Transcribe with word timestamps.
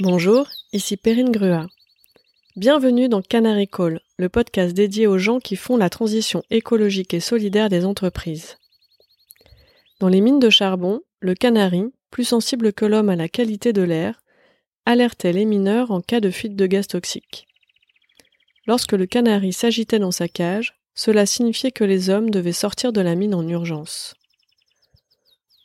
Bonjour, 0.00 0.48
ici 0.72 0.96
Perrine 0.96 1.30
Grua. 1.30 1.68
Bienvenue 2.56 3.08
dans 3.08 3.22
Canary 3.22 3.68
Call, 3.68 4.00
le 4.18 4.28
podcast 4.28 4.74
dédié 4.74 5.06
aux 5.06 5.18
gens 5.18 5.38
qui 5.38 5.54
font 5.54 5.76
la 5.76 5.88
transition 5.88 6.42
écologique 6.50 7.14
et 7.14 7.20
solidaire 7.20 7.68
des 7.68 7.84
entreprises. 7.84 8.58
Dans 10.00 10.08
les 10.08 10.20
mines 10.20 10.40
de 10.40 10.50
charbon, 10.50 11.00
le 11.20 11.34
canari, 11.34 11.84
plus 12.10 12.24
sensible 12.24 12.72
que 12.72 12.84
l'homme 12.84 13.08
à 13.08 13.14
la 13.14 13.28
qualité 13.28 13.72
de 13.72 13.82
l'air, 13.82 14.20
alertait 14.84 15.32
les 15.32 15.44
mineurs 15.44 15.92
en 15.92 16.00
cas 16.00 16.18
de 16.18 16.30
fuite 16.30 16.56
de 16.56 16.66
gaz 16.66 16.88
toxique. 16.88 17.46
Lorsque 18.66 18.94
le 18.94 19.06
canari 19.06 19.52
s'agitait 19.52 20.00
dans 20.00 20.10
sa 20.10 20.26
cage, 20.26 20.74
cela 20.96 21.24
signifiait 21.24 21.70
que 21.70 21.84
les 21.84 22.10
hommes 22.10 22.30
devaient 22.30 22.50
sortir 22.50 22.92
de 22.92 23.00
la 23.00 23.14
mine 23.14 23.34
en 23.34 23.46
urgence. 23.46 24.16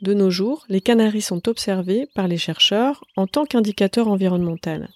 De 0.01 0.13
nos 0.13 0.29
jours, 0.29 0.65
les 0.69 0.79
canaris 0.79 1.21
sont 1.21 1.49
observés 1.49 2.07
par 2.15 2.27
les 2.27 2.37
chercheurs 2.37 3.03
en 3.17 3.27
tant 3.27 3.45
qu'indicateur 3.45 4.07
environnemental. 4.07 4.89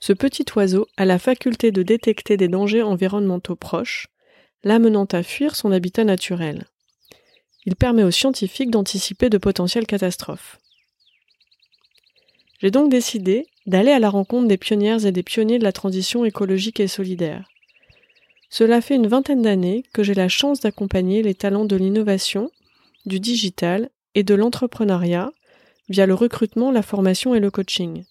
Ce 0.00 0.12
petit 0.12 0.44
oiseau 0.56 0.88
a 0.96 1.04
la 1.04 1.20
faculté 1.20 1.70
de 1.70 1.84
détecter 1.84 2.36
des 2.36 2.48
dangers 2.48 2.82
environnementaux 2.82 3.54
proches, 3.54 4.08
l'amenant 4.64 5.06
à 5.12 5.22
fuir 5.22 5.54
son 5.54 5.70
habitat 5.70 6.02
naturel. 6.02 6.66
Il 7.64 7.76
permet 7.76 8.02
aux 8.02 8.10
scientifiques 8.10 8.70
d'anticiper 8.70 9.30
de 9.30 9.38
potentielles 9.38 9.86
catastrophes. 9.86 10.58
J'ai 12.60 12.72
donc 12.72 12.90
décidé 12.90 13.46
d'aller 13.66 13.92
à 13.92 14.00
la 14.00 14.10
rencontre 14.10 14.48
des 14.48 14.56
pionnières 14.56 15.06
et 15.06 15.12
des 15.12 15.22
pionniers 15.22 15.60
de 15.60 15.64
la 15.64 15.72
transition 15.72 16.24
écologique 16.24 16.80
et 16.80 16.88
solidaire. 16.88 17.48
Cela 18.50 18.80
fait 18.80 18.96
une 18.96 19.06
vingtaine 19.06 19.42
d'années 19.42 19.84
que 19.92 20.02
j'ai 20.02 20.14
la 20.14 20.28
chance 20.28 20.60
d'accompagner 20.60 21.22
les 21.22 21.34
talents 21.34 21.64
de 21.64 21.76
l'innovation, 21.76 22.50
du 23.06 23.20
digital 23.20 23.90
et 24.14 24.22
de 24.22 24.34
l'entrepreneuriat 24.34 25.32
via 25.88 26.06
le 26.06 26.14
recrutement, 26.14 26.70
la 26.70 26.82
formation 26.82 27.34
et 27.34 27.40
le 27.40 27.50
coaching. 27.50 28.04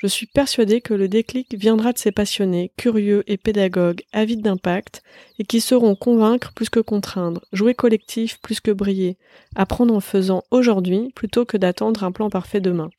Je 0.00 0.06
suis 0.06 0.26
persuadée 0.26 0.80
que 0.80 0.94
le 0.94 1.08
déclic 1.08 1.54
viendra 1.54 1.92
de 1.92 1.98
ces 1.98 2.12
passionnés, 2.12 2.70
curieux 2.76 3.24
et 3.26 3.36
pédagogues, 3.36 4.02
avides 4.12 4.42
d'impact, 4.42 5.02
et 5.40 5.44
qui 5.44 5.60
sauront 5.60 5.96
convaincre 5.96 6.52
plus 6.54 6.70
que 6.70 6.78
contraindre, 6.78 7.44
jouer 7.52 7.74
collectif 7.74 8.38
plus 8.40 8.60
que 8.60 8.70
briller, 8.70 9.16
apprendre 9.56 9.92
en 9.92 10.00
faisant 10.00 10.44
aujourd'hui 10.52 11.10
plutôt 11.16 11.44
que 11.44 11.56
d'attendre 11.56 12.04
un 12.04 12.12
plan 12.12 12.30
parfait 12.30 12.60
demain. 12.60 12.90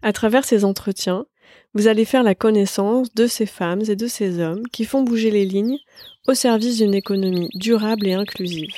À 0.00 0.14
travers 0.14 0.46
ces 0.46 0.64
entretiens, 0.64 1.26
vous 1.74 1.86
allez 1.86 2.06
faire 2.06 2.22
la 2.22 2.34
connaissance 2.34 3.14
de 3.14 3.26
ces 3.26 3.44
femmes 3.44 3.82
et 3.86 3.96
de 3.96 4.06
ces 4.06 4.40
hommes 4.40 4.66
qui 4.72 4.86
font 4.86 5.02
bouger 5.02 5.30
les 5.30 5.44
lignes 5.44 5.78
au 6.26 6.32
service 6.32 6.78
d'une 6.78 6.94
économie 6.94 7.50
durable 7.54 8.06
et 8.06 8.14
inclusive. 8.14 8.72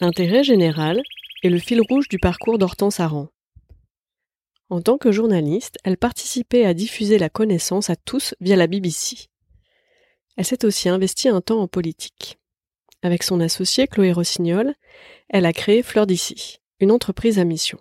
L'intérêt 0.00 0.42
général 0.42 1.02
est 1.42 1.50
le 1.50 1.58
fil 1.58 1.82
rouge 1.82 2.08
du 2.08 2.18
parcours 2.18 2.56
d'Hortense 2.56 3.00
Aran. 3.00 3.28
En 4.70 4.80
tant 4.80 4.96
que 4.96 5.12
journaliste, 5.12 5.76
elle 5.84 5.98
participait 5.98 6.64
à 6.64 6.72
diffuser 6.72 7.18
la 7.18 7.28
connaissance 7.28 7.90
à 7.90 7.96
tous 7.96 8.34
via 8.40 8.56
la 8.56 8.66
BBC. 8.66 9.28
Elle 10.38 10.46
s'est 10.46 10.64
aussi 10.64 10.88
investie 10.88 11.28
un 11.28 11.42
temps 11.42 11.60
en 11.60 11.68
politique. 11.68 12.38
Avec 13.02 13.22
son 13.22 13.40
associé 13.40 13.86
Chloé 13.88 14.12
Rossignol, 14.12 14.74
elle 15.28 15.44
a 15.44 15.52
créé 15.52 15.82
Fleur 15.82 16.06
d'ici, 16.06 16.60
une 16.80 16.92
entreprise 16.92 17.38
à 17.38 17.44
mission. 17.44 17.78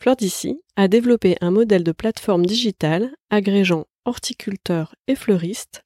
Fleur 0.00 0.16
d'ici 0.16 0.62
a 0.76 0.88
développé 0.88 1.36
un 1.42 1.50
modèle 1.50 1.84
de 1.84 1.92
plateforme 1.92 2.46
digitale 2.46 3.14
agrégeant 3.28 3.86
horticulteurs 4.06 4.94
et 5.08 5.14
fleuristes 5.14 5.84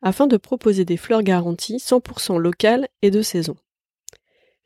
afin 0.00 0.26
de 0.26 0.38
proposer 0.38 0.86
des 0.86 0.96
fleurs 0.96 1.22
garanties 1.22 1.76
100% 1.76 2.38
locales 2.38 2.88
et 3.02 3.10
de 3.10 3.20
saison. 3.20 3.56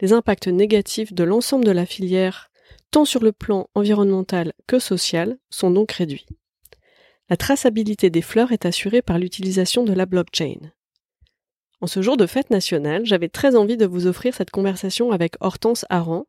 Les 0.01 0.13
impacts 0.13 0.49
négatifs 0.49 1.13
de 1.13 1.25
l'ensemble 1.25 1.65
de 1.65 1.71
la 1.71 1.87
filière 1.87 2.51
tant 2.95 3.05
sur 3.05 3.25
le 3.25 3.33
plan 3.33 3.69
environnemental 3.75 4.53
que 4.69 4.79
social, 4.79 5.37
sont 5.51 5.73
donc 5.73 5.91
réduits. 5.91 6.27
La 7.29 7.37
traçabilité 7.37 8.09
des 8.09 8.23
fleurs 8.23 8.53
est 8.53 8.67
assurée 8.67 9.03
par 9.03 9.19
l'utilisation 9.19 9.83
de 9.83 9.93
la 9.93 10.07
blockchain. 10.07 10.71
En 11.81 11.89
ce 11.89 12.03
jour 12.03 12.17
de 12.17 12.27
fête 12.27 12.51
nationale, 12.51 13.05
j'avais 13.05 13.29
très 13.29 13.57
envie 13.57 13.77
de 13.77 13.85
vous 13.85 14.07
offrir 14.07 14.33
cette 14.33 14.53
conversation 14.53 15.11
avec 15.11 15.35
Hortense 15.41 15.85
Aran, 15.91 16.27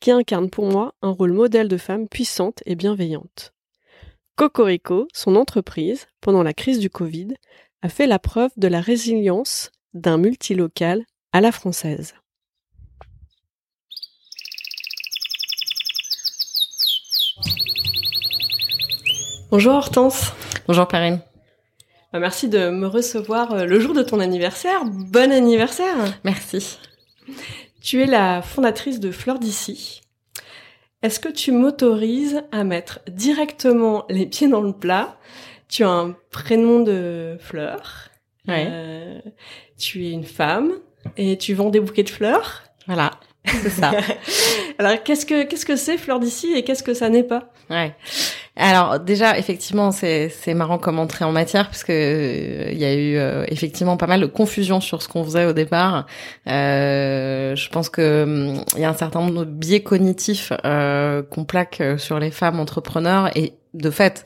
qui 0.00 0.10
incarne 0.10 0.48
pour 0.48 0.64
moi 0.64 0.94
un 1.02 1.10
rôle 1.10 1.34
modèle 1.34 1.68
de 1.68 1.76
femme 1.76 2.08
puissante 2.08 2.62
et 2.64 2.74
bienveillante. 2.74 3.52
Cocorico, 4.34 5.08
son 5.12 5.36
entreprise, 5.36 6.06
pendant 6.22 6.42
la 6.42 6.54
crise 6.54 6.78
du 6.78 6.88
Covid, 6.88 7.34
a 7.82 7.90
fait 7.90 8.06
la 8.06 8.18
preuve 8.18 8.52
de 8.56 8.68
la 8.68 8.80
résilience 8.80 9.72
d'un 9.92 10.16
multilocal 10.16 11.04
à 11.32 11.42
la 11.42 11.52
française. 11.52 12.14
Bonjour 19.50 19.76
Hortense. 19.76 20.34
Bonjour 20.66 20.86
Perrine. 20.86 21.20
Bah, 22.12 22.18
merci 22.18 22.48
de 22.48 22.68
me 22.68 22.86
recevoir 22.86 23.52
euh, 23.52 23.64
le 23.64 23.80
jour 23.80 23.94
de 23.94 24.02
ton 24.02 24.20
anniversaire. 24.20 24.84
Bon 24.84 25.32
anniversaire. 25.32 25.96
Merci. 26.22 26.78
Tu 27.80 28.02
es 28.02 28.06
la 28.06 28.42
fondatrice 28.42 29.00
de 29.00 29.10
Fleur 29.10 29.38
d'ici. 29.38 30.02
Est-ce 31.02 31.18
que 31.18 31.30
tu 31.30 31.50
m'autorises 31.50 32.42
à 32.52 32.62
mettre 32.62 33.00
directement 33.08 34.04
les 34.10 34.26
pieds 34.26 34.48
dans 34.48 34.60
le 34.60 34.74
plat? 34.74 35.16
Tu 35.66 35.82
as 35.82 35.90
un 35.90 36.14
prénom 36.30 36.80
de 36.80 37.38
Fleur. 37.40 38.10
Euh, 38.50 39.18
tu 39.78 40.06
es 40.06 40.10
une 40.10 40.24
femme 40.24 40.72
et 41.16 41.38
tu 41.38 41.54
vends 41.54 41.70
des 41.70 41.80
bouquets 41.80 42.02
de 42.02 42.10
fleurs. 42.10 42.64
Voilà, 42.86 43.12
c'est 43.46 43.70
ça. 43.70 43.92
Alors 44.78 45.02
qu'est-ce 45.02 45.26
que 45.26 45.44
qu'est-ce 45.44 45.66
que 45.66 45.76
c'est 45.76 45.98
Fleur 45.98 46.20
d'ici 46.20 46.52
et 46.54 46.64
qu'est-ce 46.64 46.82
que 46.82 46.94
ça 46.94 47.08
n'est 47.08 47.24
pas? 47.24 47.50
Ouais. 47.70 47.94
Alors 48.60 48.98
déjà, 48.98 49.38
effectivement, 49.38 49.92
c'est 49.92 50.30
marrant 50.54 50.78
comme 50.78 50.98
entrée 50.98 51.24
en 51.24 51.30
matière 51.30 51.66
parce 51.66 51.84
que 51.84 51.92
euh, 51.92 52.72
il 52.72 52.78
y 52.78 52.84
a 52.84 52.92
eu 52.92 53.16
euh, 53.16 53.44
effectivement 53.46 53.96
pas 53.96 54.08
mal 54.08 54.20
de 54.20 54.26
confusion 54.26 54.80
sur 54.80 55.00
ce 55.00 55.08
qu'on 55.08 55.22
faisait 55.22 55.44
au 55.44 55.52
départ. 55.52 56.06
Euh, 56.48 57.54
je 57.54 57.68
pense 57.70 57.88
que 57.88 58.24
hum, 58.24 58.64
il 58.74 58.82
y 58.82 58.84
a 58.84 58.90
un 58.90 58.94
certain 58.94 59.20
nombre 59.20 59.44
de 59.44 59.50
biais 59.50 59.82
cognitifs 59.84 60.52
qu'on 60.62 61.44
plaque 61.44 61.82
sur 61.98 62.18
les 62.18 62.32
femmes 62.32 62.58
entrepreneurs 62.58 63.30
et 63.36 63.54
de 63.74 63.90
fait, 63.90 64.24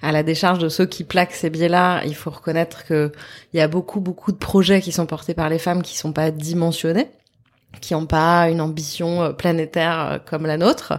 à 0.00 0.12
la 0.12 0.22
décharge 0.22 0.60
de 0.60 0.70
ceux 0.70 0.86
qui 0.86 1.04
plaquent 1.04 1.32
ces 1.32 1.50
biais-là, 1.50 2.02
il 2.06 2.14
faut 2.14 2.30
reconnaître 2.30 2.86
que 2.86 3.12
il 3.52 3.58
y 3.58 3.60
a 3.60 3.68
beaucoup 3.68 4.00
beaucoup 4.00 4.32
de 4.32 4.38
projets 4.38 4.80
qui 4.80 4.92
sont 4.92 5.04
portés 5.04 5.34
par 5.34 5.50
les 5.50 5.58
femmes 5.58 5.82
qui 5.82 5.98
sont 5.98 6.12
pas 6.12 6.30
dimensionnés 6.30 7.08
qui 7.80 7.94
n'ont 7.94 8.06
pas 8.06 8.48
une 8.48 8.60
ambition 8.60 9.22
euh, 9.22 9.32
planétaire 9.32 10.12
euh, 10.12 10.18
comme 10.24 10.46
la 10.46 10.56
nôtre. 10.56 10.94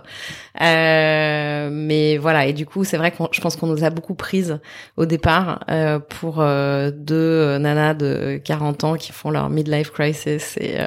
Euh, 0.61 1.69
mais 1.71 2.17
voilà, 2.17 2.45
et 2.45 2.53
du 2.53 2.65
coup, 2.65 2.83
c'est 2.83 2.97
vrai 2.97 3.11
que 3.11 3.17
je 3.31 3.41
pense 3.41 3.55
qu'on 3.55 3.67
nous 3.67 3.83
a 3.83 3.89
beaucoup 3.89 4.15
prises 4.15 4.59
au 4.95 5.05
départ 5.05 5.63
euh, 5.69 5.99
pour 5.99 6.39
euh, 6.39 6.91
deux 6.91 7.57
nanas 7.57 7.93
de 7.95 8.39
40 8.43 8.83
ans 8.83 8.95
qui 8.95 9.11
font 9.11 9.29
leur 9.29 9.49
midlife 9.49 9.91
crisis 9.91 10.57
et 10.57 10.77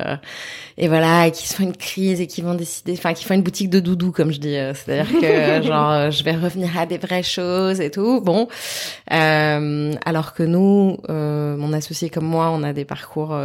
et 0.81 0.87
voilà, 0.87 1.27
et 1.27 1.33
qui 1.33 1.49
se 1.49 1.57
font 1.57 1.65
une 1.65 1.77
crise 1.77 2.21
et 2.21 2.29
qui 2.29 2.41
vont 2.41 2.55
décider, 2.55 2.93
enfin, 2.93 3.13
qui 3.13 3.25
font 3.25 3.35
une 3.35 3.43
boutique 3.43 3.69
de 3.69 3.81
doudou, 3.81 4.13
comme 4.13 4.31
je 4.31 4.39
dis. 4.39 4.55
C'est-à-dire 4.75 5.21
que 5.21 5.63
genre, 5.67 6.11
je 6.13 6.23
vais 6.23 6.37
revenir 6.37 6.79
à 6.79 6.87
des 6.87 6.99
vraies 6.99 7.25
choses 7.25 7.81
et 7.81 7.91
tout. 7.91 8.21
Bon, 8.21 8.47
alors 9.09 10.35
que 10.35 10.45
nous, 10.45 10.99
mon 11.09 11.73
associé 11.73 12.11
comme 12.11 12.27
moi, 12.27 12.51
on 12.53 12.63
a 12.63 12.73
des 12.73 12.85
parcours 12.85 13.37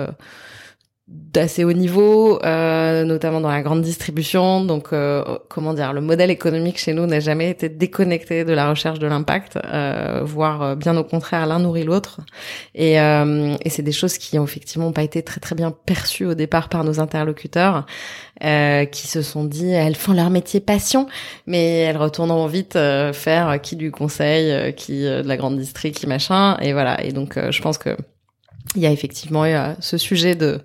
d'assez 1.08 1.66
haut 1.66 1.74
niveau, 1.74 2.42
euh, 2.44 3.04
notamment 3.04 3.42
dans 3.42 3.50
la 3.50 3.62
grande 3.62 3.82
distribution. 3.82 4.64
Donc, 4.64 4.94
euh, 4.94 5.38
comment 5.50 5.74
dire, 5.74 5.92
le 5.92 6.00
modèle 6.00 6.32
économique 6.32 6.78
chez 6.78 6.94
nous 6.94 7.06
n'a 7.06 7.20
jamais 7.20 7.50
été 7.50 7.68
déconnecté 7.68 8.46
de 8.46 8.54
la 8.54 8.70
recherche 8.70 9.00
de 9.00 9.08
l'impact, 9.08 9.58
euh, 9.66 10.22
voire 10.24 10.62
euh, 10.62 10.76
bien 10.76 10.96
au 10.96 11.04
contraire, 11.04 11.46
l'un 11.46 11.60
nourrit 11.60 11.84
l'autre. 11.84 12.22
Et, 12.74 13.02
euh, 13.02 13.56
et 13.62 13.70
c'est 13.70 13.82
des 13.82 13.92
choses 13.92 14.18
qui 14.18 14.40
ont 14.40 14.46
effectivement 14.46 14.94
pas 14.94 15.04
été 15.04 15.24
très 15.24 15.42
très 15.42 15.56
bien 15.56 15.72
perçues 15.72 16.26
au 16.26 16.36
départ 16.36 16.70
par 16.70 16.86
nos 16.86 17.00
interlocuteurs, 17.02 17.86
qui 18.40 19.08
se 19.08 19.22
sont 19.22 19.46
dit, 19.46 19.70
elles 19.70 19.96
font 19.96 20.12
leur 20.14 20.30
métier 20.30 20.60
passion, 20.60 21.08
mais 21.48 21.80
elles 21.80 21.98
retourneront 21.98 22.48
vite 22.48 22.74
faire 22.74 23.62
qui 23.62 23.78
du 23.78 23.90
conseil, 23.92 24.74
qui 24.74 25.04
de 25.04 25.26
la 25.26 25.38
grande 25.38 25.58
distri, 25.58 25.92
qui 25.94 26.08
machin. 26.08 26.58
Et 26.62 26.74
voilà. 26.74 27.02
Et 27.04 27.14
donc, 27.14 27.38
je 27.38 27.62
pense 27.62 27.78
que 27.78 27.96
il 28.76 28.82
y 28.82 28.86
a 28.86 28.92
effectivement 28.92 29.46
eu 29.46 29.56
ce 29.80 29.98
sujet 29.98 30.36
de 30.36 30.62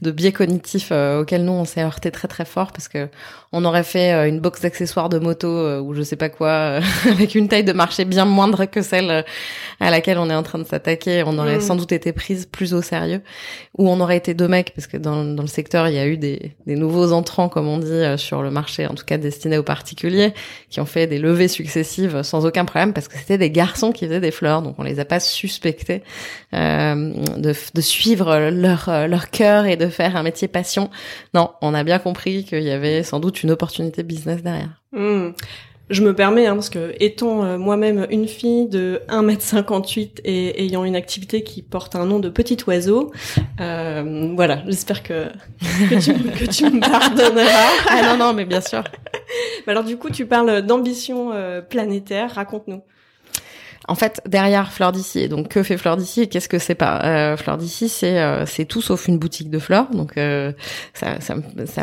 de 0.00 0.12
biais 0.12 0.30
cognitifs 0.30 0.90
euh, 0.92 1.22
auxquels 1.22 1.44
nous 1.44 1.52
on 1.52 1.64
s'est 1.64 1.82
heurté 1.82 2.12
très 2.12 2.28
très 2.28 2.44
fort 2.44 2.70
parce 2.70 2.86
que 2.86 3.08
on 3.50 3.64
aurait 3.64 3.82
fait 3.82 4.12
euh, 4.12 4.28
une 4.28 4.38
box 4.38 4.60
d'accessoires 4.60 5.08
de 5.08 5.18
moto 5.18 5.48
euh, 5.48 5.80
ou 5.80 5.92
je 5.92 6.02
sais 6.02 6.14
pas 6.14 6.28
quoi 6.28 6.80
avec 7.10 7.34
une 7.34 7.48
taille 7.48 7.64
de 7.64 7.72
marché 7.72 8.04
bien 8.04 8.24
moindre 8.24 8.66
que 8.66 8.80
celle 8.80 9.24
à 9.80 9.90
laquelle 9.90 10.18
on 10.18 10.30
est 10.30 10.34
en 10.34 10.44
train 10.44 10.60
de 10.60 10.64
s'attaquer, 10.64 11.24
on 11.26 11.36
aurait 11.38 11.58
mm. 11.58 11.62
sans 11.62 11.74
doute 11.74 11.90
été 11.90 12.12
prise 12.12 12.46
plus 12.46 12.74
au 12.74 12.82
sérieux. 12.82 13.22
Ou 13.76 13.88
on 13.88 14.00
aurait 14.00 14.16
été 14.16 14.34
deux 14.34 14.46
mecs 14.46 14.72
parce 14.74 14.86
que 14.86 14.96
dans, 14.96 15.24
dans 15.24 15.42
le 15.42 15.48
secteur 15.48 15.88
il 15.88 15.94
y 15.94 15.98
a 15.98 16.06
eu 16.06 16.16
des, 16.16 16.52
des 16.66 16.76
nouveaux 16.76 17.12
entrants 17.12 17.48
comme 17.48 17.66
on 17.66 17.78
dit 17.78 18.18
sur 18.18 18.42
le 18.42 18.50
marché 18.50 18.86
en 18.86 18.94
tout 18.94 19.04
cas 19.04 19.18
destinés 19.18 19.58
aux 19.58 19.64
particuliers 19.64 20.32
qui 20.70 20.80
ont 20.80 20.86
fait 20.86 21.08
des 21.08 21.18
levées 21.18 21.48
successives 21.48 22.22
sans 22.22 22.46
aucun 22.46 22.64
problème 22.64 22.92
parce 22.92 23.08
que 23.08 23.18
c'était 23.18 23.38
des 23.38 23.50
garçons 23.50 23.90
qui 23.90 24.06
faisaient 24.06 24.20
des 24.20 24.30
fleurs. 24.30 24.62
Donc 24.62 24.76
on 24.78 24.84
les 24.84 25.00
a 25.00 25.04
pas 25.04 25.18
suspectés 25.18 26.02
de, 26.52 27.54
de 27.74 27.80
suivre 27.80 28.50
leur 28.50 29.08
leur 29.08 29.30
cœur 29.30 29.66
et 29.66 29.76
de 29.76 29.87
de 29.88 29.92
faire 29.92 30.16
un 30.16 30.22
métier 30.22 30.48
passion. 30.48 30.90
Non, 31.34 31.50
on 31.62 31.74
a 31.74 31.84
bien 31.84 31.98
compris 31.98 32.44
qu'il 32.44 32.62
y 32.62 32.70
avait 32.70 33.02
sans 33.02 33.20
doute 33.20 33.42
une 33.42 33.50
opportunité 33.50 34.02
business 34.02 34.42
derrière. 34.42 34.82
Hmm. 34.92 35.30
Je 35.90 36.02
me 36.02 36.14
permets, 36.14 36.46
hein, 36.46 36.54
parce 36.54 36.68
que 36.68 36.92
étant 37.00 37.44
euh, 37.44 37.56
moi-même 37.56 38.06
une 38.10 38.28
fille 38.28 38.68
de 38.68 39.00
1m58 39.08 40.20
et 40.24 40.62
ayant 40.62 40.84
une 40.84 40.96
activité 40.96 41.42
qui 41.42 41.62
porte 41.62 41.96
un 41.96 42.04
nom 42.04 42.18
de 42.18 42.28
petit 42.28 42.58
oiseau, 42.66 43.10
euh, 43.60 44.32
voilà, 44.36 44.62
j'espère 44.66 45.02
que, 45.02 45.28
que, 45.88 45.98
tu, 45.98 46.12
que 46.12 46.50
tu 46.50 46.64
me 46.64 46.80
pardonneras. 46.80 47.70
ah 47.88 48.02
non, 48.02 48.26
non, 48.26 48.34
mais 48.34 48.44
bien 48.44 48.60
sûr. 48.60 48.84
Alors 49.66 49.82
du 49.82 49.96
coup, 49.96 50.10
tu 50.10 50.26
parles 50.26 50.60
d'ambition 50.60 51.32
euh, 51.32 51.62
planétaire, 51.62 52.34
raconte-nous. 52.34 52.82
En 53.88 53.94
fait, 53.94 54.20
derrière 54.26 54.72
Fleur 54.72 54.92
d'ici, 54.92 55.28
donc 55.28 55.48
que 55.48 55.62
fait 55.62 55.78
Fleur 55.78 55.96
d'ici 55.96 56.22
et 56.22 56.26
qu'est-ce 56.28 56.48
que 56.48 56.58
c'est 56.58 56.74
pas 56.74 57.04
euh, 57.04 57.36
Fleur 57.36 57.56
d'ici, 57.56 57.88
c'est 57.88 58.46
c'est 58.46 58.64
tout 58.64 58.82
sauf 58.82 59.08
une 59.08 59.18
boutique 59.18 59.50
de 59.50 59.58
fleurs. 59.58 59.90
Donc 59.90 60.14
ça, 60.94 61.16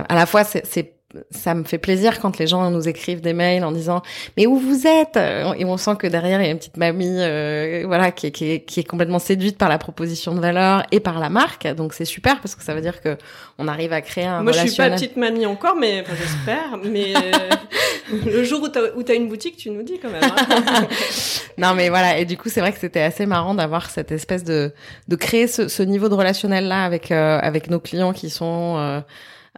à 0.08 0.16
la 0.16 0.26
fois 0.26 0.44
c'est 0.44 0.95
ça 1.32 1.54
me 1.54 1.64
fait 1.64 1.78
plaisir 1.78 2.20
quand 2.20 2.38
les 2.38 2.48
gens 2.48 2.70
nous 2.72 2.88
écrivent 2.88 3.22
des 3.22 3.34
mails 3.34 3.64
en 3.64 3.72
disant 3.72 4.02
mais 4.38 4.48
où 4.48 4.58
vous 4.58 4.88
êtes? 4.88 5.18
Et 5.18 5.66
on 5.66 5.78
sent 5.78 5.96
que 5.98 6.08
derrière 6.08 6.42
il 6.42 6.46
y 6.46 6.48
a 6.48 6.52
une 6.52 6.58
petite 6.58 6.78
mamie 6.78 7.18
euh, 7.20 7.84
voilà 7.86 8.12
qui 8.12 8.28
est, 8.28 8.32
qui, 8.32 8.52
est, 8.52 8.60
qui 8.62 8.80
est 8.80 8.84
complètement 8.84 9.20
séduite 9.20 9.58
par 9.58 9.70
la 9.70 9.78
proposition 9.78 10.34
de 10.34 10.40
valeur 10.40 10.84
et 10.92 11.00
par 11.00 11.20
la 11.20 11.30
marque. 11.30 11.68
Donc 11.68 11.94
c'est 11.94 12.06
super 12.06 12.40
parce 12.42 12.56
que 12.56 12.64
ça 12.64 12.74
veut 12.74 12.82
dire 12.82 13.02
que 13.02 13.18
on 13.58 13.68
arrive 13.68 13.94
à 13.94 14.02
créer 14.02 14.26
un 14.26 14.44
moi 14.44 14.52
je 14.52 14.68
suis 14.68 14.78
pas 14.78 14.90
petite 14.90 15.18
mamie 15.18 15.46
encore 15.46 15.76
mais 15.76 16.02
enfin, 16.02 16.14
j'espère 16.18 16.80
mais 16.84 17.14
euh, 17.16 18.26
le 18.26 18.44
jour 18.44 18.62
où 18.64 18.68
t'as 18.68 18.82
où 18.96 19.04
as 19.08 19.14
une 19.14 19.30
boutique 19.30 19.58
tu 19.58 19.70
nous 19.70 19.84
dis 19.84 20.00
quand 20.00 20.10
même 20.10 20.24
hein. 20.24 20.88
non 21.58 21.74
mais 21.74 21.90
voilà. 21.90 22.18
Et 22.18 22.26
du 22.26 22.38
coup 22.38 22.50
c'est 22.50 22.60
vrai 22.60 22.74
que 22.74 22.80
c'était 22.80 23.02
assez 23.02 23.26
marrant 23.26 23.54
d'avoir 23.54 23.90
cette 23.90 24.12
espèce 24.12 24.44
de 24.44 24.74
de 25.08 25.16
créer 25.16 25.48
ce, 25.48 25.68
ce 25.68 25.84
niveau 25.84 26.10
de 26.10 26.14
relationnel 26.16 26.68
là 26.68 26.84
avec 26.84 27.12
euh, 27.12 27.40
avec 27.42 27.70
nos 27.70 27.80
clients 27.80 28.14
qui 28.14 28.30
sont 28.30 28.76
euh, 28.78 29.00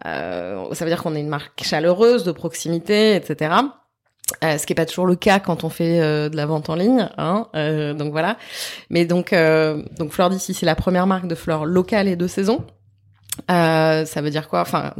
ça 0.03 0.85
veut 0.85 0.89
dire 0.89 1.01
qu'on 1.01 1.15
est 1.15 1.21
une 1.21 1.29
marque 1.29 1.63
chaleureuse, 1.63 2.23
de 2.23 2.31
proximité, 2.31 3.15
etc. 3.15 3.55
Euh, 4.43 4.57
ce 4.57 4.65
qui 4.65 4.73
est 4.73 4.75
pas 4.75 4.85
toujours 4.85 5.05
le 5.05 5.15
cas 5.15 5.39
quand 5.39 5.63
on 5.63 5.69
fait 5.69 6.01
euh, 6.01 6.27
de 6.27 6.35
la 6.35 6.45
vente 6.45 6.69
en 6.69 6.75
ligne, 6.75 7.07
hein, 7.17 7.47
euh, 7.55 7.93
donc 7.93 8.11
voilà. 8.11 8.37
Mais 8.89 9.05
donc, 9.05 9.31
euh, 9.31 9.83
donc 9.97 10.11
Fleur 10.11 10.29
d'ici, 10.29 10.53
c'est 10.53 10.65
la 10.65 10.75
première 10.75 11.07
marque 11.07 11.27
de 11.27 11.35
fleurs 11.35 11.65
locales 11.65 12.09
et 12.09 12.17
de 12.17 12.27
saison. 12.27 12.65
ça 13.47 14.03
veut 14.17 14.29
dire 14.29 14.49
quoi? 14.49 14.61
Enfin, 14.61 14.93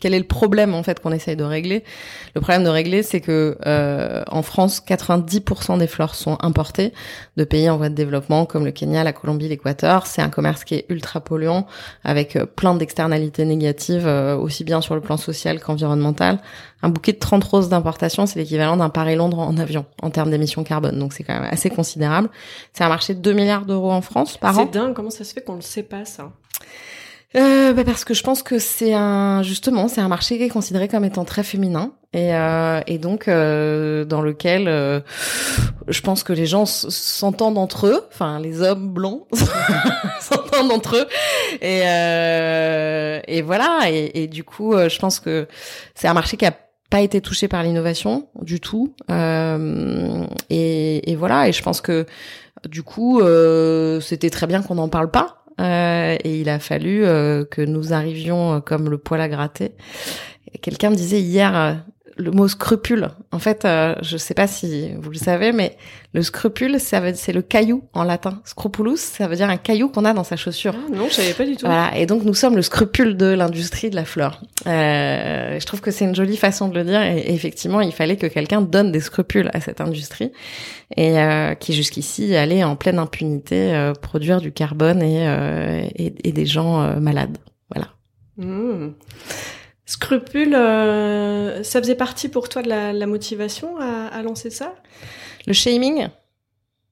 quel 0.00 0.14
est 0.14 0.18
le 0.18 0.26
problème 0.26 0.74
en 0.74 0.82
fait 0.82 1.00
qu'on 1.00 1.12
essaye 1.12 1.36
de 1.36 1.44
régler 1.44 1.84
Le 2.34 2.40
problème 2.40 2.64
de 2.64 2.68
régler, 2.68 3.02
c'est 3.02 3.20
que 3.20 3.56
euh, 3.66 4.22
en 4.30 4.42
France, 4.42 4.82
90% 4.86 5.78
des 5.78 5.86
fleurs 5.86 6.14
sont 6.14 6.36
importées 6.40 6.92
de 7.36 7.44
pays 7.44 7.68
en 7.68 7.76
voie 7.76 7.88
de 7.88 7.94
développement 7.94 8.46
comme 8.46 8.64
le 8.64 8.70
Kenya, 8.70 9.04
la 9.04 9.12
Colombie, 9.12 9.48
l'Équateur. 9.48 10.06
C'est 10.06 10.22
un 10.22 10.28
commerce 10.28 10.64
qui 10.64 10.74
est 10.74 10.86
ultra 10.88 11.20
polluant, 11.20 11.66
avec 12.04 12.36
euh, 12.36 12.46
plein 12.46 12.74
d'externalités 12.74 13.44
négatives, 13.44 14.06
euh, 14.06 14.36
aussi 14.36 14.64
bien 14.64 14.80
sur 14.80 14.94
le 14.94 15.00
plan 15.00 15.16
social 15.16 15.60
qu'environnemental. 15.60 16.38
Un 16.82 16.88
bouquet 16.90 17.12
de 17.12 17.18
30 17.18 17.42
roses 17.44 17.68
d'importation, 17.68 18.26
c'est 18.26 18.38
l'équivalent 18.38 18.76
d'un 18.76 18.90
Paris-Londres 18.90 19.38
en 19.38 19.56
avion 19.56 19.86
en 20.02 20.10
termes 20.10 20.30
d'émissions 20.30 20.64
carbone. 20.64 20.98
Donc 20.98 21.12
c'est 21.12 21.22
quand 21.22 21.34
même 21.34 21.48
assez 21.50 21.70
considérable. 21.70 22.28
C'est 22.72 22.84
un 22.84 22.88
marché 22.88 23.14
de 23.14 23.20
2 23.20 23.32
milliards 23.32 23.64
d'euros 23.64 23.92
en 23.92 24.02
France 24.02 24.36
par 24.36 24.58
an. 24.58 24.64
C'est 24.64 24.78
dingue, 24.78 24.94
comment 24.94 25.10
ça 25.10 25.24
se 25.24 25.32
fait 25.32 25.40
qu'on 25.40 25.52
ne 25.52 25.58
le 25.58 25.62
sait 25.62 25.82
pas 25.82 26.04
ça? 26.04 26.30
Euh, 27.36 27.72
bah 27.72 27.82
parce 27.84 28.04
que 28.04 28.14
je 28.14 28.22
pense 28.22 28.42
que 28.42 28.60
c'est 28.60 28.94
un 28.94 29.42
justement 29.42 29.88
c'est 29.88 30.00
un 30.00 30.08
marché 30.08 30.38
qui 30.38 30.44
est 30.44 30.48
considéré 30.48 30.86
comme 30.86 31.04
étant 31.04 31.24
très 31.24 31.42
féminin 31.42 31.92
et, 32.12 32.32
euh, 32.32 32.80
et 32.86 32.98
donc 32.98 33.26
euh, 33.26 34.04
dans 34.04 34.20
lequel 34.20 34.68
euh, 34.68 35.00
je 35.88 36.00
pense 36.00 36.22
que 36.22 36.32
les 36.32 36.46
gens 36.46 36.64
s'entendent 36.64 37.58
entre 37.58 37.88
eux, 37.88 38.06
enfin 38.12 38.38
les 38.38 38.62
hommes 38.62 38.88
blonds 38.88 39.26
s'entendent 40.20 40.70
entre 40.70 40.96
eux 40.96 41.06
et 41.60 41.82
euh, 41.86 43.20
et 43.26 43.42
voilà. 43.42 43.80
Et, 43.90 44.28
du 44.28 44.44
coup 44.44 44.76
je 44.76 44.98
pense 45.00 45.18
que 45.18 45.48
c'est 45.96 46.06
un 46.06 46.14
marché 46.14 46.36
qui 46.36 46.46
a 46.46 46.54
pas 46.88 47.00
été 47.00 47.20
touché 47.20 47.48
par 47.48 47.64
l'innovation 47.64 48.28
du 48.42 48.60
tout 48.60 48.94
et, 49.10 51.10
et 51.10 51.16
voilà. 51.16 51.48
Et 51.48 51.52
je 51.52 51.62
pense 51.64 51.80
que 51.80 52.06
du 52.68 52.84
coup 52.84 53.20
c'était 54.00 54.30
très 54.30 54.46
bien 54.46 54.62
qu'on 54.62 54.76
n'en 54.76 54.88
parle 54.88 55.10
pas 55.10 55.43
euh, 55.60 56.16
et 56.24 56.40
il 56.40 56.48
a 56.48 56.58
fallu 56.58 57.04
euh, 57.04 57.44
que 57.44 57.62
nous 57.62 57.92
arrivions 57.92 58.54
euh, 58.54 58.60
comme 58.60 58.90
le 58.90 58.98
poil 58.98 59.20
à 59.20 59.28
gratter. 59.28 59.72
Quelqu'un 60.62 60.90
me 60.90 60.96
disait 60.96 61.20
hier 61.20 61.84
le 62.16 62.30
mot 62.30 62.48
scrupule. 62.48 63.10
En 63.32 63.38
fait, 63.38 63.66
je 64.02 64.16
sais 64.16 64.34
pas 64.34 64.46
si 64.46 64.92
vous 65.00 65.10
le 65.10 65.18
savez, 65.18 65.52
mais 65.52 65.76
le 66.14 66.22
scrupule, 66.22 66.78
c'est 66.78 67.32
le 67.32 67.42
caillou 67.42 67.82
en 67.92 68.04
latin. 68.04 68.40
Scrupulus, 68.44 69.00
ça 69.00 69.26
veut 69.26 69.34
dire 69.34 69.50
un 69.50 69.56
caillou 69.56 69.88
qu'on 69.88 70.04
a 70.04 70.12
dans 70.12 70.22
sa 70.22 70.36
chaussure. 70.36 70.74
Ah, 70.76 70.94
non, 70.94 71.08
je 71.08 71.14
savais 71.14 71.32
pas 71.32 71.44
du 71.44 71.56
tout. 71.56 71.66
Voilà. 71.66 71.96
Et 71.98 72.06
donc 72.06 72.22
nous 72.22 72.34
sommes 72.34 72.54
le 72.54 72.62
scrupule 72.62 73.16
de 73.16 73.26
l'industrie 73.26 73.90
de 73.90 73.96
la 73.96 74.04
fleur. 74.04 74.40
Euh, 74.66 75.58
je 75.58 75.66
trouve 75.66 75.80
que 75.80 75.90
c'est 75.90 76.04
une 76.04 76.14
jolie 76.14 76.36
façon 76.36 76.68
de 76.68 76.74
le 76.74 76.84
dire. 76.84 77.02
Et, 77.02 77.34
effectivement, 77.34 77.80
il 77.80 77.92
fallait 77.92 78.16
que 78.16 78.28
quelqu'un 78.28 78.62
donne 78.62 78.92
des 78.92 79.00
scrupules 79.00 79.50
à 79.52 79.60
cette 79.60 79.80
industrie 79.80 80.30
et 80.96 81.18
euh, 81.18 81.54
qui 81.54 81.72
jusqu'ici 81.72 82.36
allait 82.36 82.62
en 82.62 82.76
pleine 82.76 83.00
impunité 83.00 83.74
euh, 83.74 83.92
produire 83.92 84.40
du 84.40 84.52
carbone 84.52 85.02
et, 85.02 85.26
euh, 85.26 85.82
et, 85.96 86.14
et 86.22 86.32
des 86.32 86.46
gens 86.46 86.80
euh, 86.80 87.00
malades. 87.00 87.38
Voilà. 87.74 87.88
Mmh. 88.36 88.92
Scrupule, 89.86 90.52
ça 90.52 91.80
faisait 91.80 91.94
partie 91.94 92.28
pour 92.28 92.48
toi 92.48 92.62
de 92.62 92.68
la, 92.68 92.92
la 92.92 93.06
motivation 93.06 93.78
à, 93.78 94.06
à 94.06 94.22
lancer 94.22 94.50
ça? 94.50 94.74
Le 95.46 95.52
shaming? 95.52 96.08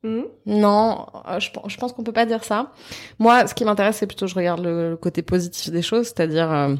Mmh. 0.02 0.22
Non, 0.46 1.06
euh, 1.28 1.38
je, 1.38 1.50
je 1.68 1.76
pense 1.76 1.92
qu'on 1.92 2.02
peut 2.02 2.12
pas 2.12 2.26
dire 2.26 2.42
ça. 2.42 2.72
Moi, 3.18 3.46
ce 3.46 3.54
qui 3.54 3.64
m'intéresse, 3.64 3.96
c'est 3.98 4.06
plutôt 4.06 4.26
je 4.26 4.34
regarde 4.34 4.60
le, 4.62 4.96
côté 5.00 5.22
positif 5.22 5.70
des 5.72 5.82
choses, 5.82 6.06
c'est-à-dire 6.06 6.50
euh, 6.50 6.74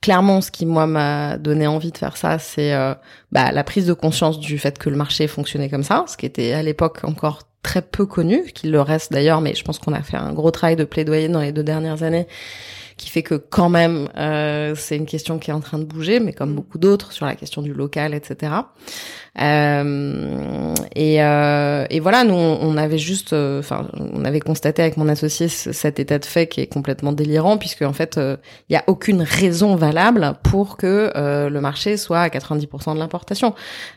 clairement, 0.00 0.40
ce 0.40 0.50
qui 0.50 0.64
moi 0.64 0.86
m'a 0.86 1.36
donné 1.36 1.66
envie 1.66 1.92
de 1.92 1.98
faire 1.98 2.16
ça, 2.16 2.38
c'est 2.38 2.72
euh, 2.72 2.94
bah, 3.32 3.52
la 3.52 3.64
prise 3.64 3.86
de 3.86 3.92
conscience 3.92 4.40
du 4.40 4.58
fait 4.58 4.78
que 4.78 4.88
le 4.88 4.96
marché 4.96 5.26
fonctionnait 5.26 5.68
comme 5.68 5.82
ça, 5.82 6.04
ce 6.08 6.16
qui 6.16 6.24
était 6.24 6.52
à 6.52 6.62
l'époque 6.62 7.00
encore 7.04 7.42
très 7.62 7.82
peu 7.82 8.06
connu, 8.06 8.44
qu'il 8.54 8.70
le 8.70 8.80
reste 8.80 9.12
d'ailleurs, 9.12 9.42
mais 9.42 9.54
je 9.54 9.62
pense 9.62 9.78
qu'on 9.78 9.92
a 9.92 10.02
fait 10.02 10.16
un 10.16 10.32
gros 10.32 10.50
travail 10.50 10.76
de 10.76 10.84
plaidoyer 10.84 11.28
dans 11.28 11.40
les 11.40 11.52
deux 11.52 11.64
dernières 11.64 12.02
années 12.02 12.26
qui 12.96 13.10
fait 13.10 13.22
que 13.22 13.34
quand 13.34 13.68
même 13.68 14.08
euh, 14.16 14.74
c'est 14.74 14.96
une 14.96 15.06
question 15.06 15.38
qui 15.38 15.50
est 15.50 15.54
en 15.54 15.60
train 15.60 15.78
de 15.78 15.84
bouger, 15.84 16.20
mais 16.20 16.32
comme 16.32 16.52
mmh. 16.52 16.56
beaucoup 16.56 16.78
d'autres 16.78 17.12
sur 17.12 17.26
la 17.26 17.34
question 17.34 17.62
du 17.62 17.74
local, 17.74 18.14
etc. 18.14 18.52
Euh, 19.40 20.74
et, 20.94 21.22
euh, 21.22 21.86
et, 21.90 22.00
voilà, 22.00 22.24
nous 22.24 22.34
on 22.34 22.76
avait 22.76 22.98
juste, 22.98 23.32
euh, 23.32 23.60
enfin, 23.60 23.86
on 23.94 24.24
avait 24.24 24.40
constaté 24.40 24.82
avec 24.82 24.96
mon 24.96 25.08
associé 25.08 25.48
cet 25.48 26.00
état 26.00 26.18
de 26.18 26.24
fait 26.24 26.46
qui 26.46 26.60
est 26.62 26.66
complètement 26.66 27.12
délirant, 27.12 27.58
puisque 27.58 27.82
en 27.82 27.92
fait, 27.92 28.18
il 28.18 28.70
n'y 28.70 28.76
a 28.76 28.84
aucune 28.86 29.22
raison 29.22 29.76
valable 29.76 30.34
pour 30.42 30.76
que 30.76 31.12
le 31.48 31.60
marché 31.60 31.96
soit 31.96 32.20
à 32.20 32.28
90% 32.28 32.94
de 32.94 32.98
l'importation. 32.98 33.54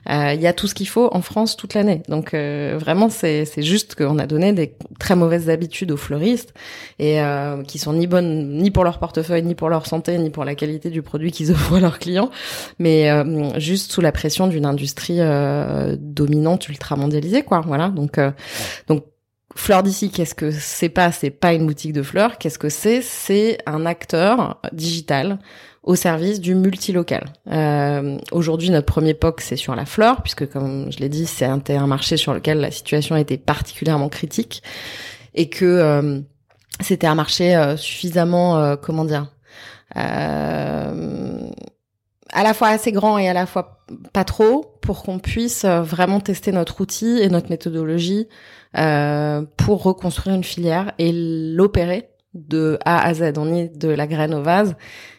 Il 0.07 0.41
y 0.41 0.47
a 0.47 0.53
tout 0.53 0.67
ce 0.67 0.75
qu'il 0.75 0.87
faut 0.87 1.09
en 1.11 1.21
France 1.21 1.55
toute 1.55 1.73
l'année. 1.73 2.01
Donc 2.09 2.33
vraiment, 2.33 3.09
c'est 3.09 3.45
juste 3.61 3.95
qu'on 3.95 4.19
a 4.19 4.27
donné 4.27 4.53
des 4.53 4.73
très 4.99 5.15
mauvaises 5.15 5.49
habitudes 5.49 5.91
aux 5.91 5.97
fleuristes 5.97 6.53
et 6.99 7.19
qui 7.67 7.79
sont 7.79 7.93
ni 7.93 8.07
bonnes 8.07 8.57
ni 8.57 8.71
pour 8.71 8.83
leur 8.83 8.99
portefeuille, 8.99 9.43
ni 9.43 9.55
pour 9.55 9.69
leur 9.69 9.85
santé, 9.85 10.17
ni 10.17 10.29
pour 10.29 10.45
la 10.45 10.55
qualité 10.55 10.89
du 10.89 11.01
produit 11.01 11.31
qu'ils 11.31 11.51
offrent 11.51 11.75
à 11.75 11.79
leurs 11.79 11.99
clients, 11.99 12.29
mais 12.79 13.09
juste 13.59 13.91
sous 13.91 14.01
la 14.01 14.11
pression 14.11 14.47
d'une 14.47 14.65
industrie 14.65 15.19
euh, 15.29 15.95
dominante 15.99 16.67
ultra 16.67 16.95
mondialisée 16.95 17.43
quoi 17.43 17.61
voilà 17.61 17.89
donc 17.89 18.17
euh, 18.17 18.31
donc 18.87 19.03
Fleur 19.55 19.81
d'ici, 19.81 20.11
qu'est-ce 20.11 20.35
que 20.35 20.51
c'est 20.51 20.89
pas? 20.89 21.11
C'est 21.11 21.31
pas 21.31 21.53
une 21.53 21.65
boutique 21.65 21.91
de 21.91 22.03
fleurs. 22.03 22.37
Qu'est-ce 22.37 22.59
que 22.59 22.69
c'est? 22.69 23.01
C'est 23.01 23.57
un 23.65 23.85
acteur 23.85 24.61
digital 24.73 25.39
au 25.83 25.95
service 25.95 26.39
du 26.39 26.53
multilocal. 26.53 27.33
Euh, 27.51 28.17
Aujourd'hui, 28.31 28.69
notre 28.69 28.85
premier 28.85 29.15
POC, 29.15 29.41
c'est 29.41 29.55
sur 29.55 29.75
la 29.75 29.85
fleur, 29.85 30.21
puisque 30.21 30.47
comme 30.47 30.91
je 30.91 30.99
l'ai 30.99 31.09
dit, 31.09 31.25
c'est 31.25 31.45
un, 31.45 31.87
marché 31.87 32.15
sur 32.15 32.33
lequel 32.33 32.59
la 32.59 32.69
situation 32.69 33.15
était 33.15 33.37
particulièrement 33.37 34.07
critique 34.07 34.61
et 35.33 35.49
que 35.49 35.65
euh, 35.65 36.19
c'était 36.79 37.07
un 37.07 37.15
marché 37.15 37.55
euh, 37.55 37.75
suffisamment, 37.75 38.77
comment 38.77 39.05
dire, 39.05 39.31
à 42.31 42.43
la 42.43 42.53
fois 42.53 42.69
assez 42.69 42.91
grand 42.91 43.17
et 43.17 43.27
à 43.27 43.33
la 43.33 43.45
fois 43.45 43.83
pas 44.13 44.23
trop 44.23 44.77
pour 44.81 45.03
qu'on 45.03 45.19
puisse 45.19 45.65
euh, 45.65 45.81
vraiment 45.81 46.19
tester 46.19 46.51
notre 46.51 46.81
outil 46.81 47.19
et 47.19 47.29
notre 47.29 47.49
méthodologie 47.49 48.27
euh, 48.77 49.43
pour 49.57 49.83
reconstruire 49.83 50.35
une 50.35 50.43
filière 50.43 50.93
et 50.97 51.11
l'opérer 51.13 52.09
de 52.33 52.77
A 52.85 53.05
à 53.05 53.13
Z. 53.13 53.33
On 53.37 53.53
est 53.53 53.75
de 53.75 53.89
la 53.89 54.07
graine 54.07 54.33
au 54.33 54.43
vase 54.43 54.75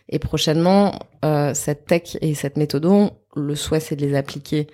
et 0.08 0.18
prochainement 0.18 0.98
euh, 1.24 1.52
cette 1.54 1.86
tech 1.86 2.16
et 2.20 2.34
cette 2.34 2.56
méthode, 2.56 3.12
le 3.36 3.54
souhait 3.54 3.80
c'est 3.80 3.96
de 3.96 4.06
les 4.06 4.16
appliquer 4.16 4.68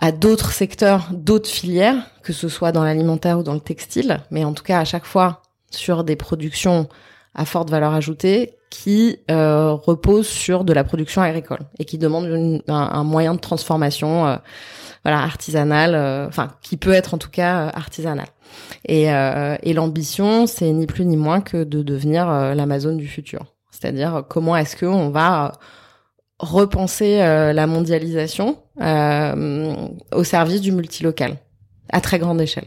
à 0.00 0.12
d'autres 0.12 0.52
secteurs, 0.52 1.08
d'autres 1.12 1.50
filières, 1.50 2.10
que 2.22 2.32
ce 2.32 2.48
soit 2.48 2.72
dans 2.72 2.84
l'alimentaire 2.84 3.38
ou 3.38 3.42
dans 3.42 3.54
le 3.54 3.60
textile, 3.60 4.20
mais 4.30 4.44
en 4.44 4.54
tout 4.54 4.62
cas 4.62 4.80
à 4.80 4.84
chaque 4.84 5.04
fois 5.04 5.42
sur 5.70 6.04
des 6.04 6.16
productions 6.16 6.88
à 7.34 7.44
forte 7.44 7.70
valeur 7.70 7.92
ajoutée 7.92 8.56
qui 8.70 9.18
euh, 9.30 9.72
repose 9.72 10.26
sur 10.26 10.64
de 10.64 10.72
la 10.72 10.84
production 10.84 11.20
agricole 11.20 11.60
et 11.78 11.84
qui 11.84 11.98
demande 11.98 12.62
un, 12.68 13.04
moyen 13.04 13.34
de 13.34 13.40
transformation 13.40 14.26
euh, 14.26 14.36
voilà 15.04 15.18
artisanal 15.20 15.94
euh, 15.94 16.28
enfin 16.28 16.52
qui 16.62 16.76
peut 16.76 16.92
être 16.92 17.14
en 17.14 17.18
tout 17.18 17.30
cas 17.30 17.68
artisanal. 17.68 18.26
Et, 18.86 19.04
et 19.04 19.72
l'ambition 19.74 20.46
c'est 20.46 20.70
ni 20.72 20.86
plus 20.86 21.04
ni 21.04 21.16
moins 21.16 21.40
que 21.40 21.62
de 21.62 21.82
devenir 21.82 22.26
l'Amazon 22.26 22.96
du 22.96 23.06
futur. 23.06 23.46
C'est-à-dire 23.70 24.24
comment 24.28 24.56
est-ce 24.56 24.74
que 24.74 24.86
on 24.86 25.10
va 25.10 25.52
repenser 26.40 27.18
la 27.18 27.66
mondialisation 27.68 28.58
au 28.80 30.24
service 30.24 30.60
du 30.60 30.72
multilocal 30.72 31.36
à 31.92 32.00
très 32.00 32.18
grande 32.18 32.40
échelle 32.40 32.66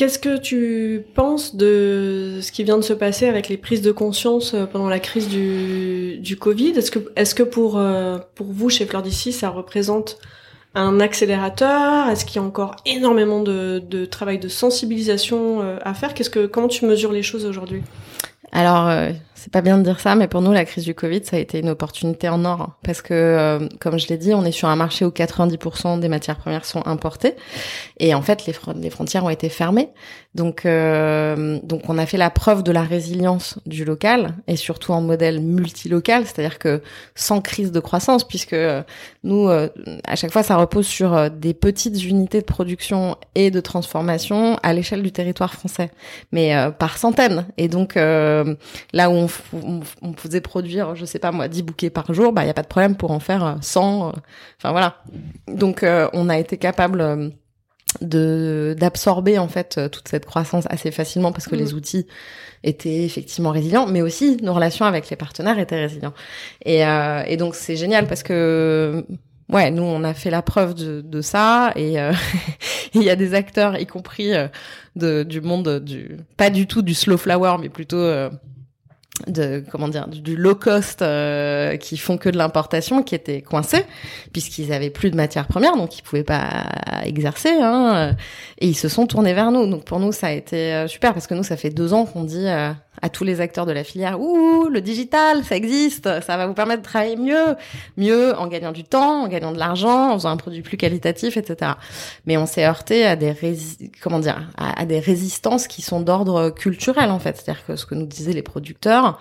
Qu'est-ce 0.00 0.18
que 0.18 0.38
tu 0.38 1.04
penses 1.14 1.56
de 1.56 2.38
ce 2.40 2.52
qui 2.52 2.64
vient 2.64 2.78
de 2.78 2.82
se 2.82 2.94
passer 2.94 3.28
avec 3.28 3.50
les 3.50 3.58
prises 3.58 3.82
de 3.82 3.92
conscience 3.92 4.54
euh, 4.54 4.64
pendant 4.64 4.88
la 4.88 4.98
crise 4.98 5.28
du, 5.28 6.36
Covid? 6.40 6.70
Est-ce 6.70 6.90
que, 6.90 7.00
est-ce 7.16 7.34
que 7.34 7.42
pour, 7.42 7.76
euh, 7.76 8.16
pour 8.34 8.46
vous, 8.46 8.70
chez 8.70 8.86
Fleur 8.86 9.02
d'ici, 9.02 9.30
ça 9.30 9.50
représente 9.50 10.16
un 10.74 11.00
accélérateur? 11.00 12.08
Est-ce 12.08 12.24
qu'il 12.24 12.36
y 12.36 12.38
a 12.42 12.46
encore 12.48 12.76
énormément 12.86 13.42
de, 13.42 13.82
de 13.90 14.06
travail 14.06 14.38
de 14.38 14.48
sensibilisation 14.48 15.60
euh, 15.60 15.76
à 15.82 15.92
faire? 15.92 16.14
Qu'est-ce 16.14 16.30
que, 16.30 16.46
comment 16.46 16.68
tu 16.68 16.86
mesures 16.86 17.12
les 17.12 17.22
choses 17.22 17.44
aujourd'hui? 17.44 17.82
Alors, 18.52 18.88
c'est 19.40 19.50
pas 19.50 19.62
bien 19.62 19.78
de 19.78 19.82
dire 19.82 20.00
ça, 20.00 20.14
mais 20.16 20.28
pour 20.28 20.42
nous, 20.42 20.52
la 20.52 20.66
crise 20.66 20.84
du 20.84 20.94
Covid, 20.94 21.24
ça 21.24 21.36
a 21.36 21.38
été 21.38 21.60
une 21.60 21.70
opportunité 21.70 22.28
en 22.28 22.44
or. 22.44 22.72
Parce 22.82 23.00
que, 23.00 23.14
euh, 23.14 23.68
comme 23.80 23.98
je 23.98 24.06
l'ai 24.08 24.18
dit, 24.18 24.34
on 24.34 24.44
est 24.44 24.52
sur 24.52 24.68
un 24.68 24.76
marché 24.76 25.06
où 25.06 25.08
90% 25.08 25.98
des 25.98 26.08
matières 26.08 26.36
premières 26.36 26.66
sont 26.66 26.86
importées. 26.86 27.36
Et 27.98 28.12
en 28.12 28.20
fait, 28.20 28.44
les, 28.44 28.52
frontières 28.90 29.24
ont 29.24 29.30
été 29.30 29.48
fermées. 29.48 29.88
Donc, 30.34 30.66
euh, 30.66 31.58
donc, 31.62 31.88
on 31.88 31.96
a 31.96 32.04
fait 32.04 32.18
la 32.18 32.28
preuve 32.28 32.62
de 32.62 32.70
la 32.70 32.82
résilience 32.82 33.58
du 33.64 33.86
local, 33.86 34.34
et 34.46 34.56
surtout 34.56 34.92
en 34.92 35.00
modèle 35.00 35.40
multilocal, 35.40 36.26
c'est-à-dire 36.26 36.58
que 36.58 36.82
sans 37.14 37.40
crise 37.40 37.72
de 37.72 37.80
croissance, 37.80 38.28
puisque 38.28 38.52
euh, 38.52 38.82
nous, 39.24 39.48
à 39.48 40.16
chaque 40.16 40.32
fois, 40.32 40.42
ça 40.42 40.56
repose 40.56 40.86
sur 40.86 41.30
des 41.30 41.54
petites 41.54 42.04
unités 42.04 42.40
de 42.40 42.46
production 42.46 43.16
et 43.34 43.50
de 43.50 43.60
transformation 43.60 44.58
à 44.62 44.74
l'échelle 44.74 45.02
du 45.02 45.12
territoire 45.12 45.54
français, 45.54 45.90
mais 46.30 46.54
par 46.78 46.98
centaines. 46.98 47.46
Et 47.56 47.68
donc, 47.68 47.94
là 47.94 49.10
où 49.10 49.12
on 49.12 49.28
on, 49.52 50.12
faisait 50.14 50.40
produire, 50.40 50.94
je 50.94 51.04
sais 51.04 51.18
pas 51.18 51.32
moi, 51.32 51.48
10 51.48 51.62
bouquets 51.62 51.90
par 51.90 52.12
jour, 52.12 52.32
bah 52.32 52.44
il 52.44 52.46
y 52.46 52.50
a 52.50 52.54
pas 52.54 52.62
de 52.62 52.68
problème 52.68 52.96
pour 52.96 53.10
en 53.10 53.20
faire 53.20 53.58
100. 53.60 53.80
Euh, 53.80 54.08
euh, 54.08 54.12
enfin 54.58 54.70
voilà. 54.70 54.96
Donc 55.48 55.82
euh, 55.82 56.08
on 56.12 56.28
a 56.28 56.38
été 56.38 56.56
capable 56.56 57.32
de 58.00 58.76
d'absorber 58.78 59.38
en 59.38 59.48
fait 59.48 59.80
toute 59.90 60.08
cette 60.08 60.24
croissance 60.24 60.64
assez 60.70 60.90
facilement 60.92 61.32
parce 61.32 61.48
que 61.48 61.56
les 61.56 61.72
mmh. 61.72 61.76
outils 61.76 62.06
étaient 62.62 63.04
effectivement 63.04 63.50
résilients, 63.50 63.86
mais 63.86 64.02
aussi 64.02 64.36
nos 64.42 64.54
relations 64.54 64.84
avec 64.84 65.10
les 65.10 65.16
partenaires 65.16 65.58
étaient 65.58 65.80
résilients. 65.80 66.14
Et, 66.64 66.82
et 66.82 67.36
donc 67.36 67.54
c'est 67.54 67.76
génial 67.76 68.06
parce 68.06 68.22
que 68.22 69.04
ouais, 69.48 69.70
nous 69.72 69.82
on 69.82 70.04
a 70.04 70.14
fait 70.14 70.30
la 70.30 70.42
preuve 70.42 70.74
de, 70.74 71.00
de 71.00 71.20
ça 71.20 71.72
et 71.74 71.96
il 72.94 73.02
y 73.02 73.10
a 73.10 73.16
des 73.16 73.34
acteurs, 73.34 73.76
y 73.76 73.86
compris 73.86 74.32
de, 74.94 75.24
du 75.24 75.40
monde 75.40 75.80
du 75.80 76.18
pas 76.36 76.50
du 76.50 76.66
tout 76.66 76.82
du 76.82 76.94
slow 76.94 77.16
flower, 77.16 77.56
mais 77.60 77.68
plutôt 77.68 78.04
de 79.26 79.62
comment 79.70 79.88
dire 79.88 80.08
du 80.08 80.36
low 80.36 80.54
cost 80.54 81.02
euh, 81.02 81.76
qui 81.76 81.96
font 81.96 82.18
que 82.18 82.28
de 82.28 82.38
l'importation 82.38 83.02
qui 83.02 83.14
étaient 83.14 83.42
coincés 83.42 83.84
puisqu'ils 84.32 84.72
avaient 84.72 84.90
plus 84.90 85.10
de 85.10 85.16
matières 85.16 85.46
premières 85.46 85.76
donc 85.76 85.98
ils 85.98 86.02
pouvaient 86.02 86.24
pas 86.24 86.64
exercer 87.04 87.50
hein, 87.60 88.16
et 88.58 88.68
ils 88.68 88.74
se 88.74 88.88
sont 88.88 89.06
tournés 89.06 89.34
vers 89.34 89.50
nous. 89.50 89.66
Donc 89.66 89.84
pour 89.84 90.00
nous 90.00 90.12
ça 90.12 90.28
a 90.28 90.32
été 90.32 90.74
euh, 90.74 90.88
super 90.88 91.12
parce 91.12 91.26
que 91.26 91.34
nous 91.34 91.42
ça 91.42 91.56
fait 91.56 91.70
deux 91.70 91.92
ans 91.92 92.04
qu'on 92.04 92.24
dit 92.24 92.46
euh, 92.46 92.72
à 93.02 93.08
tous 93.08 93.24
les 93.24 93.40
acteurs 93.40 93.66
de 93.66 93.72
la 93.72 93.84
filière 93.84 94.20
ouh 94.20 94.68
le 94.68 94.80
digital 94.80 95.44
ça 95.44 95.56
existe 95.56 96.08
ça 96.22 96.36
va 96.36 96.46
vous 96.46 96.54
permettre 96.54 96.82
de 96.82 96.86
travailler 96.86 97.16
mieux 97.16 97.56
mieux 97.96 98.36
en 98.38 98.46
gagnant 98.46 98.72
du 98.72 98.84
temps 98.84 99.22
en 99.22 99.28
gagnant 99.28 99.52
de 99.52 99.58
l'argent 99.58 100.10
en 100.10 100.14
faisant 100.14 100.30
un 100.30 100.36
produit 100.36 100.62
plus 100.62 100.76
qualitatif 100.76 101.36
etc 101.36 101.72
mais 102.26 102.36
on 102.36 102.46
s'est 102.46 102.66
heurté 102.66 103.04
à 103.06 103.16
des 103.16 103.34
comment 104.00 104.18
dire 104.18 104.48
à, 104.56 104.84
des 104.86 104.98
résistances 104.98 105.66
qui 105.66 105.82
sont 105.82 106.00
d'ordre 106.00 106.50
culturel 106.50 107.10
en 107.10 107.18
fait. 107.18 107.36
C'est-à-dire 107.36 107.64
que 107.66 107.76
ce 107.76 107.86
que 107.86 107.94
nous 107.94 108.06
disaient 108.06 108.32
les 108.32 108.42
producteurs 108.42 109.18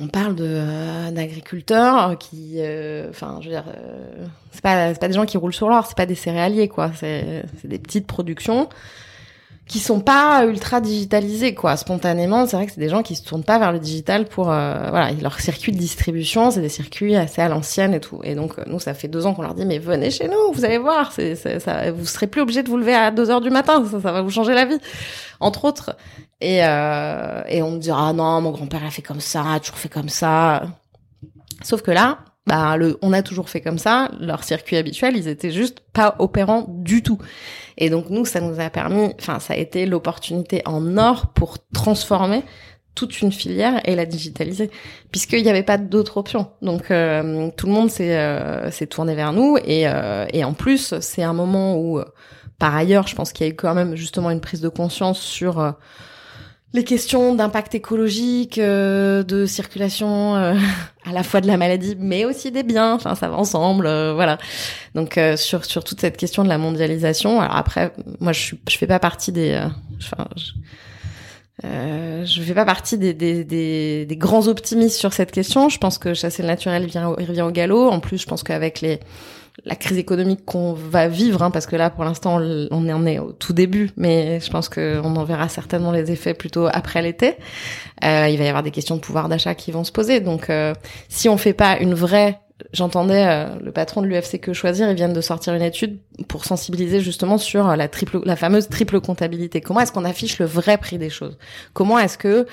on 0.00 0.06
parle 0.06 0.36
euh, 0.38 1.10
d'agriculteurs 1.10 2.16
qui, 2.18 2.58
euh, 2.58 3.10
enfin, 3.10 3.38
je 3.40 3.46
veux 3.48 3.52
dire, 3.52 3.64
euh, 3.66 4.26
c'est 4.52 4.62
pas 4.62 4.94
c'est 4.94 5.00
pas 5.00 5.08
des 5.08 5.14
gens 5.14 5.26
qui 5.26 5.36
roulent 5.36 5.52
sur 5.52 5.68
l'or, 5.68 5.86
c'est 5.86 5.96
pas 5.96 6.06
des 6.06 6.14
céréaliers 6.14 6.68
quoi, 6.68 6.92
c'est 6.94 7.42
des 7.64 7.80
petites 7.80 8.06
productions 8.06 8.68
qui 9.68 9.78
sont 9.78 10.00
pas 10.00 10.44
ultra 10.46 10.80
digitalisées 10.80 11.54
quoi. 11.54 11.76
Spontanément, 11.76 12.46
c'est 12.46 12.56
vrai 12.56 12.66
que 12.66 12.72
c'est 12.72 12.80
des 12.80 12.88
gens 12.88 13.02
qui 13.02 13.14
se 13.14 13.22
tournent 13.22 13.44
pas 13.44 13.58
vers 13.58 13.72
le 13.72 13.78
digital 13.78 14.24
pour 14.24 14.46
voilà, 14.46 15.10
leur 15.20 15.38
circuit 15.40 15.72
de 15.72 15.78
distribution, 15.78 16.50
c'est 16.50 16.60
des 16.60 16.68
circuits 16.68 17.16
assez 17.16 17.42
à 17.42 17.48
l'ancienne 17.48 17.94
et 17.94 18.00
tout. 18.00 18.20
Et 18.24 18.34
donc 18.34 18.54
nous, 18.66 18.80
ça 18.80 18.94
fait 18.94 19.08
deux 19.08 19.26
ans 19.26 19.34
qu'on 19.34 19.42
leur 19.42 19.54
dit 19.54 19.66
mais 19.66 19.78
venez 19.78 20.10
chez 20.10 20.26
nous, 20.26 20.52
vous 20.52 20.64
allez 20.64 20.78
voir, 20.78 21.12
c'est 21.12 21.36
ça, 21.36 21.92
vous 21.92 22.06
serez 22.06 22.26
plus 22.26 22.40
obligé 22.40 22.62
de 22.62 22.68
vous 22.68 22.78
lever 22.78 22.94
à 22.94 23.10
2 23.10 23.30
heures 23.30 23.40
du 23.40 23.50
matin, 23.50 23.84
ça, 23.84 24.00
ça 24.00 24.12
va 24.12 24.22
vous 24.22 24.30
changer 24.30 24.54
la 24.54 24.64
vie, 24.64 24.78
entre 25.40 25.64
autres. 25.64 25.96
Et, 26.40 26.64
euh, 26.64 27.42
et 27.48 27.62
on 27.62 27.72
me 27.72 27.78
dira, 27.78 28.08
ah 28.08 28.12
non, 28.12 28.40
mon 28.40 28.50
grand-père 28.50 28.84
a 28.84 28.90
fait 28.90 29.02
comme 29.02 29.20
ça, 29.20 29.44
a 29.54 29.60
toujours 29.60 29.78
fait 29.78 29.88
comme 29.88 30.08
ça. 30.08 30.62
Sauf 31.62 31.82
que 31.82 31.90
là, 31.90 32.18
bah, 32.48 32.76
le, 32.76 32.98
on 33.02 33.12
a 33.12 33.22
toujours 33.22 33.50
fait 33.50 33.60
comme 33.60 33.78
ça. 33.78 34.10
Leur 34.20 34.42
circuit 34.42 34.76
habituel, 34.76 35.16
ils 35.16 35.28
étaient 35.28 35.50
juste 35.50 35.80
pas 35.92 36.16
opérants 36.18 36.66
du 36.68 37.02
tout. 37.02 37.18
Et 37.76 37.90
donc 37.90 38.10
nous, 38.10 38.24
ça 38.24 38.40
nous 38.40 38.58
a 38.58 38.70
permis, 38.70 39.14
enfin, 39.20 39.38
ça 39.38 39.54
a 39.54 39.56
été 39.56 39.86
l'opportunité 39.86 40.62
en 40.64 40.96
or 40.96 41.28
pour 41.28 41.58
transformer 41.72 42.42
toute 42.94 43.20
une 43.20 43.30
filière 43.30 43.80
et 43.84 43.94
la 43.94 44.06
digitaliser, 44.06 44.70
puisqu'il 45.12 45.42
n'y 45.44 45.50
avait 45.50 45.62
pas 45.62 45.78
d'autre 45.78 46.16
option. 46.16 46.48
Donc 46.62 46.90
euh, 46.90 47.48
tout 47.56 47.66
le 47.66 47.72
monde 47.72 47.90
s'est 47.90 48.16
euh, 48.18 48.70
tourné 48.90 49.14
vers 49.14 49.32
nous 49.32 49.56
et 49.64 49.86
euh, 49.86 50.26
et 50.32 50.42
en 50.42 50.52
plus 50.52 50.98
c'est 51.00 51.22
un 51.22 51.32
moment 51.32 51.78
où, 51.78 52.00
par 52.58 52.74
ailleurs, 52.74 53.06
je 53.06 53.14
pense 53.14 53.32
qu'il 53.32 53.46
y 53.46 53.48
a 53.50 53.52
eu 53.52 53.56
quand 53.56 53.74
même 53.74 53.94
justement 53.94 54.32
une 54.32 54.40
prise 54.40 54.60
de 54.60 54.68
conscience 54.68 55.20
sur 55.20 55.74
les 56.74 56.84
questions 56.84 57.34
d'impact 57.34 57.74
écologique, 57.74 58.58
euh, 58.58 59.22
de 59.22 59.46
circulation 59.46 60.36
euh, 60.36 60.54
à 61.04 61.12
la 61.12 61.22
fois 61.22 61.40
de 61.40 61.46
la 61.46 61.56
maladie, 61.56 61.96
mais 61.98 62.24
aussi 62.24 62.50
des 62.50 62.62
biens. 62.62 62.94
Enfin, 62.94 63.14
ça 63.14 63.28
va 63.28 63.36
ensemble, 63.36 63.86
euh, 63.86 64.12
voilà. 64.14 64.38
Donc 64.94 65.18
sur 65.36 65.64
sur 65.64 65.84
toute 65.84 66.00
cette 66.00 66.16
question 66.16 66.44
de 66.44 66.48
la 66.48 66.58
mondialisation. 66.58 67.40
Alors 67.40 67.56
après, 67.56 67.92
moi, 68.20 68.32
je 68.32 68.40
suis, 68.40 68.60
je 68.68 68.76
fais 68.76 68.86
pas 68.86 68.98
partie 68.98 69.32
des. 69.32 69.58
Enfin, 70.02 70.26
je, 70.36 72.24
je 72.24 72.42
fais 72.42 72.54
pas 72.54 72.64
partie 72.64 72.98
des, 72.98 73.14
des, 73.14 73.44
des, 73.44 74.06
des, 74.06 74.16
grands 74.16 74.46
optimistes 74.46 74.98
sur 74.98 75.12
cette 75.12 75.32
question. 75.32 75.68
Je 75.68 75.78
pense 75.78 75.98
que 75.98 76.14
chasser 76.14 76.42
le 76.42 76.48
naturel 76.48 76.86
vient, 76.86 77.08
revient 77.08 77.42
au 77.42 77.50
galop. 77.50 77.88
En 77.88 78.00
plus, 78.00 78.18
je 78.18 78.26
pense 78.26 78.42
qu'avec 78.42 78.80
les 78.80 79.00
la 79.64 79.76
crise 79.76 79.98
économique 79.98 80.44
qu'on 80.44 80.72
va 80.72 81.08
vivre, 81.08 81.42
hein, 81.42 81.50
parce 81.50 81.66
que 81.66 81.76
là, 81.76 81.90
pour 81.90 82.04
l'instant, 82.04 82.40
on 82.70 82.88
en 82.88 83.06
est 83.06 83.18
au 83.18 83.32
tout 83.32 83.52
début, 83.52 83.90
mais 83.96 84.40
je 84.40 84.50
pense 84.50 84.68
qu'on 84.68 85.16
en 85.16 85.24
verra 85.24 85.48
certainement 85.48 85.92
les 85.92 86.10
effets 86.10 86.34
plutôt 86.34 86.68
après 86.72 87.02
l'été. 87.02 87.36
Euh, 88.04 88.28
il 88.28 88.38
va 88.38 88.44
y 88.44 88.48
avoir 88.48 88.62
des 88.62 88.70
questions 88.70 88.96
de 88.96 89.00
pouvoir 89.00 89.28
d'achat 89.28 89.54
qui 89.54 89.72
vont 89.72 89.84
se 89.84 89.92
poser. 89.92 90.20
Donc, 90.20 90.50
euh, 90.50 90.74
si 91.08 91.28
on 91.28 91.36
fait 91.36 91.52
pas 91.52 91.78
une 91.78 91.94
vraie 91.94 92.40
J'entendais 92.72 93.24
euh, 93.26 93.46
le 93.62 93.70
patron 93.72 94.02
de 94.02 94.06
l'UFC 94.06 94.40
que 94.40 94.52
choisir, 94.52 94.90
ils 94.90 94.96
viennent 94.96 95.12
de 95.12 95.20
sortir 95.20 95.54
une 95.54 95.62
étude 95.62 95.98
pour 96.26 96.44
sensibiliser 96.44 97.00
justement 97.00 97.38
sur 97.38 97.76
la 97.76 97.88
triple, 97.88 98.20
la 98.24 98.36
fameuse 98.36 98.68
triple 98.68 99.00
comptabilité. 99.00 99.60
Comment 99.60 99.80
est-ce 99.80 99.92
qu'on 99.92 100.04
affiche 100.04 100.38
le 100.38 100.46
vrai 100.46 100.76
prix 100.76 100.98
des 100.98 101.10
choses? 101.10 101.38
Comment 101.72 101.98
est-ce 101.98 102.18
que 102.18 102.46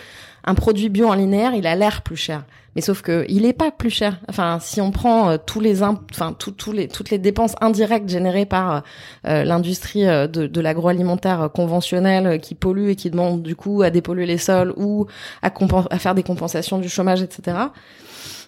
un 0.44 0.54
produit 0.54 0.90
bio 0.90 1.08
en 1.08 1.16
linéaire, 1.16 1.56
il 1.56 1.66
a 1.66 1.76
l'air 1.76 2.04
plus 2.04 2.18
cher? 2.18 2.44
Mais 2.76 2.82
sauf 2.82 3.02
que 3.02 3.26
il 3.30 3.46
est 3.46 3.54
pas 3.54 3.72
plus 3.72 3.90
cher. 3.90 4.20
Enfin, 4.28 4.60
si 4.62 4.82
on 4.82 4.92
prend 4.92 5.30
euh, 5.30 5.38
tous 5.44 5.62
les 5.62 5.82
enfin 5.82 6.34
tous 6.38 6.72
les 6.74 6.88
toutes 6.90 7.10
les 7.10 7.18
dépenses 7.18 7.56
indirectes 7.62 8.10
générées 8.10 8.46
par 8.46 8.84
euh, 9.26 9.44
l'industrie 9.46 10.06
euh, 10.06 10.28
de, 10.28 10.46
de 10.46 10.62
l'agroalimentaire 10.62 11.50
conventionnel 11.54 12.40
qui 12.42 12.54
pollue 12.54 12.90
et 12.90 12.96
qui 12.96 13.10
demande 13.10 13.42
du 13.44 13.56
coup 13.56 13.82
à 13.82 13.90
dépolluer 13.90 14.26
les 14.26 14.38
sols 14.38 14.74
ou 14.76 15.08
à, 15.42 15.52
à 15.90 16.00
faire 16.00 16.16
des 16.16 16.24
compensations 16.24 16.78
du 16.78 16.90
chômage, 16.90 17.22
etc. 17.22 17.58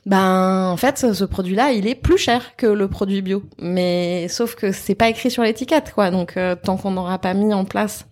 Ben 0.07 0.69
en 0.71 0.77
fait 0.77 1.13
ce 1.13 1.23
produit-là 1.25 1.73
il 1.73 1.85
est 1.85 1.93
plus 1.93 2.17
cher 2.17 2.55
que 2.55 2.65
le 2.65 2.87
produit 2.87 3.21
bio, 3.21 3.43
mais 3.59 4.27
sauf 4.29 4.55
que 4.55 4.71
c'est 4.71 4.95
pas 4.95 5.09
écrit 5.09 5.29
sur 5.29 5.43
l'étiquette 5.43 5.91
quoi. 5.93 6.11
Donc 6.11 6.39
tant 6.63 6.77
qu'on 6.77 6.91
n'aura 6.91 7.19
pas 7.19 7.33
mis 7.33 7.53
en 7.53 7.65
place 7.65 8.07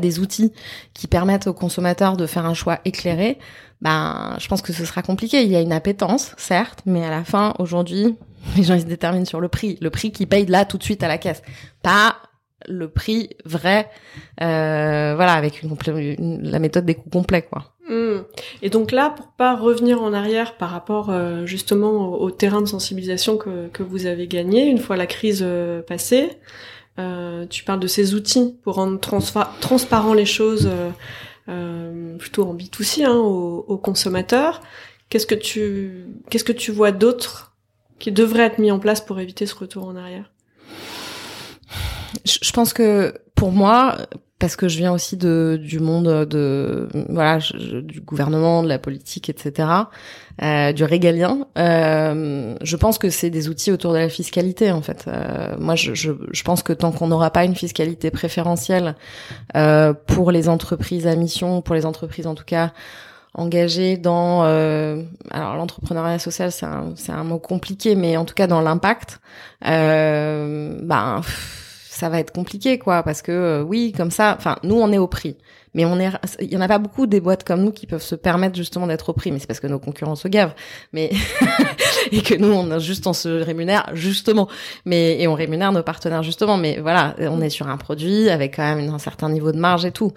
des 0.00 0.20
outils 0.20 0.52
qui 0.94 1.06
permettent 1.06 1.48
aux 1.48 1.52
consommateurs 1.52 2.16
de 2.16 2.26
faire 2.26 2.46
un 2.46 2.54
choix 2.54 2.78
éclairé, 2.84 3.38
ben, 3.80 4.36
je 4.38 4.48
pense 4.48 4.62
que 4.62 4.72
ce 4.72 4.84
sera 4.84 5.02
compliqué. 5.02 5.42
Il 5.42 5.50
y 5.50 5.56
a 5.56 5.60
une 5.60 5.72
appétence, 5.72 6.34
certes, 6.36 6.82
mais 6.86 7.04
à 7.04 7.10
la 7.10 7.24
fin, 7.24 7.54
aujourd'hui, 7.58 8.16
les 8.56 8.62
gens 8.62 8.74
ils 8.74 8.82
se 8.82 8.86
déterminent 8.86 9.24
sur 9.24 9.40
le 9.40 9.48
prix, 9.48 9.78
le 9.80 9.90
prix 9.90 10.12
qu'ils 10.12 10.28
payent 10.28 10.46
là 10.46 10.64
tout 10.64 10.78
de 10.78 10.82
suite 10.82 11.02
à 11.02 11.08
la 11.08 11.18
caisse, 11.18 11.42
pas 11.82 12.16
le 12.66 12.88
prix 12.88 13.30
vrai, 13.44 13.90
euh, 14.40 15.14
voilà, 15.14 15.34
avec 15.34 15.62
une, 15.62 16.40
la 16.42 16.58
méthode 16.58 16.86
des 16.86 16.94
coûts 16.94 17.10
complets, 17.10 17.42
quoi. 17.42 17.75
Hmm. 17.88 18.22
Et 18.62 18.70
donc 18.70 18.90
là, 18.90 19.10
pour 19.10 19.28
pas 19.28 19.54
revenir 19.54 20.02
en 20.02 20.12
arrière 20.12 20.56
par 20.56 20.70
rapport 20.70 21.10
euh, 21.10 21.46
justement 21.46 22.14
au, 22.20 22.30
terrain 22.30 22.60
de 22.60 22.66
sensibilisation 22.66 23.36
que, 23.36 23.68
que 23.68 23.82
vous 23.82 24.06
avez 24.06 24.26
gagné 24.26 24.66
une 24.66 24.78
fois 24.78 24.96
la 24.96 25.06
crise 25.06 25.42
euh, 25.46 25.82
passée, 25.82 26.30
euh, 26.98 27.46
tu 27.46 27.62
parles 27.62 27.80
de 27.80 27.86
ces 27.86 28.14
outils 28.14 28.56
pour 28.64 28.74
rendre 28.74 28.98
transparent 28.98 30.14
les 30.14 30.26
choses. 30.26 30.68
Euh, 31.48 32.16
plutôt 32.18 32.42
en 32.42 32.54
B2C, 32.54 33.04
hein, 33.04 33.14
aux, 33.14 33.78
consommateurs. 33.78 34.60
Qu'est-ce 35.08 35.26
que 35.26 35.34
tu, 35.36 36.06
qu'est-ce 36.28 36.42
que 36.42 36.52
tu 36.52 36.72
vois 36.72 36.90
d'autre 36.90 37.56
qui 38.00 38.10
devrait 38.10 38.42
être 38.42 38.58
mis 38.58 38.72
en 38.72 38.80
place 38.80 39.00
pour 39.00 39.20
éviter 39.20 39.46
ce 39.46 39.54
retour 39.54 39.84
en 39.84 39.94
arrière? 39.94 40.32
Je 42.24 42.50
pense 42.50 42.72
que 42.72 43.14
pour 43.36 43.52
moi, 43.52 43.96
parce 44.38 44.56
que 44.56 44.68
je 44.68 44.76
viens 44.76 44.92
aussi 44.92 45.16
de 45.16 45.58
du 45.62 45.80
monde 45.80 46.26
de 46.26 46.88
voilà 47.08 47.38
du 47.82 48.00
gouvernement, 48.00 48.62
de 48.62 48.68
la 48.68 48.78
politique, 48.78 49.30
etc., 49.30 49.68
euh, 50.42 50.72
du 50.72 50.84
régalien. 50.84 51.46
Euh, 51.56 52.54
je 52.60 52.76
pense 52.76 52.98
que 52.98 53.08
c'est 53.08 53.30
des 53.30 53.48
outils 53.48 53.72
autour 53.72 53.92
de 53.92 53.98
la 53.98 54.08
fiscalité 54.08 54.70
en 54.72 54.82
fait. 54.82 55.06
Euh, 55.08 55.56
moi, 55.58 55.74
je, 55.74 55.94
je, 55.94 56.12
je, 56.30 56.42
pense 56.42 56.62
que 56.62 56.74
tant 56.74 56.92
qu'on 56.92 57.08
n'aura 57.08 57.30
pas 57.30 57.44
une 57.44 57.54
fiscalité 57.54 58.10
préférentielle 58.10 58.96
euh, 59.56 59.94
pour 59.94 60.30
les 60.30 60.48
entreprises 60.48 61.06
à 61.06 61.16
mission, 61.16 61.62
pour 61.62 61.74
les 61.74 61.86
entreprises 61.86 62.26
en 62.26 62.34
tout 62.34 62.44
cas 62.44 62.72
engagées 63.36 63.96
dans 63.98 64.44
euh, 64.44 65.02
alors 65.30 65.56
l'entrepreneuriat 65.56 66.18
social 66.18 66.50
c'est 66.50 66.64
un 66.64 66.94
c'est 66.96 67.12
un 67.12 67.22
mot 67.22 67.38
compliqué 67.38 67.94
mais 67.94 68.16
en 68.16 68.24
tout 68.24 68.34
cas 68.34 68.46
dans 68.46 68.62
l'impact 68.62 69.20
euh, 69.66 70.78
ben 70.82 71.20
ça 71.96 72.10
va 72.10 72.20
être 72.20 72.32
compliqué 72.32 72.78
quoi 72.78 73.02
parce 73.02 73.22
que 73.22 73.32
euh, 73.32 73.62
oui 73.62 73.92
comme 73.96 74.10
ça 74.10 74.34
enfin 74.36 74.56
nous 74.62 74.76
on 74.76 74.92
est 74.92 74.98
au 74.98 75.06
prix. 75.06 75.36
Mais 75.72 75.84
on 75.84 76.00
est 76.00 76.10
il 76.40 76.50
y 76.50 76.56
en 76.56 76.62
a 76.62 76.68
pas 76.68 76.78
beaucoup 76.78 77.06
des 77.06 77.20
boîtes 77.20 77.44
comme 77.44 77.62
nous 77.62 77.70
qui 77.70 77.86
peuvent 77.86 78.02
se 78.02 78.14
permettre 78.14 78.56
justement 78.56 78.86
d'être 78.86 79.10
au 79.10 79.12
prix. 79.12 79.30
Mais 79.30 79.38
c'est 79.38 79.46
parce 79.46 79.60
que 79.60 79.66
nos 79.66 79.78
concurrents 79.78 80.16
se 80.16 80.26
gavent. 80.26 80.54
Mais 80.92 81.10
et 82.12 82.22
que 82.22 82.34
nous 82.34 82.48
on 82.48 82.70
a 82.70 82.78
juste 82.78 83.06
on 83.06 83.12
se 83.12 83.28
rémunère 83.28 83.90
justement. 83.92 84.48
Mais 84.86 85.20
et 85.20 85.28
on 85.28 85.34
rémunère 85.34 85.72
nos 85.72 85.82
partenaires 85.82 86.22
justement. 86.22 86.56
Mais 86.56 86.80
voilà 86.80 87.14
on 87.18 87.40
est 87.42 87.50
sur 87.50 87.68
un 87.68 87.76
produit 87.76 88.30
avec 88.30 88.56
quand 88.56 88.74
même 88.74 88.88
un 88.88 88.98
certain 88.98 89.28
niveau 89.28 89.52
de 89.52 89.58
marge 89.58 89.84
et 89.84 89.92
tout. 89.92 90.12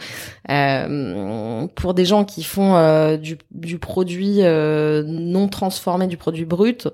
Euh, 0.50 1.68
pour 1.76 1.94
des 1.94 2.06
gens 2.06 2.24
qui 2.24 2.44
font 2.44 2.76
euh, 2.76 3.18
du, 3.18 3.38
du 3.52 3.80
produit 3.80 4.38
euh, 4.40 5.04
non 5.06 5.50
transformé 5.50 6.08
du 6.08 6.18
produit 6.18 6.46
brut 6.46 6.88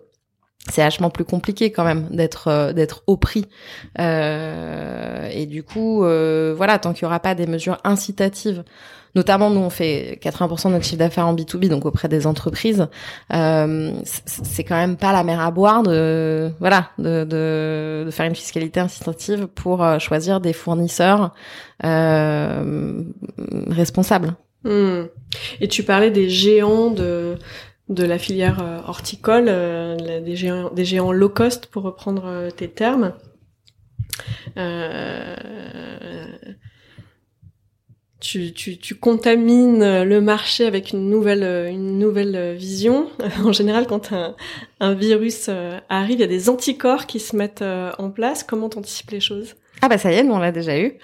c'est 0.70 0.82
vachement 0.82 1.10
plus 1.10 1.26
compliqué 1.26 1.72
quand 1.72 1.84
même 1.84 2.08
d'être 2.10 2.48
euh, 2.48 2.74
d'être 2.74 3.04
au 3.08 3.18
prix 3.18 3.46
euh, 4.00 5.30
et 5.32 5.46
du 5.46 5.64
coup 5.64 6.04
euh, 6.04 6.54
voilà 6.56 6.80
tant 6.80 6.94
qu'il 6.94 7.04
y 7.04 7.06
aura 7.06 7.20
pas 7.20 7.36
des 7.36 7.46
mesures 7.46 7.78
incitatives 7.84 8.64
notamment 9.14 9.50
nous 9.50 9.62
on 9.62 9.70
fait 9.70 10.20
80% 10.22 10.68
de 10.68 10.74
notre 10.74 10.86
chiffre 10.86 10.98
d'affaires 10.98 11.28
en 11.28 11.36
B2B 11.36 11.70
donc 11.70 11.86
auprès 11.86 12.08
des 12.08 12.26
entreprises 12.28 12.88
euh, 13.34 13.92
c'est 14.04 14.64
quand 14.64 14.76
même 14.76 14.98
pas 14.98 15.14
la 15.14 15.24
mer 15.24 15.40
à 15.40 15.52
boire 15.52 15.84
de 15.84 16.52
voilà 16.60 16.90
de, 16.98 17.24
de, 17.24 18.04
de 18.06 18.12
faire 18.12 18.26
une 18.26 18.36
fiscalité 18.36 18.80
incitative 18.80 19.48
pour 19.48 19.84
euh, 19.84 20.00
choisir 20.00 20.42
des 20.42 20.54
fournisseurs 20.54 21.34
responsables 23.70 24.34
hmm. 24.64 25.04
et 25.62 25.68
tu 25.68 25.84
parlais 25.84 26.10
des 26.10 26.30
géants 26.30 26.90
de 26.90 27.38
de 27.90 28.04
la 28.04 28.18
filière 28.18 28.62
euh, 28.62 28.80
horticole, 28.88 29.46
euh, 29.48 30.22
des, 30.22 30.36
géants, 30.86 31.12
low 31.12 31.30
cost 31.30 31.68
pour 31.68 31.84
reprendre 31.84 32.26
euh, 32.26 32.50
tes 32.50 32.68
termes. 32.68 33.14
tu, 38.20 38.96
contamines 39.00 40.04
le 40.04 40.20
marché 40.20 40.66
avec 40.66 40.92
une 40.92 41.10
nouvelle, 41.10 42.56
vision. 42.56 43.08
En 43.44 43.52
général, 43.52 43.86
quand 43.86 44.12
un, 44.80 44.94
virus 44.94 45.50
arrive, 45.90 46.18
il 46.18 46.22
y 46.22 46.24
a 46.24 46.28
des 46.28 46.50
anticorps 46.50 47.06
qui 47.06 47.20
se 47.20 47.36
mettent 47.36 47.64
en 47.64 48.10
place. 48.10 48.44
Comment 48.44 48.70
t'anticipes 48.70 49.12
les 49.12 49.20
choses? 49.20 49.56
Ah 49.82 49.90
bah 49.90 49.98
ça 49.98 50.12
y 50.12 50.16
est, 50.16 50.24
on 50.24 50.40
l'a 50.40 50.52
déjà 50.52 50.80
eu. 50.80 50.98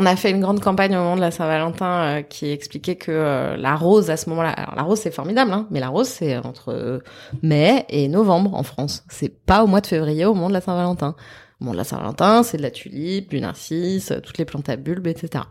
On 0.00 0.06
a 0.06 0.14
fait 0.14 0.30
une 0.30 0.40
grande 0.40 0.60
campagne 0.60 0.94
au 0.94 1.00
moment 1.00 1.16
de 1.16 1.20
la 1.20 1.32
Saint-Valentin 1.32 2.18
euh, 2.18 2.22
qui 2.22 2.52
expliquait 2.52 2.94
que 2.94 3.10
euh, 3.10 3.56
la 3.56 3.74
rose 3.74 4.10
à 4.10 4.16
ce 4.16 4.30
moment-là, 4.30 4.50
alors 4.50 4.76
la 4.76 4.82
rose 4.82 5.00
c'est 5.00 5.10
formidable, 5.10 5.52
hein, 5.52 5.66
mais 5.72 5.80
la 5.80 5.88
rose 5.88 6.06
c'est 6.06 6.36
entre 6.36 6.68
euh, 6.68 7.00
mai 7.42 7.84
et 7.88 8.06
novembre 8.06 8.54
en 8.54 8.62
France. 8.62 9.04
C'est 9.08 9.44
pas 9.44 9.64
au 9.64 9.66
mois 9.66 9.80
de 9.80 9.88
février 9.88 10.24
au 10.24 10.34
moment 10.34 10.50
de 10.50 10.54
la 10.54 10.60
Saint-Valentin. 10.60 11.16
Au 11.60 11.64
moment 11.64 11.72
de 11.72 11.78
la 11.78 11.84
Saint-Valentin, 11.84 12.44
c'est 12.44 12.58
de 12.58 12.62
la 12.62 12.70
tulipe, 12.70 13.28
du 13.28 13.40
narcisse, 13.40 14.12
toutes 14.22 14.38
les 14.38 14.44
plantes 14.44 14.68
à 14.68 14.76
bulbes, 14.76 15.08
etc. 15.08 15.42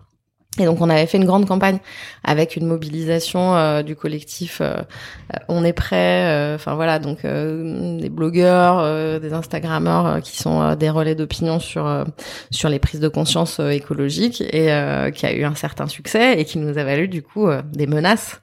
Et 0.59 0.65
donc 0.65 0.81
on 0.81 0.89
avait 0.89 1.05
fait 1.05 1.17
une 1.17 1.25
grande 1.25 1.45
campagne 1.45 1.79
avec 2.23 2.55
une 2.55 2.65
mobilisation 2.65 3.55
euh, 3.55 3.83
du 3.83 3.95
collectif 3.95 4.59
euh, 4.61 4.73
euh, 4.73 5.39
On 5.47 5.63
est 5.63 5.73
prêt. 5.73 6.53
Enfin 6.55 6.75
voilà, 6.75 6.99
donc 6.99 7.19
des 7.23 8.09
blogueurs, 8.09 9.19
des 9.19 9.33
Instagrammeurs 9.33 10.21
qui 10.21 10.37
sont 10.37 10.75
des 10.75 10.89
relais 10.89 11.15
d'opinion 11.15 11.59
sur 11.59 12.05
sur 12.51 12.69
les 12.69 12.79
prises 12.79 12.99
de 12.99 13.07
conscience 13.07 13.59
écologiques 13.59 14.41
et 14.41 14.69
qui 15.13 15.25
a 15.25 15.33
eu 15.33 15.43
un 15.43 15.55
certain 15.55 15.87
succès 15.87 16.39
et 16.39 16.45
qui 16.45 16.57
nous 16.57 16.77
a 16.77 16.83
valu 16.83 17.07
du 17.07 17.21
coup 17.21 17.47
des 17.73 17.87
menaces 17.87 18.41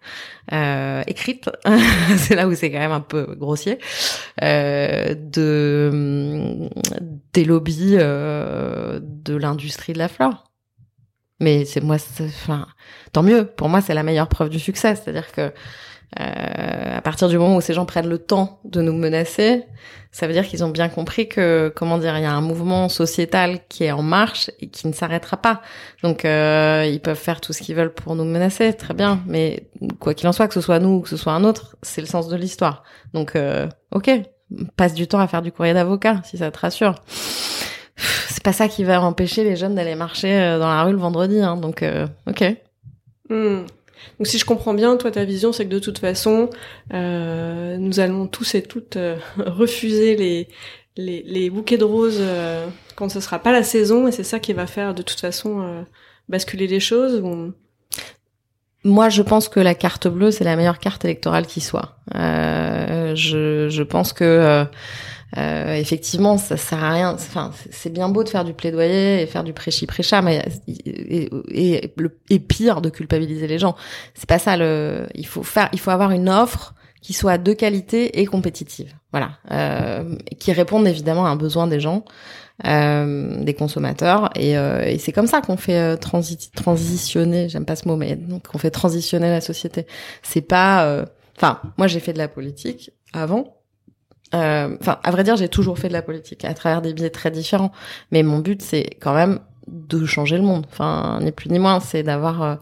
écrites. 1.07 1.51
c'est 2.17 2.35
là 2.35 2.47
où 2.49 2.55
c'est 2.55 2.71
quand 2.71 2.79
même 2.79 2.93
un 2.93 3.01
peu 3.01 3.35
grossier 3.39 3.79
de 4.41 5.11
des 7.33 7.45
lobbies 7.45 7.97
de 7.97 9.37
l'industrie 9.37 9.93
de 9.93 9.99
la 9.99 10.09
flore. 10.09 10.54
Mais 11.41 11.65
c'est 11.65 11.81
moi, 11.81 11.97
enfin, 12.21 12.67
tant 13.13 13.23
mieux. 13.23 13.45
Pour 13.45 13.69
moi, 13.69 13.81
c'est 13.81 13.95
la 13.95 14.03
meilleure 14.03 14.29
preuve 14.29 14.51
du 14.51 14.59
succès. 14.59 14.95
C'est-à-dire 14.95 15.33
que 15.33 15.53
euh, 16.21 16.97
à 16.97 17.01
partir 17.01 17.29
du 17.29 17.39
moment 17.39 17.57
où 17.57 17.61
ces 17.61 17.75
gens 17.75 17.87
prennent 17.87 18.09
le 18.09 18.19
temps 18.19 18.61
de 18.65 18.81
nous 18.81 18.93
menacer, 18.93 19.65
ça 20.13 20.29
veut 20.29 20.33
dire 20.33 20.47
qu'ils 20.47 20.63
ont 20.63 20.69
bien 20.69 20.89
compris 20.89 21.29
que, 21.29 21.73
comment 21.75 21.99
dire, 21.99 22.17
il 22.17 22.23
y 22.23 22.27
a 22.27 22.33
un 22.33 22.41
mouvement 22.41 22.89
sociétal 22.89 23.59
qui 23.69 23.85
est 23.85 23.91
en 23.91 24.03
marche 24.03 24.51
et 24.61 24.69
qui 24.69 24.87
ne 24.87 24.93
s'arrêtera 24.93 25.37
pas. 25.39 25.61
Donc, 26.05 26.25
euh, 26.25 26.89
ils 26.89 27.01
peuvent 27.01 27.19
faire 27.19 27.41
tout 27.41 27.53
ce 27.53 27.63
qu'ils 27.63 27.75
veulent 27.75 27.93
pour 27.93 28.15
nous 28.15 28.25
menacer, 28.25 28.75
très 28.75 28.95
bien. 28.95 29.23
Mais 29.27 29.69
quoi 29.99 30.15
qu'il 30.15 30.29
en 30.29 30.33
soit, 30.33 30.47
que 30.47 30.55
ce 30.55 30.61
soit 30.61 30.79
nous 30.79 30.97
ou 30.97 31.01
que 31.01 31.09
ce 31.09 31.17
soit 31.17 31.33
un 31.33 31.43
autre, 31.43 31.77
c'est 31.83 32.01
le 32.01 32.07
sens 32.07 32.29
de 32.29 32.37
l'histoire. 32.37 32.85
Donc, 33.13 33.35
euh, 33.35 33.67
ok, 33.91 34.11
passe 34.77 34.95
du 34.95 35.09
temps 35.09 35.19
à 35.19 35.27
faire 35.27 35.43
du 35.43 35.51
courrier 35.51 35.75
d'avocat, 35.75 36.21
si 36.25 36.39
ça 36.39 36.53
te 36.53 36.61
rassure 36.61 36.95
c'est 37.97 38.43
pas 38.43 38.53
ça 38.53 38.69
qui 38.69 38.85
va 38.85 39.01
empêcher 39.01 39.45
les 39.45 39.57
jeunes 39.57 39.75
d'aller 39.75 39.95
marcher 39.95 40.33
euh, 40.33 40.59
dans 40.59 40.69
la 40.69 40.83
rue 40.83 40.93
le 40.93 40.99
vendredi. 40.99 41.41
Hein, 41.41 41.57
donc, 41.57 41.83
euh, 41.83 42.07
ok. 42.29 42.45
Hmm. 43.29 43.65
Donc, 44.19 44.27
si 44.27 44.39
je 44.39 44.45
comprends 44.45 44.75
bien, 44.75 44.97
toi, 44.97 45.11
ta 45.11 45.25
vision, 45.25 45.53
c'est 45.53 45.65
que 45.65 45.71
de 45.71 45.79
toute 45.79 45.99
façon, 45.99 46.51
euh, 46.93 47.77
nous 47.79 48.01
allons 48.01 48.27
tous 48.27 48.55
et 48.55 48.63
toutes 48.63 48.97
euh, 48.97 49.17
refuser 49.39 50.17
les, 50.17 50.49
les, 50.97 51.23
les, 51.23 51.51
bouquets 51.51 51.79
de 51.79 51.85
roses 51.85 52.23
quand 52.97 53.09
ce 53.09 53.21
sera 53.21 53.39
pas 53.39 53.53
la 53.53 53.63
saison, 53.63 54.07
et 54.07 54.13
c'est 54.13 54.25
ça 54.25 54.39
qui 54.39 54.53
va 54.53 54.67
faire 54.67 54.95
de 54.95 55.03
toute 55.03 55.19
façon 55.19 55.85
basculer 56.29 56.69
les 56.69 56.79
choses. 56.79 57.23
Moi, 58.85 59.09
je 59.09 59.23
pense 59.23 59.49
que 59.49 59.59
la 59.59 59.75
carte 59.75 60.07
bleue, 60.07 60.31
c'est 60.31 60.45
la 60.45 60.55
meilleure 60.55 60.79
carte 60.79 61.05
électorale 61.05 61.47
qui 61.47 61.61
soit. 61.61 61.97
je, 62.15 63.69
je 63.69 63.83
pense 63.83 64.13
que 64.13 64.67
euh, 65.37 65.75
effectivement, 65.75 66.39
ça 66.39 66.57
sert 66.57 66.83
à 66.83 66.93
rien. 66.93 67.13
Enfin, 67.13 67.51
c'est 67.71 67.91
bien 67.91 68.09
beau 68.09 68.23
de 68.23 68.29
faire 68.29 68.45
du 68.45 68.55
plaidoyer 68.55 69.23
et 69.23 69.27
faire 69.27 69.45
du 69.45 69.53
prêchi 69.53 69.87
prêcha, 69.87 70.23
mais 70.23 70.45
et, 70.69 71.29
et, 71.49 71.95
et, 72.31 72.39
pire 72.39 72.81
de 72.81 72.89
culpabiliser 72.89 73.47
les 73.47 73.59
gens. 73.59 73.75
C'est 74.15 74.29
pas 74.29 74.39
ça. 74.39 74.57
Le, 74.57 75.07
il 75.15 75.27
faut 75.27 75.43
faire, 75.43 75.69
il 75.73 75.81
faut 75.81 75.91
avoir 75.91 76.13
une 76.13 76.29
offre 76.29 76.75
qui 77.01 77.13
soit 77.13 77.37
de 77.37 77.53
qualité 77.53 78.21
et 78.21 78.27
compétitive. 78.27 78.95
Voilà, 79.13 79.33
euh, 79.51 80.17
qui 80.39 80.53
réponde 80.53 80.87
évidemment 80.89 81.27
à 81.27 81.29
un 81.29 81.37
besoin 81.37 81.67
des 81.67 81.79
gens, 81.79 82.05
euh, 82.67 83.43
des 83.45 83.55
consommateurs, 83.55 84.31
et, 84.35 84.57
euh, 84.57 84.83
et 84.83 84.99
c'est 84.99 85.13
comme 85.13 85.27
ça 85.27 85.41
qu'on 85.41 85.57
fait 85.57 85.79
euh, 85.79 85.97
transi 85.97 86.51
transitionner. 86.55 87.49
J'aime 87.49 87.65
pas 87.65 87.77
ce 87.77 87.87
mot, 87.89 87.97
mais 87.97 88.19
qu'on 88.49 88.59
fait 88.59 88.71
transitionner 88.71 89.31
la 89.31 89.41
société. 89.41 89.87
C'est 90.23 90.41
pas. 90.41 90.87
Euh, 90.87 91.05
enfin, 91.37 91.61
moi 91.77 91.89
j'ai 91.89 92.01
fait 92.01 92.13
de 92.13 92.19
la 92.19 92.29
politique 92.29 92.91
avant 93.13 93.55
enfin, 94.35 94.99
à 95.03 95.11
vrai 95.11 95.25
dire, 95.25 95.37
j'ai 95.37 95.49
toujours 95.49 95.79
fait 95.79 95.89
de 95.89 95.93
la 95.93 96.03
politique 96.03 96.45
à 96.45 96.55
travers 96.55 96.83
des 96.83 96.93
biais 96.93 97.11
très 97.11 97.31
différents. 97.31 97.73
Mais 98.11 98.23
mon 98.23 98.39
but, 98.39 98.63
c'est 98.63 98.97
quand 99.01 99.15
même 99.15 99.41
de 99.69 100.05
changer 100.05 100.37
le 100.37 100.43
monde. 100.43 100.67
Enfin, 100.71 101.19
ni 101.23 101.33
plus 101.33 101.51
ni 101.51 101.59
moins, 101.59 101.81
c'est 101.81 102.03
d'avoir 102.03 102.43
euh, 102.43 102.55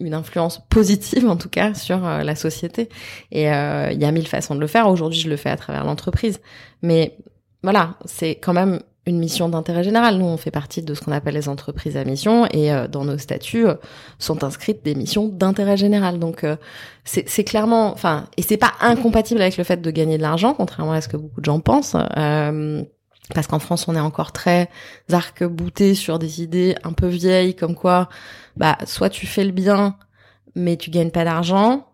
une 0.00 0.14
influence 0.14 0.60
positive, 0.68 1.28
en 1.28 1.36
tout 1.36 1.48
cas, 1.48 1.74
sur 1.74 2.06
euh, 2.06 2.22
la 2.22 2.34
société. 2.34 2.88
Et 3.32 3.44
il 3.44 4.00
y 4.00 4.04
a 4.04 4.12
mille 4.12 4.28
façons 4.28 4.54
de 4.54 4.60
le 4.60 4.66
faire. 4.66 4.88
Aujourd'hui, 4.88 5.20
je 5.20 5.28
le 5.28 5.36
fais 5.36 5.50
à 5.50 5.56
travers 5.56 5.84
l'entreprise. 5.84 6.40
Mais 6.82 7.16
voilà, 7.62 7.94
c'est 8.04 8.36
quand 8.36 8.52
même 8.52 8.80
une 9.06 9.18
mission 9.18 9.48
d'intérêt 9.48 9.84
général. 9.84 10.16
Nous, 10.16 10.24
on 10.24 10.36
fait 10.36 10.50
partie 10.50 10.82
de 10.82 10.94
ce 10.94 11.00
qu'on 11.00 11.12
appelle 11.12 11.34
les 11.34 11.48
entreprises 11.48 11.96
à 11.96 12.04
mission 12.04 12.46
et 12.46 12.72
euh, 12.72 12.88
dans 12.88 13.04
nos 13.04 13.18
statuts 13.18 13.66
euh, 13.66 13.74
sont 14.18 14.44
inscrites 14.44 14.84
des 14.84 14.94
missions 14.94 15.28
d'intérêt 15.28 15.76
général. 15.76 16.18
Donc, 16.18 16.44
euh, 16.44 16.56
c'est 17.04 17.44
clairement, 17.44 17.92
enfin, 17.92 18.26
et 18.38 18.42
c'est 18.42 18.56
pas 18.56 18.72
incompatible 18.80 19.42
avec 19.42 19.58
le 19.58 19.64
fait 19.64 19.76
de 19.82 19.90
gagner 19.90 20.16
de 20.16 20.22
l'argent, 20.22 20.54
contrairement 20.54 20.92
à 20.92 21.02
ce 21.02 21.08
que 21.08 21.18
beaucoup 21.18 21.40
de 21.40 21.44
gens 21.44 21.60
pensent. 21.60 21.96
parce 23.34 23.46
qu'en 23.46 23.58
France, 23.58 23.86
on 23.88 23.94
est 23.94 24.00
encore 24.00 24.32
très 24.32 24.70
arc-bouté 25.12 25.94
sur 25.94 26.18
des 26.18 26.42
idées 26.42 26.74
un 26.82 26.92
peu 26.92 27.06
vieilles, 27.06 27.54
comme 27.54 27.74
quoi, 27.74 28.08
bah, 28.56 28.78
soit 28.86 29.10
tu 29.10 29.26
fais 29.26 29.44
le 29.44 29.52
bien, 29.52 29.96
mais 30.54 30.78
tu 30.78 30.90
gagnes 30.90 31.10
pas 31.10 31.24
d'argent, 31.24 31.86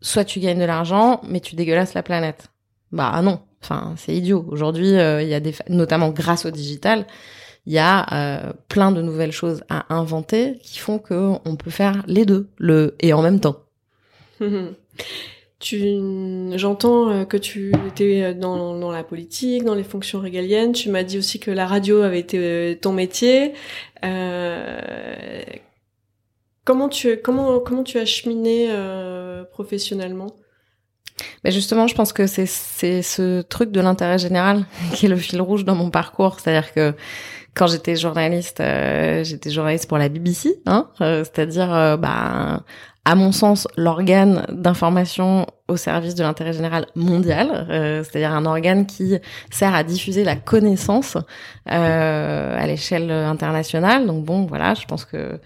soit 0.00 0.24
tu 0.24 0.40
gagnes 0.40 0.58
de 0.58 0.64
l'argent, 0.64 1.20
mais 1.28 1.38
tu 1.38 1.54
dégueulasses 1.54 1.94
la 1.94 2.02
planète. 2.02 2.48
Bah 2.90 3.20
non, 3.22 3.40
Enfin, 3.62 3.94
c'est 3.96 4.14
idiot. 4.14 4.44
Aujourd'hui, 4.48 4.94
euh, 4.94 5.22
il 5.22 5.28
y 5.28 5.34
a 5.34 5.40
des, 5.40 5.54
notamment 5.68 6.10
grâce 6.10 6.46
au 6.46 6.50
digital, 6.50 7.06
il 7.66 7.72
y 7.72 7.78
a 7.78 8.06
euh, 8.12 8.52
plein 8.68 8.92
de 8.92 9.02
nouvelles 9.02 9.32
choses 9.32 9.62
à 9.68 9.94
inventer 9.94 10.58
qui 10.62 10.78
font 10.78 10.98
que 10.98 11.32
on 11.44 11.56
peut 11.56 11.70
faire 11.70 12.02
les 12.06 12.24
deux, 12.24 12.48
le 12.56 12.94
et 13.00 13.12
en 13.12 13.22
même 13.22 13.40
temps. 13.40 13.64
Tu, 15.60 15.98
j'entends 16.54 17.24
que 17.24 17.36
tu 17.36 17.72
étais 17.88 18.32
dans, 18.32 18.92
la 18.92 19.02
politique, 19.02 19.64
dans 19.64 19.74
les 19.74 19.82
fonctions 19.82 20.20
régaliennes. 20.20 20.70
Tu 20.70 20.88
m'as 20.88 21.02
dit 21.02 21.18
aussi 21.18 21.40
que 21.40 21.50
la 21.50 21.66
radio 21.66 22.02
avait 22.02 22.20
été 22.20 22.78
ton 22.80 22.92
métier. 22.92 23.54
Euh, 24.04 25.42
comment 26.64 26.88
tu 26.88 27.16
comment 27.16 27.60
comment 27.60 27.82
tu 27.82 27.98
as 27.98 28.04
cheminé 28.04 28.68
euh, 28.70 29.44
professionnellement? 29.44 30.36
Mais 31.44 31.50
justement, 31.50 31.86
je 31.86 31.94
pense 31.94 32.12
que 32.12 32.26
c'est 32.26 32.46
c'est 32.46 33.02
ce 33.02 33.42
truc 33.42 33.70
de 33.70 33.80
l'intérêt 33.80 34.18
général 34.18 34.64
qui 34.94 35.06
est 35.06 35.08
le 35.08 35.16
fil 35.16 35.40
rouge 35.40 35.64
dans 35.64 35.74
mon 35.74 35.90
parcours. 35.90 36.40
C'est-à-dire 36.40 36.72
que 36.72 36.94
quand 37.58 37.66
j'étais 37.66 37.96
journaliste, 37.96 38.60
euh, 38.60 39.24
j'étais 39.24 39.50
journaliste 39.50 39.88
pour 39.88 39.98
la 39.98 40.08
BBC, 40.08 40.60
hein, 40.66 40.88
euh, 41.00 41.24
c'est-à-dire, 41.24 41.74
euh, 41.74 41.96
bah, 41.96 42.62
à 43.04 43.14
mon 43.16 43.32
sens, 43.32 43.66
l'organe 43.76 44.46
d'information 44.50 45.46
au 45.66 45.76
service 45.76 46.14
de 46.14 46.22
l'intérêt 46.22 46.52
général 46.52 46.86
mondial, 46.94 47.66
c'est-à-dire 48.04 48.32
un 48.32 48.44
organe 48.44 48.86
qui 48.86 49.16
sert 49.50 49.74
à 49.74 49.82
diffuser 49.82 50.24
la 50.24 50.36
connaissance 50.36 51.16
à 51.64 52.66
l'échelle 52.66 53.10
internationale. 53.10 54.06
Donc 54.06 54.24
bon, 54.24 54.44
voilà, 54.44 54.74
je 54.74 54.84
pense 54.84 55.06
que 55.06 55.40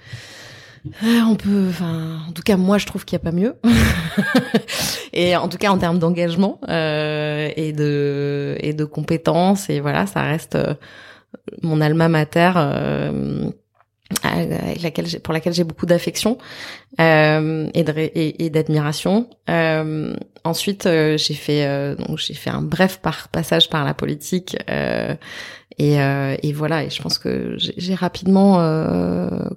on 1.02 1.36
peut, 1.36 1.66
enfin, 1.68 2.20
en 2.28 2.32
tout 2.32 2.42
cas, 2.42 2.56
moi, 2.56 2.78
je 2.78 2.86
trouve 2.86 3.04
qu'il 3.04 3.16
n'y 3.16 3.22
a 3.22 3.30
pas 3.30 3.36
mieux. 3.36 3.56
et 5.12 5.36
en 5.36 5.48
tout 5.48 5.58
cas, 5.58 5.70
en 5.70 5.78
termes 5.78 5.98
d'engagement 5.98 6.60
euh, 6.68 7.50
et 7.56 7.72
de 7.72 8.56
et 8.60 8.72
de 8.72 8.84
compétences, 8.84 9.70
et 9.70 9.80
voilà, 9.80 10.06
ça 10.06 10.22
reste 10.22 10.58
mon 11.62 11.80
alma 11.80 12.08
mater 12.08 12.52
euh, 12.56 13.50
pour 15.22 15.32
laquelle 15.32 15.52
j'ai 15.52 15.64
beaucoup 15.64 15.86
d'affection 15.86 16.38
euh, 17.00 17.68
et 17.74 18.50
d'admiration. 18.50 19.28
Euh, 19.48 20.14
ensuite, 20.44 20.86
euh, 20.86 21.16
j'ai 21.16 21.34
fait 21.34 21.64
euh, 21.66 21.94
donc 21.94 22.18
j'ai 22.18 22.34
fait 22.34 22.50
un 22.50 22.62
bref 22.62 22.98
par 23.00 23.28
passage 23.28 23.70
par 23.70 23.84
la 23.84 23.94
politique 23.94 24.56
et, 25.78 25.96
et, 25.96 26.52
voilà. 26.52 26.84
Et 26.84 26.90
je 26.90 27.02
pense 27.02 27.18
que 27.18 27.54
j'ai 27.56 27.94
rapidement 27.94 28.56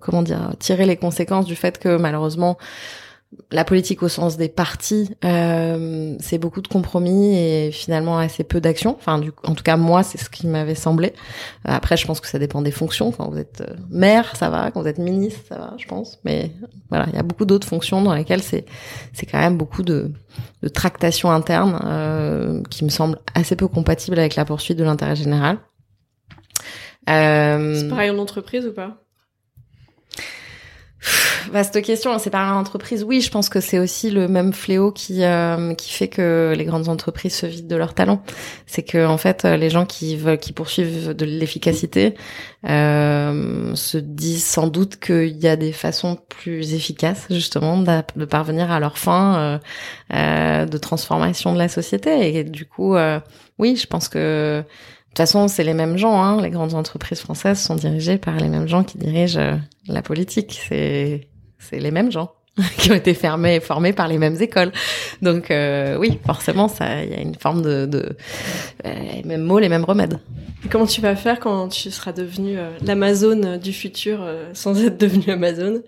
comment 0.01 0.21
dire 0.21 0.51
tiré 0.59 0.85
les 0.85 0.97
conséquences 0.97 1.45
du 1.45 1.55
fait 1.55 1.79
que 1.79 1.97
malheureusement 1.97 2.57
la 3.51 3.63
politique 3.63 4.03
au 4.03 4.07
sens 4.07 4.37
des 4.37 4.49
partis, 4.49 5.09
euh, 5.23 6.15
c'est 6.19 6.37
beaucoup 6.37 6.61
de 6.61 6.67
compromis 6.67 7.37
et 7.37 7.71
finalement 7.71 8.17
assez 8.17 8.43
peu 8.43 8.61
d'action. 8.61 8.95
Enfin, 8.97 9.19
du, 9.19 9.31
en 9.43 9.55
tout 9.55 9.63
cas, 9.63 9.77
moi, 9.77 10.03
c'est 10.03 10.17
ce 10.17 10.29
qui 10.29 10.47
m'avait 10.47 10.75
semblé. 10.75 11.13
Après, 11.63 11.97
je 11.97 12.05
pense 12.05 12.19
que 12.19 12.27
ça 12.27 12.39
dépend 12.39 12.61
des 12.61 12.71
fonctions. 12.71 13.11
Quand 13.11 13.29
vous 13.29 13.37
êtes 13.37 13.61
euh, 13.61 13.73
maire, 13.89 14.35
ça 14.35 14.49
va. 14.49 14.71
Quand 14.71 14.81
vous 14.81 14.87
êtes 14.87 14.99
ministre, 14.99 15.41
ça 15.49 15.57
va, 15.57 15.73
je 15.77 15.85
pense. 15.85 16.19
Mais 16.23 16.51
voilà, 16.89 17.05
il 17.09 17.15
y 17.15 17.19
a 17.19 17.23
beaucoup 17.23 17.45
d'autres 17.45 17.67
fonctions 17.67 18.01
dans 18.01 18.13
lesquelles 18.13 18.43
c'est 18.43 18.65
c'est 19.13 19.25
quand 19.25 19.39
même 19.39 19.57
beaucoup 19.57 19.83
de, 19.83 20.11
de 20.61 20.67
tractation 20.67 21.31
interne 21.31 21.79
euh, 21.83 22.61
qui 22.69 22.83
me 22.83 22.89
semble 22.89 23.19
assez 23.33 23.55
peu 23.55 23.67
compatible 23.67 24.19
avec 24.19 24.35
la 24.35 24.45
poursuite 24.45 24.77
de 24.77 24.83
l'intérêt 24.83 25.15
général. 25.15 25.57
Euh, 27.09 27.79
c'est 27.79 27.87
pareil 27.87 28.09
en 28.09 28.17
entreprise 28.17 28.65
ou 28.67 28.73
pas? 28.73 28.97
Vaste 31.51 31.81
question. 31.83 32.17
C'est 32.17 32.29
par 32.29 32.51
l'entreprise. 32.53 33.03
Oui, 33.03 33.21
je 33.21 33.29
pense 33.29 33.49
que 33.49 33.59
c'est 33.59 33.77
aussi 33.77 34.09
le 34.09 34.27
même 34.27 34.53
fléau 34.53 34.91
qui 34.91 35.23
euh, 35.23 35.73
qui 35.75 35.91
fait 35.91 36.07
que 36.07 36.53
les 36.57 36.65
grandes 36.65 36.89
entreprises 36.89 37.35
se 37.35 37.45
vident 37.45 37.67
de 37.67 37.75
leurs 37.75 37.93
talents. 37.93 38.23
C'est 38.65 38.83
que 38.83 39.05
en 39.05 39.17
fait, 39.17 39.43
les 39.43 39.69
gens 39.69 39.85
qui 39.85 40.17
veulent, 40.17 40.39
qui 40.39 40.53
poursuivent 40.53 41.13
de 41.13 41.25
l'efficacité, 41.25 42.15
euh, 42.67 43.75
se 43.75 43.97
disent 43.97 44.45
sans 44.45 44.67
doute 44.67 44.97
qu'il 44.99 45.37
y 45.37 45.47
a 45.47 45.55
des 45.55 45.71
façons 45.71 46.17
plus 46.29 46.73
efficaces 46.73 47.27
justement 47.29 47.77
de, 47.77 48.25
parvenir 48.25 48.71
à 48.71 48.79
leur 48.79 48.97
fin 48.97 49.35
euh, 49.35 49.59
euh, 50.13 50.65
de 50.65 50.77
transformation 50.77 51.53
de 51.53 51.59
la 51.59 51.67
société. 51.67 52.35
Et 52.35 52.43
du 52.43 52.65
coup, 52.65 52.95
euh, 52.95 53.19
oui, 53.59 53.75
je 53.75 53.85
pense 53.85 54.09
que 54.09 54.63
toute 55.15 55.23
façon, 55.23 55.47
c'est 55.47 55.63
les 55.63 55.73
mêmes 55.73 55.97
gens. 55.97 56.21
Hein. 56.21 56.41
Les 56.41 56.49
grandes 56.49 56.73
entreprises 56.73 57.21
françaises 57.21 57.61
sont 57.61 57.75
dirigées 57.75 58.17
par 58.17 58.35
les 58.35 58.49
mêmes 58.49 58.67
gens 58.67 58.83
qui 58.83 58.97
dirigent 58.97 59.39
euh, 59.39 59.55
la 59.87 60.01
politique. 60.01 60.61
C'est 60.67 61.29
c'est 61.57 61.79
les 61.79 61.89
mêmes 61.89 62.11
gens 62.11 62.33
qui 62.77 62.91
ont 62.91 62.95
été 62.95 63.13
fermés, 63.13 63.61
formés 63.61 63.93
par 63.93 64.09
les 64.09 64.17
mêmes 64.17 64.35
écoles. 64.41 64.73
Donc 65.21 65.51
euh, 65.51 65.95
oui, 65.95 66.19
forcément, 66.25 66.67
ça, 66.67 67.01
il 67.01 67.11
y 67.11 67.13
a 67.13 67.21
une 67.21 67.35
forme 67.35 67.61
de, 67.61 67.85
de 67.85 68.17
euh, 68.85 68.93
les 69.13 69.23
mêmes 69.23 69.43
mots, 69.43 69.57
les 69.57 69.69
mêmes 69.69 69.85
remèdes. 69.85 70.19
Et 70.65 70.67
comment 70.67 70.85
tu 70.85 70.99
vas 70.99 71.15
faire 71.15 71.39
quand 71.39 71.69
tu 71.69 71.91
seras 71.91 72.11
devenu 72.11 72.57
l'Amazon 72.81 73.55
du 73.55 73.71
futur 73.71 74.27
sans 74.51 74.83
être 74.83 74.97
devenu 74.97 75.31
Amazon 75.31 75.81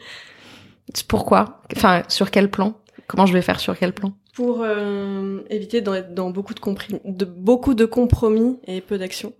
Pourquoi? 1.09 1.63
Enfin, 1.75 2.03
sur 2.07 2.31
quel 2.31 2.49
plan? 2.49 2.75
Comment 3.07 3.25
je 3.25 3.33
vais 3.33 3.41
faire 3.41 3.59
sur 3.59 3.77
quel 3.77 3.91
plan? 3.91 4.13
Pour 4.37 4.61
euh, 4.61 5.39
éviter 5.49 5.81
dans 5.81 6.29
beaucoup 6.29 6.53
de, 6.53 6.61
de, 7.05 7.25
beaucoup 7.25 7.73
de 7.73 7.85
compromis 7.85 8.59
et 8.67 8.81
peu 8.81 8.99
d'action 8.99 9.33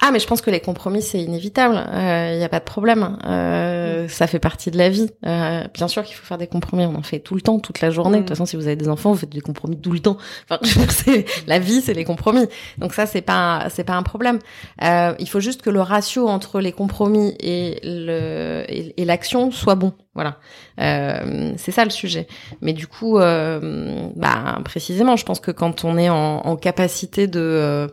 ah, 0.00 0.10
mais 0.12 0.18
je 0.18 0.26
pense 0.26 0.40
que 0.40 0.50
les 0.50 0.60
compromis, 0.60 1.02
c'est 1.02 1.20
inévitable. 1.20 1.74
Il 1.92 1.98
euh, 1.98 2.38
n'y 2.38 2.44
a 2.44 2.48
pas 2.48 2.60
de 2.60 2.64
problème. 2.64 3.18
Euh, 3.24 4.04
mm. 4.04 4.08
Ça 4.08 4.26
fait 4.26 4.38
partie 4.38 4.70
de 4.70 4.78
la 4.78 4.88
vie. 4.88 5.10
Euh, 5.26 5.64
bien 5.72 5.88
sûr 5.88 6.02
qu'il 6.04 6.14
faut 6.14 6.26
faire 6.26 6.38
des 6.38 6.46
compromis. 6.46 6.84
On 6.84 6.94
en 6.94 7.02
fait 7.02 7.20
tout 7.20 7.34
le 7.34 7.40
temps, 7.40 7.58
toute 7.58 7.80
la 7.80 7.90
journée. 7.90 8.18
De 8.18 8.22
toute 8.22 8.30
mm. 8.30 8.34
façon, 8.34 8.46
si 8.46 8.56
vous 8.56 8.66
avez 8.66 8.76
des 8.76 8.88
enfants, 8.88 9.12
vous 9.12 9.18
faites 9.18 9.30
des 9.30 9.40
compromis 9.40 9.78
tout 9.78 9.92
le 9.92 10.00
temps. 10.00 10.16
Enfin, 10.48 10.60
la 11.46 11.58
vie, 11.58 11.80
c'est 11.80 11.94
les 11.94 12.04
compromis. 12.04 12.46
Donc 12.78 12.92
ça, 12.94 13.06
c'est 13.06 13.22
pas, 13.22 13.66
c'est 13.70 13.84
pas 13.84 13.94
un 13.94 14.02
problème. 14.02 14.38
Euh, 14.82 15.14
il 15.18 15.28
faut 15.28 15.40
juste 15.40 15.62
que 15.62 15.70
le 15.70 15.80
ratio 15.80 16.28
entre 16.28 16.60
les 16.60 16.72
compromis 16.72 17.34
et 17.40 17.80
le 17.82 18.64
et, 18.68 19.04
l'action 19.04 19.50
soit 19.50 19.74
bon. 19.74 19.92
Voilà. 20.14 20.38
Euh, 20.80 21.52
c'est 21.56 21.72
ça 21.72 21.84
le 21.84 21.90
sujet. 21.90 22.26
Mais 22.60 22.72
du 22.72 22.86
coup, 22.86 23.18
euh, 23.18 24.08
bah, 24.16 24.58
précisément, 24.64 25.16
je 25.16 25.24
pense 25.24 25.40
que 25.40 25.50
quand 25.50 25.84
on 25.84 25.98
est 25.98 26.08
en, 26.08 26.38
en 26.38 26.56
capacité 26.56 27.26
de 27.26 27.88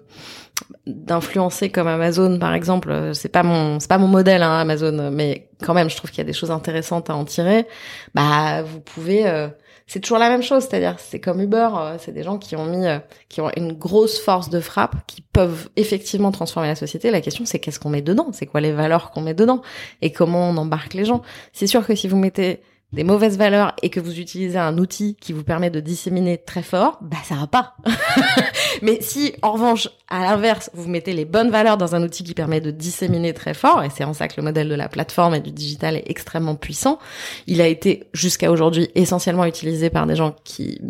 d'influencer 0.86 1.70
comme 1.70 1.88
Amazon 1.88 2.40
par 2.40 2.54
exemple 2.54 2.92
euh, 2.92 3.14
c'est 3.14 3.30
pas 3.30 3.44
mon 3.44 3.80
c'est 3.80 3.90
pas 3.90 3.98
mon 3.98 4.08
modèle 4.08 4.44
hein, 4.44 4.60
Amazon 4.60 5.12
mais 5.12 5.50
quand 5.64 5.74
même 5.74 5.90
je 5.90 5.96
trouve 5.96 6.10
qu'il 6.10 6.20
y 6.20 6.22
a 6.22 6.26
des 6.26 6.34
choses 6.34 6.52
intéressantes 6.52 7.10
à 7.10 7.16
en 7.16 7.26
tirer. 7.26 7.68
Bah 8.16 8.64
vous 8.64 8.80
pouvez 8.80 9.28
euh, 9.28 9.48
c'est 9.88 10.00
toujours 10.00 10.18
la 10.18 10.30
même 10.30 10.42
chose 10.42 10.64
c'est-à-dire 10.64 10.96
c'est 11.00 11.20
comme 11.20 11.42
Uber 11.42 11.70
euh, 11.76 11.98
c'est 12.00 12.12
des 12.12 12.24
gens 12.24 12.38
qui 12.38 12.56
ont 12.56 12.66
mis 12.66 12.86
qui 13.30 13.42
ont 13.42 13.52
une 13.56 13.74
grosse 13.74 14.20
force 14.20 14.50
de 14.50 14.60
frappe 14.60 14.96
qui 15.08 15.22
peuvent 15.22 15.70
effectivement 15.76 16.32
transformer 16.32 16.68
la 16.68 16.76
société. 16.76 17.12
La 17.12 17.22
question 17.22 17.46
c'est 17.46 17.60
qu'est-ce 17.60 17.80
qu'on 17.80 17.90
met 17.90 18.02
dedans? 18.02 18.30
C'est 18.32 18.46
quoi 18.46 18.62
les 18.62 18.72
valeurs 18.72 19.12
qu'on 19.12 19.22
met 19.22 19.34
dedans? 19.34 19.62
Et 20.02 20.12
comment 20.12 20.50
on 20.50 20.58
embarque 20.58 20.94
les 20.94 21.06
gens? 21.06 21.22
C'est 21.54 21.68
sûr 21.68 21.86
que 21.86 21.96
si 21.96 22.08
vous 22.08 22.18
mettez 22.18 22.62
des 22.94 23.04
mauvaises 23.04 23.38
valeurs 23.38 23.74
et 23.82 23.90
que 23.90 24.00
vous 24.00 24.20
utilisez 24.20 24.58
un 24.58 24.78
outil 24.78 25.16
qui 25.16 25.32
vous 25.32 25.44
permet 25.44 25.70
de 25.70 25.80
disséminer 25.80 26.38
très 26.38 26.62
fort, 26.62 27.00
bah 27.02 27.18
ça 27.24 27.36
va 27.36 27.48
pas. 27.48 27.76
Mais 28.82 29.00
si 29.02 29.34
en 29.42 29.54
revanche, 29.54 29.88
à 30.10 30.22
l'inverse, 30.22 30.70
vous 30.74 30.90
mettez 30.90 31.14
les 31.14 31.24
bonnes 31.24 31.52
valeurs 31.52 31.78
dans 31.78 31.96
un 31.96 32.04
outil 32.04 32.24
qui 32.24 32.34
permet 32.34 32.60
de 32.60 32.72
disséminer 32.72 33.34
très 33.34 33.54
fort, 33.54 33.82
et 33.84 33.90
c'est 33.90 34.04
en 34.04 34.14
ça 34.14 34.28
que 34.28 34.34
le 34.38 34.44
modèle 34.44 34.68
de 34.68 34.76
la 34.76 34.90
plateforme 34.90 35.36
et 35.36 35.40
du 35.40 35.52
digital 35.52 35.96
est 35.96 36.04
extrêmement 36.08 36.56
puissant, 36.56 37.00
il 37.48 37.62
a 37.62 37.68
été 37.68 38.10
jusqu'à 38.14 38.52
aujourd'hui 38.52 38.90
essentiellement 38.96 39.46
utilisé 39.46 39.90
par 39.90 40.06
des 40.06 40.16
gens 40.16 40.36
qui 40.44 40.82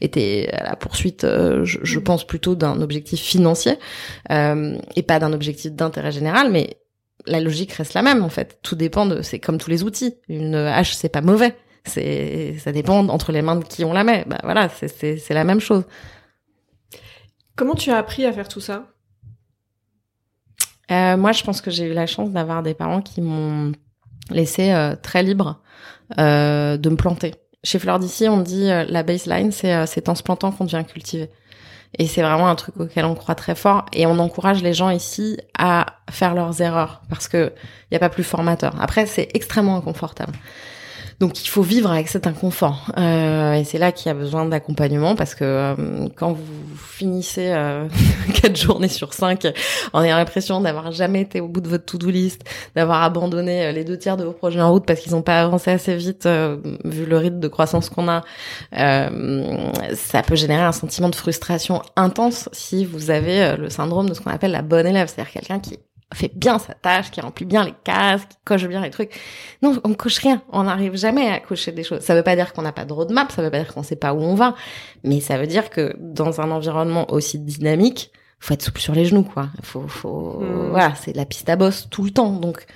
étaient 0.00 0.50
à 0.52 0.64
la 0.64 0.76
poursuite, 0.76 1.24
euh, 1.24 1.64
je, 1.64 1.98
pense 1.98 2.26
plutôt 2.26 2.54
d'un 2.54 2.82
objectif 2.82 3.20
financier 3.20 3.78
euh, 4.30 4.76
et 4.94 5.02
pas 5.02 5.18
d'un 5.18 5.32
objectif 5.32 5.72
d'intérêt 5.72 6.12
général, 6.12 6.52
mais 6.52 6.76
la 7.26 7.40
logique 7.40 7.72
reste 7.72 7.94
la 7.94 8.02
même 8.02 8.22
en 8.22 8.28
fait. 8.28 8.58
Tout 8.62 8.76
dépend 8.76 9.06
de, 9.06 9.22
c'est 9.22 9.38
comme 9.38 9.58
tous 9.58 9.70
les 9.70 9.82
outils. 9.82 10.16
Une 10.28 10.54
hache 10.54 10.94
c'est 10.94 11.08
pas 11.08 11.20
mauvais, 11.20 11.56
c'est, 11.84 12.56
ça 12.58 12.72
dépend 12.72 13.06
entre 13.08 13.32
les 13.32 13.42
mains 13.42 13.56
de 13.56 13.64
qui 13.64 13.84
on 13.84 13.92
la 13.92 14.04
met. 14.04 14.24
Bah 14.26 14.40
voilà, 14.42 14.68
c'est, 14.68 15.30
la 15.30 15.44
même 15.44 15.60
chose. 15.60 15.84
Comment 17.54 17.74
tu 17.74 17.90
as 17.90 17.96
appris 17.96 18.24
à 18.24 18.32
faire 18.32 18.48
tout 18.48 18.60
ça? 18.60 18.86
Euh, 20.90 21.16
Moi, 21.16 21.32
je 21.32 21.42
pense 21.42 21.60
que 21.60 21.70
j'ai 21.70 21.84
eu 21.84 21.94
la 21.94 22.06
chance 22.06 22.30
d'avoir 22.30 22.62
des 22.62 22.74
parents 22.74 23.02
qui 23.02 23.20
m'ont 23.20 23.72
laissé 24.30 24.72
euh, 24.72 24.94
très 24.94 25.22
libre 25.22 25.62
euh, 26.18 26.76
de 26.76 26.90
me 26.90 26.96
planter. 26.96 27.34
Chez 27.64 27.78
Fleur 27.78 27.98
d'ici, 27.98 28.28
on 28.28 28.40
dit 28.40 28.66
la 28.66 29.02
baseline, 29.02 29.50
c'est, 29.50 29.86
c'est 29.86 30.08
en 30.08 30.14
se 30.14 30.22
plantant 30.22 30.52
qu'on 30.52 30.64
devient 30.64 30.84
cultivé. 30.86 31.30
Et 31.98 32.06
c'est 32.06 32.22
vraiment 32.22 32.48
un 32.48 32.54
truc 32.54 32.78
auquel 32.78 33.04
on 33.04 33.14
croit 33.14 33.34
très 33.34 33.54
fort. 33.54 33.86
Et 33.92 34.06
on 34.06 34.18
encourage 34.18 34.62
les 34.62 34.74
gens 34.74 34.90
ici 34.90 35.38
à 35.58 35.86
faire 36.10 36.34
leurs 36.34 36.60
erreurs 36.60 37.02
parce 37.08 37.28
que 37.28 37.52
il 37.56 37.88
n'y 37.92 37.96
a 37.96 38.00
pas 38.00 38.08
plus 38.08 38.24
formateur. 38.24 38.74
Après, 38.80 39.06
c'est 39.06 39.28
extrêmement 39.34 39.76
inconfortable. 39.76 40.32
Donc 41.18 41.42
il 41.42 41.48
faut 41.48 41.62
vivre 41.62 41.90
avec 41.90 42.08
cet 42.08 42.26
inconfort. 42.26 42.92
Euh, 42.98 43.54
et 43.54 43.64
c'est 43.64 43.78
là 43.78 43.90
qu'il 43.90 44.08
y 44.08 44.10
a 44.10 44.14
besoin 44.14 44.44
d'accompagnement 44.44 45.16
parce 45.16 45.34
que 45.34 45.44
euh, 45.44 46.08
quand 46.14 46.32
vous 46.32 46.76
finissez 46.76 47.52
euh, 47.52 47.88
quatre 48.34 48.56
journées 48.56 48.88
sur 48.88 49.14
cinq 49.14 49.46
en 49.94 50.02
ayant 50.02 50.16
l'impression 50.16 50.60
d'avoir 50.60 50.92
jamais 50.92 51.22
été 51.22 51.40
au 51.40 51.48
bout 51.48 51.62
de 51.62 51.68
votre 51.68 51.86
to-do 51.86 52.10
list, 52.10 52.42
d'avoir 52.74 53.02
abandonné 53.02 53.66
euh, 53.66 53.72
les 53.72 53.84
deux 53.84 53.96
tiers 53.96 54.18
de 54.18 54.24
vos 54.24 54.32
projets 54.32 54.60
en 54.60 54.70
route 54.70 54.84
parce 54.84 55.00
qu'ils 55.00 55.12
n'ont 55.12 55.22
pas 55.22 55.42
avancé 55.42 55.70
assez 55.70 55.96
vite 55.96 56.26
euh, 56.26 56.58
vu 56.84 57.06
le 57.06 57.16
rythme 57.16 57.40
de 57.40 57.48
croissance 57.48 57.88
qu'on 57.88 58.08
a, 58.08 58.22
ça 58.72 60.22
peut 60.22 60.36
générer 60.36 60.62
un 60.62 60.72
sentiment 60.72 61.08
de 61.08 61.14
frustration 61.14 61.82
intense 61.96 62.48
si 62.52 62.84
vous 62.84 63.10
avez 63.10 63.56
le 63.56 63.70
syndrome 63.70 64.08
de 64.08 64.14
ce 64.14 64.20
qu'on 64.20 64.30
appelle 64.30 64.50
la 64.50 64.62
bonne 64.62 64.86
élève, 64.86 65.08
c'est-à-dire 65.08 65.32
quelqu'un 65.32 65.60
qui 65.60 65.78
fait 66.14 66.30
bien 66.34 66.58
sa 66.58 66.74
tâche, 66.74 67.10
qui 67.10 67.20
remplit 67.20 67.44
bien 67.46 67.64
les 67.64 67.74
cases, 67.84 68.22
qui 68.26 68.36
coche 68.44 68.64
bien 68.66 68.80
les 68.80 68.90
trucs. 68.90 69.18
Non, 69.62 69.78
on 69.84 69.94
coche 69.94 70.18
rien. 70.18 70.42
On 70.52 70.62
n'arrive 70.64 70.96
jamais 70.96 71.28
à 71.28 71.40
cocher 71.40 71.72
des 71.72 71.82
choses. 71.82 72.00
Ça 72.00 72.14
veut 72.14 72.22
pas 72.22 72.36
dire 72.36 72.52
qu'on 72.52 72.62
n'a 72.62 72.72
pas 72.72 72.84
de 72.84 72.92
roadmap, 72.92 73.32
ça 73.32 73.42
veut 73.42 73.50
pas 73.50 73.58
dire 73.58 73.74
qu'on 73.74 73.82
sait 73.82 73.96
pas 73.96 74.14
où 74.14 74.20
on 74.20 74.34
va, 74.34 74.54
mais 75.04 75.20
ça 75.20 75.36
veut 75.36 75.46
dire 75.48 75.68
que 75.70 75.94
dans 75.98 76.40
un 76.40 76.50
environnement 76.50 77.10
aussi 77.12 77.38
dynamique, 77.38 78.12
faut 78.38 78.54
être 78.54 78.62
souple 78.62 78.80
sur 78.80 78.94
les 78.94 79.04
genoux, 79.06 79.24
quoi. 79.24 79.48
Faut, 79.62 79.88
faut, 79.88 80.40
Hmm. 80.40 80.70
voilà, 80.70 80.94
c'est 80.94 81.16
la 81.16 81.24
piste 81.24 81.48
à 81.48 81.56
bosse 81.56 81.88
tout 81.90 82.04
le 82.04 82.10
temps. 82.10 82.32
Donc, 82.32 82.66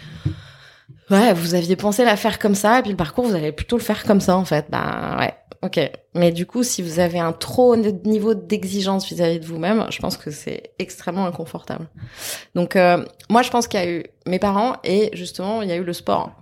ouais, 1.10 1.32
vous 1.34 1.54
aviez 1.54 1.76
pensé 1.76 2.04
la 2.04 2.16
faire 2.16 2.38
comme 2.38 2.54
ça, 2.54 2.78
et 2.78 2.82
puis 2.82 2.90
le 2.90 2.96
parcours, 2.96 3.26
vous 3.26 3.34
allez 3.34 3.52
plutôt 3.52 3.76
le 3.76 3.82
faire 3.82 4.02
comme 4.04 4.20
ça, 4.20 4.36
en 4.36 4.44
fait. 4.44 4.66
Bah, 4.70 5.16
ouais. 5.18 5.34
Ok. 5.62 5.78
Mais 6.14 6.32
du 6.32 6.46
coup, 6.46 6.62
si 6.62 6.80
vous 6.80 7.00
avez 7.00 7.18
un 7.18 7.32
trop 7.32 7.74
haut 7.74 7.76
niveau 7.76 8.32
d'exigence 8.34 9.06
vis-à-vis 9.06 9.40
de 9.40 9.44
vous-même, 9.44 9.86
je 9.90 9.98
pense 9.98 10.16
que 10.16 10.30
c'est 10.30 10.72
extrêmement 10.78 11.26
inconfortable. 11.26 11.86
Donc, 12.54 12.76
euh, 12.76 13.04
moi, 13.28 13.42
je 13.42 13.50
pense 13.50 13.68
qu'il 13.68 13.78
y 13.78 13.82
a 13.82 13.90
eu 13.90 14.04
mes 14.26 14.38
parents 14.38 14.76
et 14.84 15.10
justement, 15.12 15.60
il 15.60 15.68
y 15.68 15.72
a 15.72 15.76
eu 15.76 15.84
le 15.84 15.92
sport. 15.92 16.32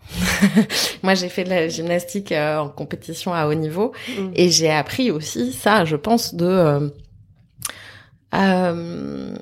moi, 1.02 1.14
j'ai 1.14 1.28
fait 1.28 1.42
de 1.42 1.50
la 1.50 1.68
gymnastique 1.68 2.30
euh, 2.30 2.58
en 2.58 2.68
compétition 2.68 3.34
à 3.34 3.46
haut 3.48 3.54
niveau 3.54 3.92
Mm. 4.18 4.30
et 4.34 4.50
j'ai 4.50 4.70
appris 4.70 5.10
aussi 5.10 5.52
ça, 5.52 5.84
je 5.84 5.96
pense, 5.96 6.34
de 6.34 6.46
euh, 6.46 6.88
euh, 8.34 9.34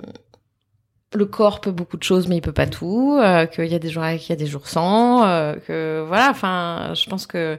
le 1.15 1.27
corps 1.27 1.61
peut 1.61 1.71
beaucoup 1.71 1.97
de 1.97 2.03
choses, 2.03 2.29
mais 2.29 2.37
il 2.37 2.41
peut 2.41 2.53
pas 2.53 2.67
tout. 2.67 3.19
Euh, 3.21 3.47
qu'il 3.47 3.67
y 3.67 3.75
a 3.75 3.79
des 3.79 3.89
jours 3.91 4.03
avec, 4.03 4.27
il 4.29 4.31
y 4.31 4.33
a 4.33 4.37
des 4.37 4.47
jours 4.47 4.69
sans. 4.69 5.23
que 5.67 6.05
voilà, 6.07 6.31
enfin, 6.31 6.93
je 6.95 7.09
pense 7.09 7.27
que 7.27 7.59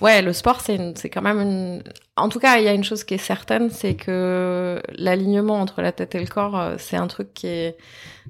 ouais, 0.00 0.22
le 0.22 0.32
sport, 0.32 0.60
c'est 0.60 1.10
quand 1.10 1.22
même 1.22 1.40
une. 1.40 1.82
En 2.16 2.28
tout 2.28 2.38
cas, 2.38 2.58
il 2.58 2.64
y 2.64 2.68
a 2.68 2.74
une 2.74 2.84
chose 2.84 3.04
qui 3.04 3.14
est 3.14 3.18
certaine, 3.18 3.70
c'est 3.70 3.94
que 3.94 4.82
l'alignement 4.96 5.60
entre 5.60 5.82
la 5.82 5.92
tête 5.92 6.14
et 6.14 6.20
le 6.20 6.26
corps, 6.26 6.58
euh, 6.58 6.74
c'est 6.78 6.96
un 6.96 7.06
truc 7.06 7.32
qui 7.34 7.46
est 7.46 7.76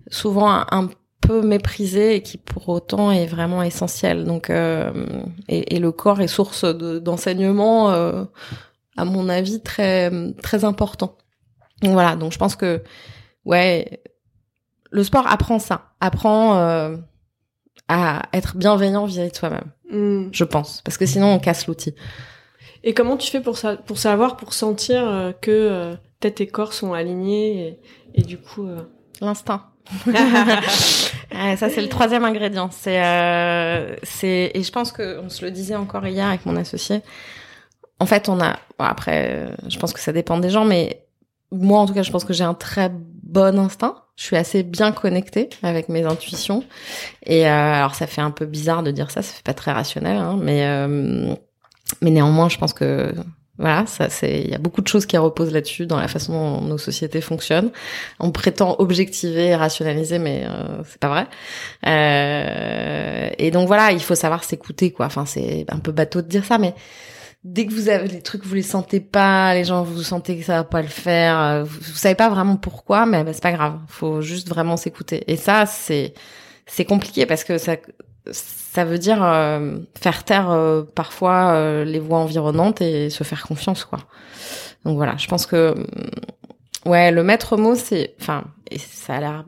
souvent 0.09 0.65
un, 0.71 0.89
peu 1.21 1.41
méprisé 1.41 2.17
et 2.17 2.23
qui 2.23 2.37
pour 2.37 2.69
autant 2.69 3.13
est 3.13 3.27
vraiment 3.27 3.63
essentiel. 3.63 4.25
Donc, 4.25 4.51
euh, 4.51 4.93
et, 5.49 5.79
le 5.79 5.93
corps 5.93 6.21
est 6.21 6.27
source 6.27 6.65
de- 6.65 6.99
d'enseignement, 6.99 7.93
euh, 7.93 8.25
à 8.97 9.05
mon 9.05 9.29
avis, 9.29 9.61
très 9.61 10.11
très 10.43 10.65
important. 10.65 11.17
Donc 11.81 11.93
voilà. 11.93 12.17
Donc 12.17 12.33
je 12.33 12.39
pense 12.39 12.57
que 12.57 12.83
ouais, 13.45 14.03
le 14.91 15.05
sport 15.05 15.27
apprend 15.29 15.61
ça, 15.61 15.93
apprend 16.01 16.97
à 17.93 18.23
être 18.33 18.57
bienveillant 18.57 19.05
vis-à-vis 19.05 19.31
de 19.31 19.37
soi-même. 19.37 19.71
Mm. 19.91 20.31
Je 20.33 20.45
pense, 20.45 20.81
parce 20.83 20.97
que 20.97 21.07
sinon 21.07 21.29
on 21.35 21.39
casse 21.39 21.67
l'outil. 21.67 21.95
Et 22.85 22.95
comment 22.95 23.17
tu 23.17 23.31
fais 23.31 23.41
pour, 23.41 23.59
ça, 23.59 23.77
pour 23.77 23.99
savoir, 23.99 24.37
pour 24.37 24.55
sentir 24.55 25.07
euh, 25.07 25.33
que 25.41 25.51
euh, 25.51 25.95
tête 26.21 26.41
et 26.41 26.47
corps 26.47 26.73
sont 26.73 26.95
alignés 26.95 27.69
et, 28.15 28.21
et 28.21 28.23
du 28.23 28.39
coup... 28.39 28.67
euh, 28.67 28.81
L'instinct. 29.21 29.67
Ça 31.57 31.69
c'est 31.71 31.81
le 31.81 31.89
troisième 31.89 32.25
ingrédient. 32.25 32.71
C'est 32.73 33.03
euh, 33.03 33.95
c'est 34.03 34.51
et 34.55 34.63
je 34.63 34.73
pense 34.73 34.93
que 34.93 35.19
on 35.21 35.29
se 35.29 35.45
le 35.45 35.51
disait 35.51 35.77
encore 35.77 36.07
hier 36.07 36.27
avec 36.27 36.47
mon 36.47 36.57
associé. 36.57 37.03
En 37.99 38.07
fait, 38.07 38.29
on 38.29 38.41
a 38.41 38.59
bon, 38.79 38.85
après, 38.85 39.51
je 39.69 39.79
pense 39.79 39.93
que 39.93 40.01
ça 40.01 40.13
dépend 40.13 40.39
des 40.39 40.51
gens, 40.51 40.65
mais 40.65 41.05
moi 41.51 41.79
en 41.81 41.87
tout 41.87 41.95
cas, 41.95 42.03
je 42.03 42.11
pense 42.11 42.25
que 42.25 42.33
j'ai 42.33 42.45
un 42.45 42.55
très 42.55 42.91
bon 43.33 43.59
instinct. 43.59 43.97
Je 44.17 44.25
suis 44.25 44.37
assez 44.37 44.63
bien 44.63 44.93
connectée 44.93 45.49
avec 45.63 45.89
mes 45.89 46.05
intuitions. 46.05 46.65
Et 47.25 47.47
euh, 47.47 47.51
alors 47.51 47.95
ça 47.95 48.07
fait 48.07 48.21
un 48.21 48.31
peu 48.31 48.47
bizarre 48.47 48.83
de 48.83 48.91
dire 48.91 49.11
ça, 49.11 49.23
ça 49.23 49.33
fait 49.33 49.43
pas 49.43 49.55
très 49.55 49.73
rationnel, 49.73 50.17
hein, 50.17 50.39
mais 50.41 50.67
euh, 50.67 51.35
mais 52.01 52.11
néanmoins, 52.11 52.49
je 52.49 52.59
pense 52.59 52.73
que 52.73 53.15
voilà, 53.59 53.87
ça 53.87 54.09
c'est 54.09 54.41
il 54.43 54.51
y 54.51 54.55
a 54.55 54.59
beaucoup 54.59 54.81
de 54.81 54.89
choses 54.89 55.07
qui 55.07 55.17
reposent 55.17 55.53
là-dessus 55.53 55.87
dans 55.87 55.99
la 55.99 56.09
façon 56.09 56.33
dont 56.33 56.61
nos 56.63 56.79
sociétés 56.79 57.21
fonctionnent. 57.21 57.71
On 58.21 58.31
prétend 58.31 58.77
objectiver 58.79 59.49
et 59.49 59.57
rationaliser, 59.57 60.19
mais 60.19 60.45
euh, 60.47 60.83
c'est 60.85 60.99
pas 60.99 61.09
vrai. 61.09 61.27
Euh, 61.87 63.31
et 63.39 63.51
donc 63.51 63.67
voilà, 63.67 63.93
il 63.93 64.01
faut 64.01 64.15
savoir 64.15 64.45
s'écouter, 64.45 64.91
quoi. 64.91 65.07
Enfin, 65.07 65.27
c'est 65.27 65.65
un 65.69 65.79
peu 65.79 65.93
bateau 65.93 66.23
de 66.23 66.29
dire 66.29 66.45
ça, 66.45 66.59
mais 66.59 66.75
dès 67.45 67.67
que 67.67 67.73
vous 67.73 67.89
avez 67.89 68.09
les 68.09 68.23
trucs, 68.23 68.45
vous 68.45 68.55
les 68.55 68.63
sentez 68.63 69.01
pas, 69.01 69.55
les 69.55 69.65
gens 69.65 69.83
vous 69.83 70.03
sentez 70.03 70.39
que 70.39 70.45
ça 70.45 70.57
va 70.57 70.65
pas 70.65 70.83
le 70.83 70.89
faire, 70.89 71.39
euh, 71.41 71.65
vous, 71.65 71.81
vous 71.81 71.97
savez 71.97 72.15
pas 72.15 72.29
vraiment 72.29 72.57
pourquoi, 72.57 73.07
mais 73.07 73.25
bah, 73.25 73.33
c'est 73.33 73.43
pas 73.43 73.53
grave. 73.53 73.79
Faut 73.89 74.21
juste 74.21 74.49
vraiment 74.49 74.77
s'écouter. 74.77 75.25
Et 75.27 75.37
ça, 75.37 75.67
c'est 75.67 76.15
c'est 76.67 76.85
compliqué 76.85 77.27
parce 77.27 77.45
que 77.45 77.59
ça 77.59 77.77
ça 78.31 78.85
veut 78.85 78.99
dire 78.99 79.23
euh, 79.23 79.79
faire 80.01 80.25
taire 80.25 80.51
euh, 80.51 80.83
parfois 80.83 81.53
euh, 81.53 81.85
les 81.85 81.99
voix 81.99 82.19
environnantes 82.19 82.81
et 82.81 83.11
se 83.11 83.25
faire 83.25 83.47
confiance, 83.47 83.85
quoi. 83.85 83.99
Donc 84.85 84.97
voilà, 84.97 85.17
je 85.17 85.29
pense 85.29 85.47
que 85.47 85.73
hum, 85.73 85.87
ouais, 86.87 87.11
le 87.11 87.23
maître 87.23 87.57
mot, 87.57 87.75
c'est, 87.75 88.15
enfin, 88.21 88.45
et 88.71 88.79
ça 88.79 89.17
a 89.17 89.21
l'air, 89.21 89.45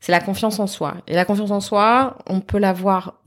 c'est 0.00 0.12
la 0.12 0.20
confiance 0.20 0.58
en 0.58 0.66
soi. 0.66 0.94
Et 1.06 1.14
la 1.14 1.24
confiance 1.24 1.50
en 1.50 1.60
soi, 1.60 2.18
on 2.26 2.40
peut 2.40 2.58
l'avoir 2.58 3.20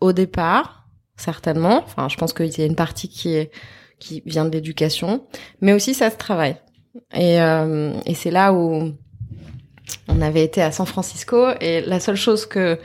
au 0.00 0.12
départ, 0.12 0.83
certainement. 1.16 1.82
Enfin, 1.84 2.08
je 2.08 2.16
pense 2.16 2.32
qu'il 2.32 2.56
y 2.58 2.62
a 2.62 2.66
une 2.66 2.76
partie 2.76 3.08
qui 3.08 3.34
est 3.34 3.50
qui 3.98 4.22
vient 4.26 4.44
de 4.44 4.50
l'éducation, 4.50 5.24
mais 5.60 5.72
aussi 5.72 5.94
ça 5.94 6.10
se 6.10 6.16
travaille. 6.16 6.56
Et, 7.14 7.40
euh, 7.40 7.92
et 8.06 8.14
c'est 8.14 8.30
là 8.30 8.52
où 8.52 8.92
on 10.08 10.20
avait 10.20 10.44
été 10.44 10.62
à 10.62 10.72
San 10.72 10.86
Francisco 10.86 11.46
et 11.60 11.80
la 11.80 12.00
seule 12.00 12.16
chose 12.16 12.46
que 12.46 12.78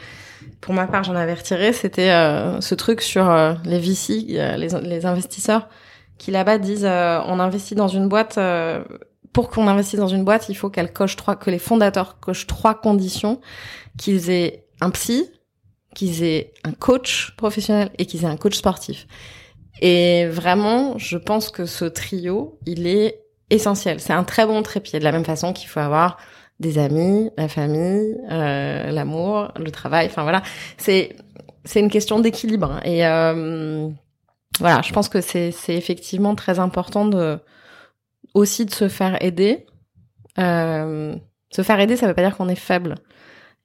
pour 0.61 0.73
ma 0.73 0.87
part 0.87 1.03
j'en 1.03 1.15
avais 1.15 1.33
retiré, 1.33 1.73
c'était 1.73 2.11
euh, 2.11 2.61
ce 2.61 2.75
truc 2.75 3.01
sur 3.01 3.29
euh, 3.29 3.53
les 3.65 3.79
VC, 3.79 4.25
euh, 4.31 4.57
les, 4.57 4.69
les 4.81 5.05
investisseurs 5.05 5.69
qui 6.17 6.31
là-bas 6.31 6.57
disent 6.57 6.85
euh, 6.85 7.19
on 7.25 7.39
investit 7.39 7.75
dans 7.75 7.87
une 7.87 8.07
boîte 8.07 8.39
pour 9.33 9.49
qu'on 9.49 9.67
investisse 9.67 9.99
dans 9.99 10.07
une 10.07 10.23
boîte, 10.23 10.49
il 10.49 10.55
faut 10.55 10.69
qu'elle 10.69 10.91
coche 10.91 11.15
trois 11.15 11.35
que 11.35 11.49
les 11.49 11.59
fondateurs 11.59 12.19
cochent 12.19 12.47
trois 12.47 12.73
conditions 12.73 13.39
qu'ils 13.97 14.29
aient 14.29 14.65
un 14.81 14.89
psy, 14.89 15.29
qu'ils 15.95 16.23
aient 16.23 16.53
un 16.63 16.71
coach 16.71 17.31
professionnel 17.35 17.89
et 17.97 18.05
qu'ils 18.05 18.23
aient 18.23 18.27
un 18.27 18.37
coach 18.37 18.55
sportif. 18.55 19.07
Et 19.81 20.27
vraiment, 20.27 20.97
je 20.97 21.17
pense 21.17 21.49
que 21.49 21.65
ce 21.65 21.85
trio, 21.85 22.59
il 22.65 22.87
est 22.87 23.21
essentiel. 23.49 23.99
C'est 23.99 24.13
un 24.13 24.23
très 24.23 24.45
bon 24.45 24.61
trépied 24.61 24.99
de 24.99 25.03
la 25.03 25.11
même 25.11 25.25
façon 25.25 25.53
qu'il 25.53 25.69
faut 25.69 25.79
avoir 25.79 26.17
des 26.59 26.77
amis, 26.77 27.31
la 27.37 27.47
famille, 27.47 28.17
euh, 28.29 28.91
l'amour, 28.91 29.51
le 29.57 29.71
travail. 29.71 30.07
Enfin 30.07 30.23
voilà, 30.23 30.41
c'est 30.77 31.15
c'est 31.63 31.79
une 31.79 31.89
question 31.89 32.19
d'équilibre. 32.19 32.79
Et 32.83 33.05
euh, 33.05 33.89
voilà, 34.59 34.81
je 34.81 34.91
pense 34.91 35.09
que 35.09 35.21
c'est 35.21 35.51
c'est 35.51 35.75
effectivement 35.75 36.35
très 36.35 36.59
important 36.59 37.05
de 37.05 37.39
aussi 38.33 38.65
de 38.65 38.71
se 38.71 38.89
faire 38.89 39.23
aider. 39.23 39.65
Euh, 40.37 41.15
se 41.51 41.61
faire 41.61 41.79
aider, 41.79 41.95
ça 41.95 42.07
veut 42.07 42.13
pas 42.13 42.21
dire 42.21 42.37
qu'on 42.37 42.49
est 42.49 42.55
faible. 42.55 42.95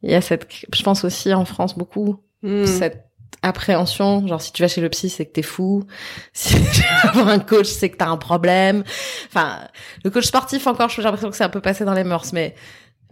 Il 0.05 0.11
y 0.11 0.15
a 0.15 0.21
cette, 0.21 0.47
je 0.73 0.83
pense 0.83 1.05
aussi 1.05 1.33
en 1.35 1.45
France 1.45 1.77
beaucoup 1.77 2.21
mm. 2.43 2.67
cette 2.67 3.11
appréhension, 3.43 4.27
genre 4.27 4.41
si 4.41 4.53
tu 4.53 4.63
vas 4.63 4.69
chez 4.69 4.81
le 4.81 4.89
psy, 4.89 5.11
c'est 5.11 5.27
que 5.27 5.33
t'es 5.33 5.43
fou. 5.43 5.85
Si 6.33 6.55
tu 6.55 6.83
vas 6.83 7.13
voir 7.13 7.29
un 7.29 7.39
coach, 7.39 7.67
c'est 7.67 7.91
que 7.91 7.97
t'as 7.97 8.09
un 8.09 8.17
problème. 8.17 8.85
Enfin, 9.27 9.59
le 10.05 10.11
coach 10.11 10.25
sportif 10.25 10.67
encore, 10.67 10.89
j'ai 10.89 11.03
l'impression 11.03 11.31
que 11.31 11.37
c'est 11.37 11.45
un 11.45 11.51
peu 11.51 11.61
passé 11.61 11.85
dans 11.85 11.95
les 11.95 12.05
mœurs, 12.05 12.33
mais 12.33 12.55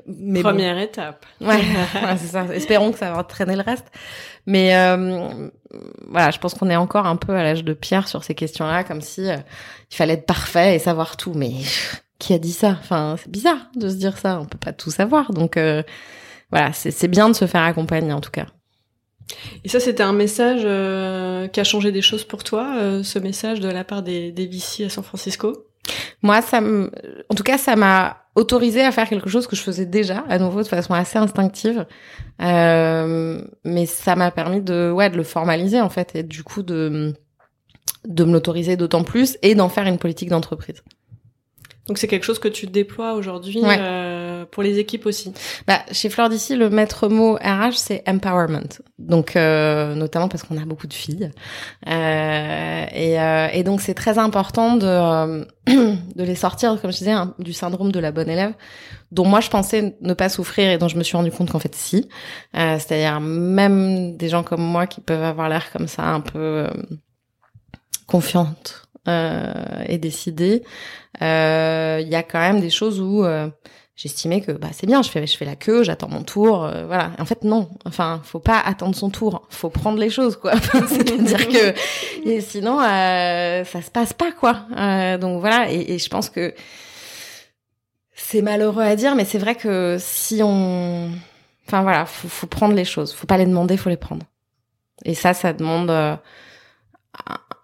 mais 0.07 0.43
bon. 0.43 0.51
Première 0.51 0.79
étape. 0.79 1.25
Ouais, 1.41 1.49
ouais, 1.49 2.17
c'est 2.17 2.29
ça. 2.29 2.47
Espérons 2.53 2.93
que 2.93 2.99
ça 2.99 3.13
va 3.13 3.19
entraîner 3.19 3.57
le 3.57 3.63
reste. 3.63 3.87
Mais 4.47 4.75
euh, 4.77 5.49
voilà, 6.09 6.31
je 6.31 6.39
pense 6.39 6.55
qu'on 6.55 6.71
est 6.71 6.77
encore 6.77 7.07
un 7.07 7.17
peu 7.17 7.35
à 7.35 7.43
l'âge 7.43 7.63
de 7.63 7.73
pierre 7.73 8.09
sur 8.09 8.25
ces 8.25 8.35
questions-là, 8.35 8.85
comme 8.85 9.01
si 9.01 9.31
euh, 9.31 9.37
il 9.91 9.95
fallait 9.95 10.15
être 10.15 10.27
parfait 10.27 10.75
et 10.75 10.79
savoir 10.79 11.17
tout. 11.17 11.35
Mais 11.35 11.53
qui 12.19 12.35
a 12.35 12.39
dit 12.39 12.53
ça? 12.53 12.77
Enfin, 12.81 13.17
c'est 13.19 13.31
bizarre 13.31 13.59
de 13.77 13.89
se 13.89 13.95
dire 13.95 14.19
ça. 14.19 14.41
On 14.41 14.47
peut 14.47 14.59
pas 14.59 14.73
tout 14.73 14.91
savoir. 14.91 15.33
Donc 15.33 15.57
euh, 15.57 15.83
voilà, 16.53 16.73
c'est 16.73 17.09
bien 17.09 17.29
de 17.29 17.35
se 17.35 17.47
faire 17.47 17.63
accompagner 17.63 18.13
en 18.13 18.21
tout 18.21 18.31
cas. 18.31 18.47
Et 19.65 19.69
ça, 19.69 19.81
c'était 19.81 20.03
un 20.03 20.13
message 20.13 20.63
euh, 20.65 21.49
qui 21.49 21.61
a 21.61 21.65
changé 21.65 21.91
des 21.91 22.03
choses 22.03 22.25
pour 22.25 22.45
toi, 22.45 22.77
euh, 22.77 23.03
ce 23.03 23.19
message 23.19 23.61
de 23.61 23.69
la 23.69 23.85
part 23.85 24.03
des, 24.03 24.31
des 24.31 24.47
VC 24.47 24.85
à 24.85 24.91
San 24.91 25.03
Francisco? 25.03 25.67
Moi, 26.23 26.43
ça 26.43 26.61
me, 26.61 26.91
en 27.29 27.35
tout 27.35 27.43
cas, 27.43 27.59
ça 27.59 27.75
m'a 27.75 28.19
autorisé 28.35 28.83
à 28.83 28.93
faire 28.93 29.09
quelque 29.09 29.31
chose 29.31 29.47
que 29.47 29.57
je 29.57 29.63
faisais 29.63 29.87
déjà, 29.87 30.25
à 30.29 30.39
nouveau 30.39 30.63
de 30.63 30.69
façon 30.69 30.95
assez 30.95 31.19
instinctive, 31.19 31.87
euh, 32.41 33.43
mais 33.65 33.87
ça 33.87 34.15
m'a 34.15 34.31
permis 34.31 34.61
de, 34.61 34.91
ouais, 34.91 35.11
de 35.11 35.17
le 35.17 35.23
formaliser 35.23 35.81
en 35.81 35.91
fait, 35.91 36.15
et 36.15 36.23
du 36.23 36.43
coup 36.43 36.63
de 36.63 37.15
de 38.07 38.25
me 38.25 38.33
l'autoriser 38.33 38.77
d'autant 38.77 39.05
plus 39.05 39.39
et 39.43 39.55
d'en 39.55 39.69
faire 39.69 39.87
une 39.87 39.99
politique 39.99 40.29
d'entreprise. 40.29 40.83
Donc 41.89 41.99
c'est 41.99 42.07
quelque 42.07 42.25
chose 42.25 42.39
que 42.39 42.47
tu 42.49 42.67
déploies 42.69 43.15
aujourd'hui 43.15 43.61
Ouais. 43.61 43.77
euh, 43.81 44.45
pour 44.49 44.63
les 44.63 44.79
équipes 44.79 45.05
aussi. 45.07 45.33
Bah, 45.67 45.81
chez 45.91 46.11
Fleur 46.11 46.29
d'ici, 46.29 46.55
le 46.55 46.71
maître 46.71 47.09
mot 47.09 47.35
RH, 47.35 47.73
c'est 47.77 48.05
empowerment. 48.09 48.69
Donc, 49.01 49.35
euh, 49.35 49.95
notamment 49.97 50.29
parce 50.29 50.45
qu'on 50.45 50.57
a 50.57 50.65
beaucoup 50.65 50.87
de 50.87 50.93
filles. 50.95 51.31
Euh, 51.89 52.85
et, 52.95 53.21
euh, 53.21 53.49
et 53.53 53.65
donc, 53.65 53.81
c'est 53.81 53.95
très 53.95 54.19
important 54.19 54.77
de, 54.77 54.87
euh, 54.87 55.45
de 55.67 56.23
les 56.23 56.37
sortir, 56.37 56.81
comme 56.81 56.93
je 56.93 56.99
disais, 56.99 57.11
hein, 57.11 57.35
du 57.41 57.53
syndrome 57.53 57.91
de 57.91 57.99
la 57.99 58.13
bonne 58.13 58.31
élève, 58.31 58.53
dont 59.11 59.27
moi, 59.27 59.41
je 59.41 59.51
pensais 59.51 59.97
ne 60.01 60.15
pas 60.15 60.29
souffrir 60.29 60.71
et 60.71 60.79
dont 60.79 60.89
je 60.89 60.97
me 60.97 61.03
suis 61.03 61.17
rendu 61.17 61.33
compte 61.33 61.51
qu'en 61.51 61.59
fait, 61.59 61.75
si. 61.75 62.09
Euh, 62.57 62.79
C'est-à-dire, 62.79 63.19
même 63.21 64.17
des 64.17 64.29
gens 64.29 64.45
comme 64.45 64.63
moi 64.63 64.87
qui 64.87 65.01
peuvent 65.01 65.25
avoir 65.25 65.49
l'air 65.49 65.73
comme 65.73 65.89
ça, 65.89 66.05
un 66.05 66.21
peu 66.21 66.39
euh, 66.39 66.71
confiante 68.07 68.82
et 69.07 69.99
décidée, 69.99 70.63
euh, 71.23 71.99
il 72.01 72.09
y 72.09 72.15
a 72.15 72.23
quand 72.23 72.41
même 72.41 72.61
des 72.61 72.71
choses 72.71 73.01
où... 73.01 73.25
euh, 73.25 73.49
j'estimais 73.95 74.41
que 74.41 74.53
bah 74.53 74.69
c'est 74.73 74.87
bien, 74.87 75.03
je 75.03 75.11
fais 75.11 75.27
je 75.27 75.37
fais 75.37 75.45
la 75.45 75.57
queue, 75.57 75.85
j'attends 75.85 76.09
mon 76.09 76.23
tour, 76.23 76.65
euh, 76.65 76.87
voilà. 76.87 77.13
En 77.19 77.25
fait 77.25 77.45
non, 77.45 77.71
enfin 77.85 78.21
faut 78.25 78.41
pas 78.41 78.59
attendre 78.59 78.95
son 78.95 79.11
tour, 79.11 79.47
faut 79.51 79.71
prendre 79.71 79.99
les 79.99 80.11
choses 80.11 80.37
quoi. 80.37 80.55
C'est-à-dire 80.89 81.49
que 81.49 81.75
et 82.29 82.41
sinon 82.41 82.81
euh, 82.81 83.65
ça 83.65 83.83
se 83.83 83.91
passe 83.91 84.13
pas 84.13 84.33
quoi. 84.33 84.67
Euh, 84.77 85.19
donc 85.19 85.41
voilà 85.41 85.71
et, 85.71 85.95
et, 85.95 85.99
je 85.99 86.09
pense 86.09 86.31
que 86.31 86.55
c'est 88.15 88.43
malheureux 88.43 88.83
à 88.83 88.97
dire, 88.97 89.15
mais 89.15 89.25
c'est 89.25 89.39
vrai 89.39 89.55
que 89.55 89.97
si 90.01 90.43
on, 90.43 91.11
enfin 91.67 91.83
voilà, 91.83 92.07
faut, 92.07 92.29
faut 92.29 92.47
prendre 92.47 92.75
les 92.75 92.85
choses, 92.85 93.13
faut 93.13 93.27
pas 93.27 93.37
les 93.37 93.47
demander, 93.47 93.77
faut 93.77 93.91
les 93.91 93.97
prendre. 93.97 94.25
Et 95.05 95.15
ça, 95.15 95.35
ça 95.35 95.53
demande 95.53 95.91
euh, 95.91 96.17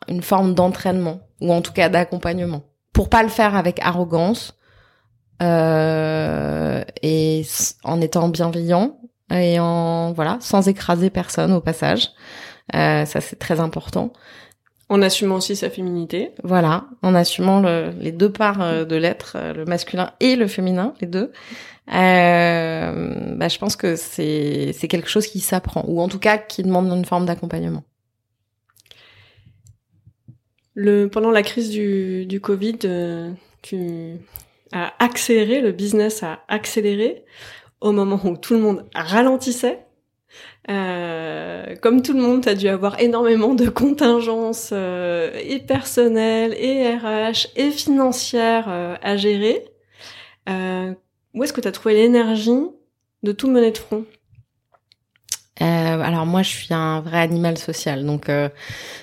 une 0.09 0.23
forme 0.23 0.55
d'entraînement 0.55 1.21
ou 1.41 1.53
en 1.53 1.63
tout 1.63 1.73
cas 1.73 1.89
d'accompagnement 1.89 2.63
pour 2.93 3.09
pas 3.09 3.23
le 3.23 3.29
faire 3.29 3.55
avec 3.55 3.79
arrogance 3.81 4.59
euh, 5.41 6.83
et 7.03 7.47
en 7.85 8.01
étant 8.01 8.29
bienveillant 8.29 8.99
et 9.31 9.61
en 9.61 10.13
voilà 10.13 10.39
sans 10.41 10.67
écraser 10.67 11.11
personne 11.11 11.53
au 11.53 11.61
passage. 11.61 12.11
Euh, 12.75 13.05
ça 13.05 13.21
c'est 13.21 13.37
très 13.37 13.61
important. 13.61 14.13
En 14.91 15.03
assumant 15.03 15.37
aussi 15.37 15.55
sa 15.55 15.69
féminité. 15.69 16.33
Voilà, 16.43 16.87
en 17.03 17.15
assumant 17.15 17.61
le, 17.61 17.93
les 18.01 18.11
deux 18.11 18.33
parts 18.33 18.63
euh, 18.63 18.85
de 18.85 18.97
l'être, 18.97 19.37
euh, 19.37 19.53
le 19.53 19.65
masculin 19.67 20.13
et 20.19 20.35
le 20.35 20.47
féminin, 20.47 20.95
les 21.01 21.07
deux. 21.07 21.31
Euh, 21.95 23.35
bah, 23.37 23.49
je 23.49 23.59
pense 23.59 23.77
que 23.77 23.97
c'est 23.97 24.73
c'est 24.73 24.89
quelque 24.89 25.09
chose 25.09 25.27
qui 25.27 25.41
s'apprend 25.41 25.85
ou 25.87 26.01
en 26.01 26.09
tout 26.09 26.19
cas 26.19 26.37
qui 26.37 26.63
demande 26.63 26.89
une 26.89 27.05
forme 27.05 27.27
d'accompagnement. 27.27 27.85
Le 30.81 31.09
pendant 31.09 31.33
la 31.33 31.43
crise 31.43 31.71
du 31.71 32.25
du 32.25 32.41
Covid, 32.41 32.79
euh, 32.85 33.33
tu 33.63 34.13
as 34.71 34.93
accéléré 35.01 35.61
le 35.61 35.73
business 35.73 36.23
a 36.23 36.45
accéléré 36.47 37.25
au 37.81 37.91
moment 37.91 38.21
où 38.23 38.37
tout 38.37 38.55
le 38.55 38.61
monde 38.61 38.85
ralentissait. 38.95 39.81
Euh, 40.71 41.75
comme 41.83 42.01
tout 42.03 42.13
le 42.13 42.21
monde, 42.21 42.45
tu 42.45 42.49
as 42.49 42.55
dû 42.55 42.69
avoir 42.69 43.01
énormément 43.01 43.55
de 43.55 43.69
contingences 43.69 44.71
euh, 44.73 45.33
et 45.43 45.59
personnelles, 45.59 46.55
et 46.55 46.95
RH, 46.95 47.49
et 47.57 47.73
financières 47.73 48.67
euh, 48.69 48.95
à 49.03 49.17
gérer. 49.17 49.65
Euh, 50.49 50.95
où 51.35 51.43
est-ce 51.43 51.53
que 51.53 51.61
tu 51.61 51.67
as 51.67 51.73
trouvé 51.73 51.95
l'énergie 51.95 52.53
de 53.25 53.33
tout 53.33 53.51
mener 53.51 53.73
de 53.73 53.79
front? 53.79 54.05
Alors 55.61 56.27
moi, 56.27 56.43
je 56.43 56.51
suis 56.51 56.75
un 56.75 57.01
vrai 57.01 57.19
animal 57.19 57.59
social, 57.59 58.05
donc 58.05 58.31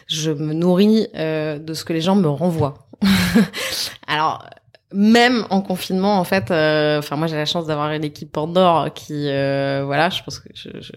je 0.07 0.31
me 0.31 0.53
nourris 0.53 1.07
de 1.13 1.73
ce 1.73 1.85
que 1.85 1.93
les 1.93 2.01
gens 2.01 2.15
me 2.15 2.29
renvoient. 2.29 2.87
alors 4.07 4.45
même 4.93 5.45
en 5.50 5.62
confinement, 5.62 6.19
en 6.19 6.24
fait, 6.24 6.52
euh, 6.52 7.00
enfin 7.00 7.15
moi 7.15 7.28
j'ai 7.28 7.36
la 7.36 7.45
chance 7.45 7.65
d'avoir 7.65 7.91
une 7.91 8.04
équipe 8.04 8.32
Pandore 8.32 8.93
qui, 8.93 9.30
euh, 9.30 9.84
voilà, 9.86 10.10
je 10.10 10.24
pense 10.24 10.39
que 10.39 10.50
je, 10.54 10.69
je, 10.80 10.91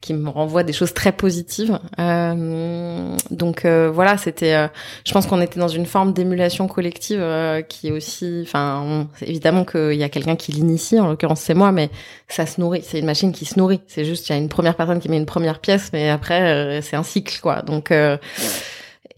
qui 0.00 0.14
me 0.14 0.30
renvoie 0.30 0.62
des 0.62 0.72
choses 0.72 0.94
très 0.94 1.12
positives. 1.12 1.78
Euh, 1.98 3.16
donc 3.30 3.64
euh, 3.64 3.90
voilà, 3.92 4.16
c'était, 4.16 4.54
euh, 4.54 4.68
je 5.04 5.12
pense 5.12 5.26
qu'on 5.26 5.40
était 5.40 5.60
dans 5.60 5.68
une 5.68 5.84
forme 5.84 6.12
d'émulation 6.12 6.68
collective 6.68 7.22
qui 7.68 7.88
est 7.88 7.92
aussi, 7.92 8.40
enfin 8.42 9.08
évidemment 9.20 9.64
qu'il 9.64 9.94
y 9.94 10.04
a 10.04 10.08
quelqu'un 10.08 10.36
qui 10.36 10.52
l'initie, 10.52 10.98
en 10.98 11.08
l'occurrence 11.08 11.40
c'est 11.40 11.54
moi, 11.54 11.72
mais 11.72 11.90
ça 12.28 12.46
se 12.46 12.60
nourrit, 12.60 12.82
c'est 12.86 13.00
une 13.00 13.06
machine 13.06 13.32
qui 13.32 13.44
se 13.44 13.58
nourrit. 13.58 13.80
C'est 13.88 14.04
juste 14.04 14.28
il 14.28 14.32
y 14.32 14.34
a 14.34 14.38
une 14.38 14.48
première 14.48 14.76
personne 14.76 15.00
qui 15.00 15.08
met 15.08 15.18
une 15.18 15.26
première 15.26 15.58
pièce, 15.58 15.90
mais 15.92 16.08
après 16.08 16.80
c'est 16.82 16.96
un 16.96 17.02
cycle 17.02 17.38
quoi. 17.42 17.62
Donc 17.62 17.92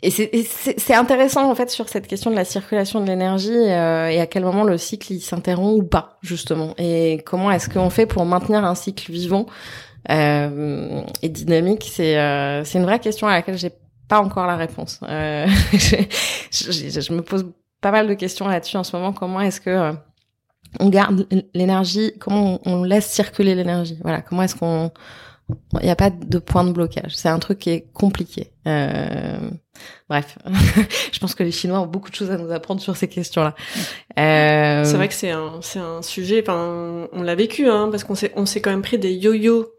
et 0.03 0.11
c'est 0.11 0.95
intéressant 0.95 1.49
en 1.49 1.55
fait 1.55 1.71
sur 1.71 1.89
cette 1.89 2.09
question 2.09 2.33
de 2.33 2.37
la 2.37 2.45
circulation 2.45 3.01
de 3.01 3.07
l'énergie 3.07 3.51
euh, 3.53 4.09
et 4.09 4.21
à 4.21 4.27
quel 4.27 4.43
moment 4.43 4.65
le 4.65 4.77
cycle 4.77 5.13
il 5.13 5.21
s'interrompt 5.21 5.81
ou 5.81 5.85
pas 5.85 6.19
justement. 6.23 6.75
Et 6.77 7.23
comment 7.25 7.53
est-ce 7.53 7.69
qu'on 7.69 7.89
fait 7.89 8.07
pour 8.07 8.25
maintenir 8.27 8.65
un 8.65 8.75
cycle 8.75 9.13
vivant 9.13 9.47
euh, 10.11 11.03
et 11.23 11.29
dynamique? 11.29 11.89
C'est 11.89 12.19
euh, 12.19 12.65
c'est 12.65 12.79
une 12.79 12.85
vraie 12.85 12.99
question 12.99 13.29
à 13.29 13.33
laquelle 13.33 13.57
j'ai 13.57 13.71
pas 14.09 14.21
encore 14.21 14.49
la 14.49 14.57
réponse. 14.57 14.99
Euh, 15.05 15.47
je, 15.73 15.97
je, 16.51 17.01
je, 17.01 17.13
me 17.13 17.23
pose 17.23 17.47
pas 17.81 17.93
mal 17.93 18.09
de 18.09 18.15
questions 18.15 18.49
là-dessus 18.49 18.77
en 18.77 18.85
ce 18.85 18.97
moment. 18.97 19.13
Comment 19.13 19.41
est-ce 19.41 19.61
que 19.61 19.71
euh, 19.71 19.93
on 20.81 20.89
garde 20.89 21.29
l'énergie? 21.55 22.13
Comment 22.19 22.61
on, 22.67 22.81
on 22.81 22.83
laisse 22.83 23.07
circuler 23.07 23.55
l'énergie? 23.55 23.99
Voilà 24.03 24.21
comment 24.21 24.43
est-ce 24.43 24.57
qu'on 24.57 24.91
il 25.81 25.85
n'y 25.85 25.91
a 25.91 25.97
pas 25.97 26.11
de 26.11 26.39
point 26.39 26.65
de 26.65 26.73
blocage. 26.73 27.15
C'est 27.15 27.29
un 27.29 27.39
truc 27.39 27.59
qui 27.59 27.71
est 27.71 27.87
compliqué. 27.93 28.53
Euh... 28.67 29.51
Bref, 30.09 30.39
je 31.13 31.19
pense 31.19 31.35
que 31.35 31.43
les 31.43 31.51
Chinois 31.51 31.81
ont 31.81 31.87
beaucoup 31.87 32.11
de 32.11 32.15
choses 32.15 32.31
à 32.31 32.37
nous 32.37 32.53
apprendre 32.53 32.81
sur 32.81 32.97
ces 32.97 33.09
questions-là. 33.09 33.55
Euh... 34.19 34.85
C'est 34.85 34.97
vrai 34.97 35.09
que 35.09 35.15
c'est 35.15 35.31
un, 35.31 35.61
c'est 35.61 35.79
un 35.79 36.03
sujet. 36.03 36.43
Enfin, 36.43 37.09
on 37.13 37.23
l'a 37.23 37.35
vécu, 37.35 37.69
hein, 37.69 37.89
parce 37.91 38.05
qu'on 38.05 38.15
s'est, 38.15 38.33
on 38.37 38.47
s'est 38.47 38.61
quand 38.61 38.71
même 38.71 38.83
pris 38.83 38.99
des 38.99 39.13
yo-yo 39.13 39.73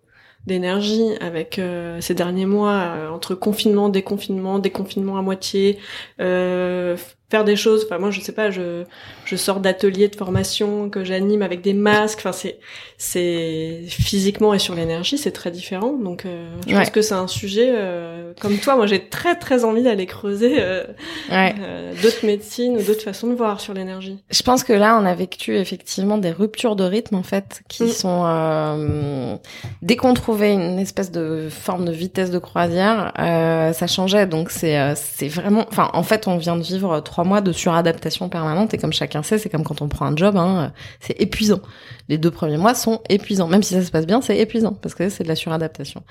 d'énergie 0.46 1.16
avec 1.22 1.58
euh, 1.58 2.02
ces 2.02 2.14
derniers 2.14 2.46
mois 2.46 2.74
euh, 2.74 3.10
entre 3.10 3.36
confinement, 3.36 3.90
déconfinement, 3.90 4.60
déconfinement 4.60 5.18
à 5.18 5.22
moitié, 5.22 5.80
euh, 6.20 6.98
faire 7.34 7.44
des 7.44 7.56
choses. 7.56 7.84
Enfin, 7.86 7.98
moi, 7.98 8.12
je 8.12 8.22
sais 8.22 8.32
pas, 8.32 8.52
je, 8.52 8.84
je 9.26 9.36
sors 9.36 9.60
d'ateliers 9.60 10.08
de 10.08 10.16
formation 10.16 10.88
que 10.92 11.04
j'anime 11.04 11.42
avec 11.42 11.62
des 11.62 11.74
masques. 11.74 12.20
Enfin, 12.20 12.32
c'est, 12.32 12.60
c'est 13.00 13.80
physiquement 13.88 14.54
et 14.54 14.60
sur 14.60 14.76
l'énergie, 14.76 15.18
c'est 15.18 15.32
très 15.32 15.50
différent. 15.50 15.94
Donc, 15.94 16.28
euh, 16.28 16.48
je 16.68 16.76
pense 16.76 16.92
que 16.92 17.02
c'est 17.02 17.16
un 17.16 17.28
sujet 17.28 17.72
euh, 17.74 18.34
comme 18.40 18.58
toi. 18.60 18.76
Moi, 18.76 18.86
j'ai 18.86 19.10
très 19.10 19.34
très 19.34 19.66
envie 19.66 19.82
d'aller 19.82 20.06
creuser 20.06 20.58
euh, 20.60 20.84
ouais. 21.32 21.56
d'autres 22.04 22.24
médecines 22.24 22.78
ou 22.78 22.84
d'autres 22.84 23.02
façons 23.02 23.26
de 23.26 23.34
voir 23.34 23.60
sur 23.60 23.74
l'énergie. 23.74 24.20
Je 24.30 24.44
pense 24.44 24.64
que 24.64 24.74
là, 24.74 24.96
on 25.02 25.06
a 25.06 25.16
vécu 25.16 25.58
effectivement 25.58 26.20
des 26.20 26.32
ruptures 26.32 26.76
de 26.76 26.84
rythme 26.84 27.16
en 27.16 27.24
fait, 27.24 27.64
qui 27.68 27.86
mm. 27.86 27.90
sont 27.90 29.40
dès 29.82 29.96
qu'on 29.96 30.14
trouvait 30.14 30.54
une 30.54 30.78
espèce 30.78 31.12
de 31.12 31.48
forme 31.50 31.86
de 31.86 31.92
vitesse 31.92 32.30
de 32.30 32.38
croisière, 32.38 33.12
ça 33.18 33.88
changeait. 33.88 34.28
Donc, 34.28 34.52
c'est 34.52 34.94
c'est 34.96 35.30
vraiment. 35.30 35.66
Enfin, 35.72 35.90
en 35.94 36.04
fait, 36.04 36.28
on 36.28 36.38
vient 36.38 36.58
de 36.58 36.64
vivre 36.64 37.00
trois 37.00 37.23
mois 37.26 37.42
de 37.42 37.52
suradaptation 37.52 38.30
permanente 38.30 38.74
et 38.74 38.78
comme 38.78 38.94
chacun 38.94 39.24
sait, 39.24 39.38
c'est 39.38 39.50
comme 39.50 39.64
quand 39.64 39.82
on 39.82 39.88
prend 39.88 40.06
un 40.06 40.16
job, 40.16 40.38
hein, 40.38 40.72
c'est 41.00 41.20
épuisant. 41.22 41.62
Les 42.10 42.18
deux 42.18 42.32
premiers 42.32 42.58
mois 42.58 42.74
sont 42.74 43.02
épuisants, 43.10 43.48
même 43.48 43.64
si 43.64 43.74
ça 43.74 43.84
se 43.84 43.92
passe 43.92 44.06
bien, 44.06 44.22
c'est 44.22 44.38
épuisant 44.38 44.74
parce 44.74 44.96
que 44.96 45.10
c'est 45.10 45.24
de 45.24 45.28
la 45.28 45.36
suradaptation. 45.36 46.04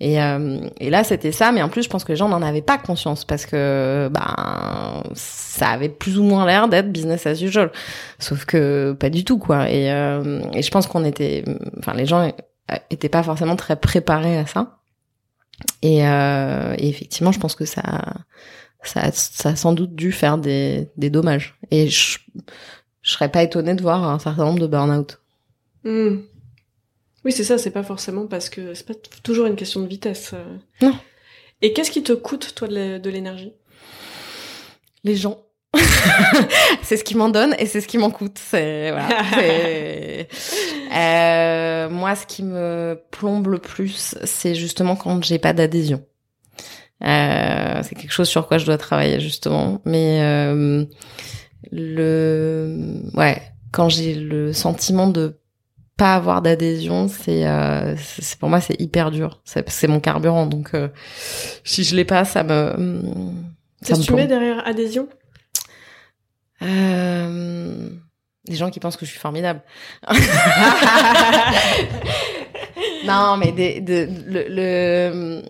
Et, 0.00 0.22
euh, 0.22 0.58
et 0.80 0.90
là, 0.90 1.04
c'était 1.04 1.32
ça, 1.32 1.52
mais 1.52 1.62
en 1.62 1.68
plus, 1.68 1.82
je 1.82 1.88
pense 1.88 2.04
que 2.04 2.12
les 2.12 2.16
gens 2.16 2.28
n'en 2.28 2.42
avaient 2.42 2.62
pas 2.62 2.78
conscience 2.78 3.24
parce 3.24 3.46
que 3.46 4.08
ben 4.12 5.02
ça 5.14 5.68
avait 5.68 5.88
plus 5.88 6.18
ou 6.18 6.24
moins 6.24 6.46
l'air 6.46 6.68
d'être 6.68 6.90
business 6.90 7.26
as 7.26 7.40
usual, 7.42 7.70
sauf 8.18 8.44
que 8.44 8.92
pas 8.98 9.10
du 9.10 9.24
tout 9.24 9.38
quoi. 9.38 9.70
Et, 9.70 9.92
euh, 9.92 10.40
et 10.52 10.62
je 10.62 10.70
pense 10.70 10.86
qu'on 10.86 11.04
était, 11.04 11.44
enfin 11.78 11.94
les 11.94 12.06
gens 12.06 12.32
étaient 12.90 13.08
pas 13.08 13.22
forcément 13.22 13.56
très 13.56 13.76
préparés 13.76 14.38
à 14.38 14.46
ça. 14.46 14.78
Et, 15.82 16.06
euh, 16.06 16.74
et 16.78 16.88
effectivement, 16.88 17.32
je 17.32 17.38
pense 17.38 17.54
que 17.54 17.64
ça 17.64 17.82
ça, 18.88 19.10
ça 19.12 19.50
a 19.50 19.56
sans 19.56 19.72
doute 19.72 19.94
dû 19.94 20.12
faire 20.12 20.38
des, 20.38 20.88
des 20.96 21.10
dommages. 21.10 21.56
Et 21.70 21.88
je, 21.88 22.18
je 23.02 23.10
serais 23.10 23.30
pas 23.30 23.42
étonnée 23.42 23.74
de 23.74 23.82
voir 23.82 24.04
un 24.04 24.18
certain 24.18 24.44
nombre 24.44 24.60
de 24.60 24.66
burn-out. 24.66 25.20
Hmm. 25.84 26.20
Oui, 27.24 27.32
c'est 27.32 27.44
ça, 27.44 27.58
c'est 27.58 27.70
pas 27.70 27.82
forcément 27.82 28.26
parce 28.26 28.50
que 28.50 28.74
c'est 28.74 28.86
pas 28.86 28.94
toujours 29.22 29.46
une 29.46 29.56
question 29.56 29.80
de 29.80 29.86
vitesse. 29.86 30.32
Euh. 30.34 30.56
Non. 30.82 30.94
Et 31.62 31.72
qu'est-ce 31.72 31.90
qui 31.90 32.02
te 32.02 32.12
coûte, 32.12 32.54
toi, 32.54 32.68
de 32.68 33.10
l'énergie? 33.10 33.52
Les 35.04 35.16
gens. 35.16 35.38
c'est 36.82 36.96
ce 36.96 37.04
qui 37.04 37.16
m'en 37.16 37.28
donne 37.28 37.56
et 37.58 37.66
c'est 37.66 37.80
ce 37.80 37.88
qui 37.88 37.98
m'en 37.98 38.10
coûte. 38.10 38.38
C'est 38.38 38.90
voilà. 38.90 39.08
euh, 41.86 41.88
moi, 41.90 42.14
ce 42.14 42.26
qui 42.26 42.42
me 42.42 43.00
plombe 43.10 43.48
le 43.48 43.58
plus, 43.58 44.14
c'est 44.24 44.54
justement 44.54 44.96
quand 44.96 45.22
j'ai 45.24 45.38
pas 45.38 45.52
d'adhésion. 45.52 46.04
Euh, 47.02 47.82
c'est 47.82 47.94
quelque 47.96 48.12
chose 48.12 48.28
sur 48.28 48.46
quoi 48.46 48.58
je 48.58 48.66
dois 48.66 48.78
travailler 48.78 49.20
justement. 49.20 49.80
Mais 49.84 50.20
euh, 50.22 50.84
le, 51.72 53.00
ouais, 53.14 53.42
quand 53.72 53.88
j'ai 53.88 54.14
le 54.14 54.52
sentiment 54.52 55.08
de 55.08 55.38
pas 55.96 56.14
avoir 56.16 56.42
d'adhésion, 56.42 57.08
c'est, 57.08 57.46
euh, 57.46 57.94
c'est 57.96 58.38
pour 58.38 58.48
moi 58.48 58.60
c'est 58.60 58.80
hyper 58.80 59.10
dur. 59.10 59.40
C'est 59.44 59.86
mon 59.88 60.00
carburant, 60.00 60.46
donc 60.46 60.70
euh, 60.74 60.88
si 61.64 61.84
je 61.84 61.94
l'ai 61.94 62.04
pas, 62.04 62.24
ça 62.24 62.42
me. 62.42 62.74
Qu'est-ce 63.84 64.00
que 64.00 64.06
tu 64.06 64.14
mets 64.14 64.26
derrière 64.26 64.66
adhésion? 64.66 65.08
Euh, 66.62 67.90
Des 68.48 68.56
gens 68.56 68.70
qui 68.70 68.80
pensent 68.80 68.96
que 68.96 69.04
je 69.04 69.10
suis 69.10 69.20
formidable. 69.20 69.60
non, 73.06 73.36
mais 73.36 73.52
des, 73.52 73.80
de, 73.80 74.08
le, 74.26 74.46
le 74.48 75.42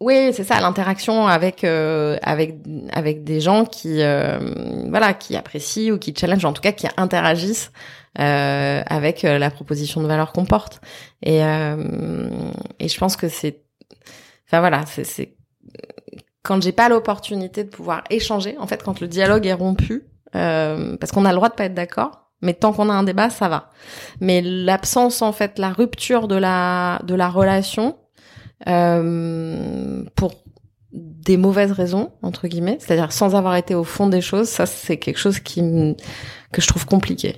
oui, 0.00 0.32
c'est 0.32 0.44
ça, 0.44 0.60
l'interaction 0.60 1.26
avec 1.26 1.62
euh, 1.62 2.16
avec 2.22 2.56
avec 2.92 3.22
des 3.22 3.40
gens 3.40 3.66
qui 3.66 4.02
euh, 4.02 4.38
voilà 4.88 5.12
qui 5.12 5.36
apprécient 5.36 5.92
ou 5.92 5.98
qui 5.98 6.14
challenge, 6.16 6.42
en 6.46 6.54
tout 6.54 6.62
cas 6.62 6.72
qui 6.72 6.86
interagissent 6.96 7.70
euh, 8.18 8.82
avec 8.86 9.24
euh, 9.24 9.38
la 9.38 9.50
proposition 9.50 10.02
de 10.02 10.06
valeur 10.06 10.32
qu'on 10.32 10.46
porte. 10.46 10.80
Et 11.22 11.44
euh, 11.44 12.30
et 12.78 12.88
je 12.88 12.98
pense 12.98 13.16
que 13.16 13.28
c'est 13.28 13.62
enfin 14.46 14.60
voilà, 14.60 14.86
c'est 14.86 15.04
c'est 15.04 15.36
quand 16.42 16.62
j'ai 16.62 16.72
pas 16.72 16.88
l'opportunité 16.88 17.64
de 17.64 17.68
pouvoir 17.68 18.02
échanger, 18.08 18.56
en 18.58 18.66
fait, 18.66 18.82
quand 18.82 19.00
le 19.00 19.06
dialogue 19.06 19.46
est 19.46 19.52
rompu, 19.52 20.04
parce 20.32 21.12
qu'on 21.12 21.26
a 21.26 21.30
le 21.30 21.36
droit 21.36 21.50
de 21.50 21.54
pas 21.54 21.64
être 21.64 21.74
d'accord, 21.74 22.30
Mais 22.42 22.54
tant 22.54 22.72
qu'on 22.72 22.88
a 22.88 22.94
un 22.94 23.02
débat, 23.02 23.28
ça 23.28 23.48
va. 23.48 23.70
Mais 24.20 24.40
l'absence, 24.40 25.20
en 25.20 25.32
fait, 25.32 25.58
la 25.58 25.70
rupture 25.70 26.26
de 26.26 26.36
la 26.36 27.00
de 27.04 27.14
la 27.14 27.28
relation 27.28 27.98
euh, 28.68 30.04
pour 30.16 30.34
des 30.92 31.36
mauvaises 31.36 31.72
raisons 31.72 32.12
entre 32.22 32.48
guillemets, 32.48 32.78
c'est-à-dire 32.80 33.12
sans 33.12 33.34
avoir 33.34 33.56
été 33.56 33.74
au 33.74 33.84
fond 33.84 34.08
des 34.08 34.20
choses, 34.20 34.48
ça 34.48 34.66
c'est 34.66 34.96
quelque 34.96 35.18
chose 35.18 35.40
qui 35.40 35.60
que 36.52 36.60
je 36.60 36.66
trouve 36.66 36.86
compliqué. 36.86 37.36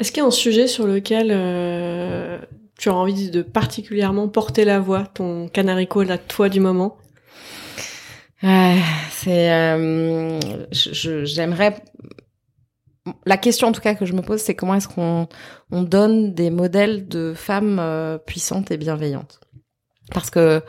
Est-ce 0.00 0.10
qu'il 0.10 0.20
y 0.20 0.24
a 0.24 0.26
un 0.26 0.32
sujet 0.32 0.66
sur 0.66 0.86
lequel 0.86 1.28
euh, 1.30 2.38
tu 2.76 2.88
as 2.88 2.94
envie 2.94 3.30
de 3.30 3.42
particulièrement 3.42 4.28
porter 4.28 4.64
la 4.64 4.80
voix, 4.80 5.04
ton 5.04 5.48
canarico 5.48 6.02
là, 6.02 6.18
toi 6.18 6.48
du 6.48 6.58
moment? 6.58 6.96
C'est, 8.42 9.52
euh, 9.52 10.40
j'aimerais. 10.72 11.76
La 13.26 13.36
question 13.36 13.68
en 13.68 13.72
tout 13.72 13.80
cas 13.80 13.94
que 13.94 14.06
je 14.06 14.12
me 14.12 14.22
pose, 14.22 14.40
c'est 14.40 14.54
comment 14.54 14.74
est-ce 14.74 14.88
qu'on 14.88 15.28
on 15.70 15.82
donne 15.82 16.34
des 16.34 16.50
modèles 16.50 17.08
de 17.08 17.34
femmes 17.34 17.78
euh, 17.80 18.18
puissantes 18.18 18.70
et 18.70 18.76
bienveillantes? 18.76 19.40
Parce 20.12 20.30
que 20.30 20.62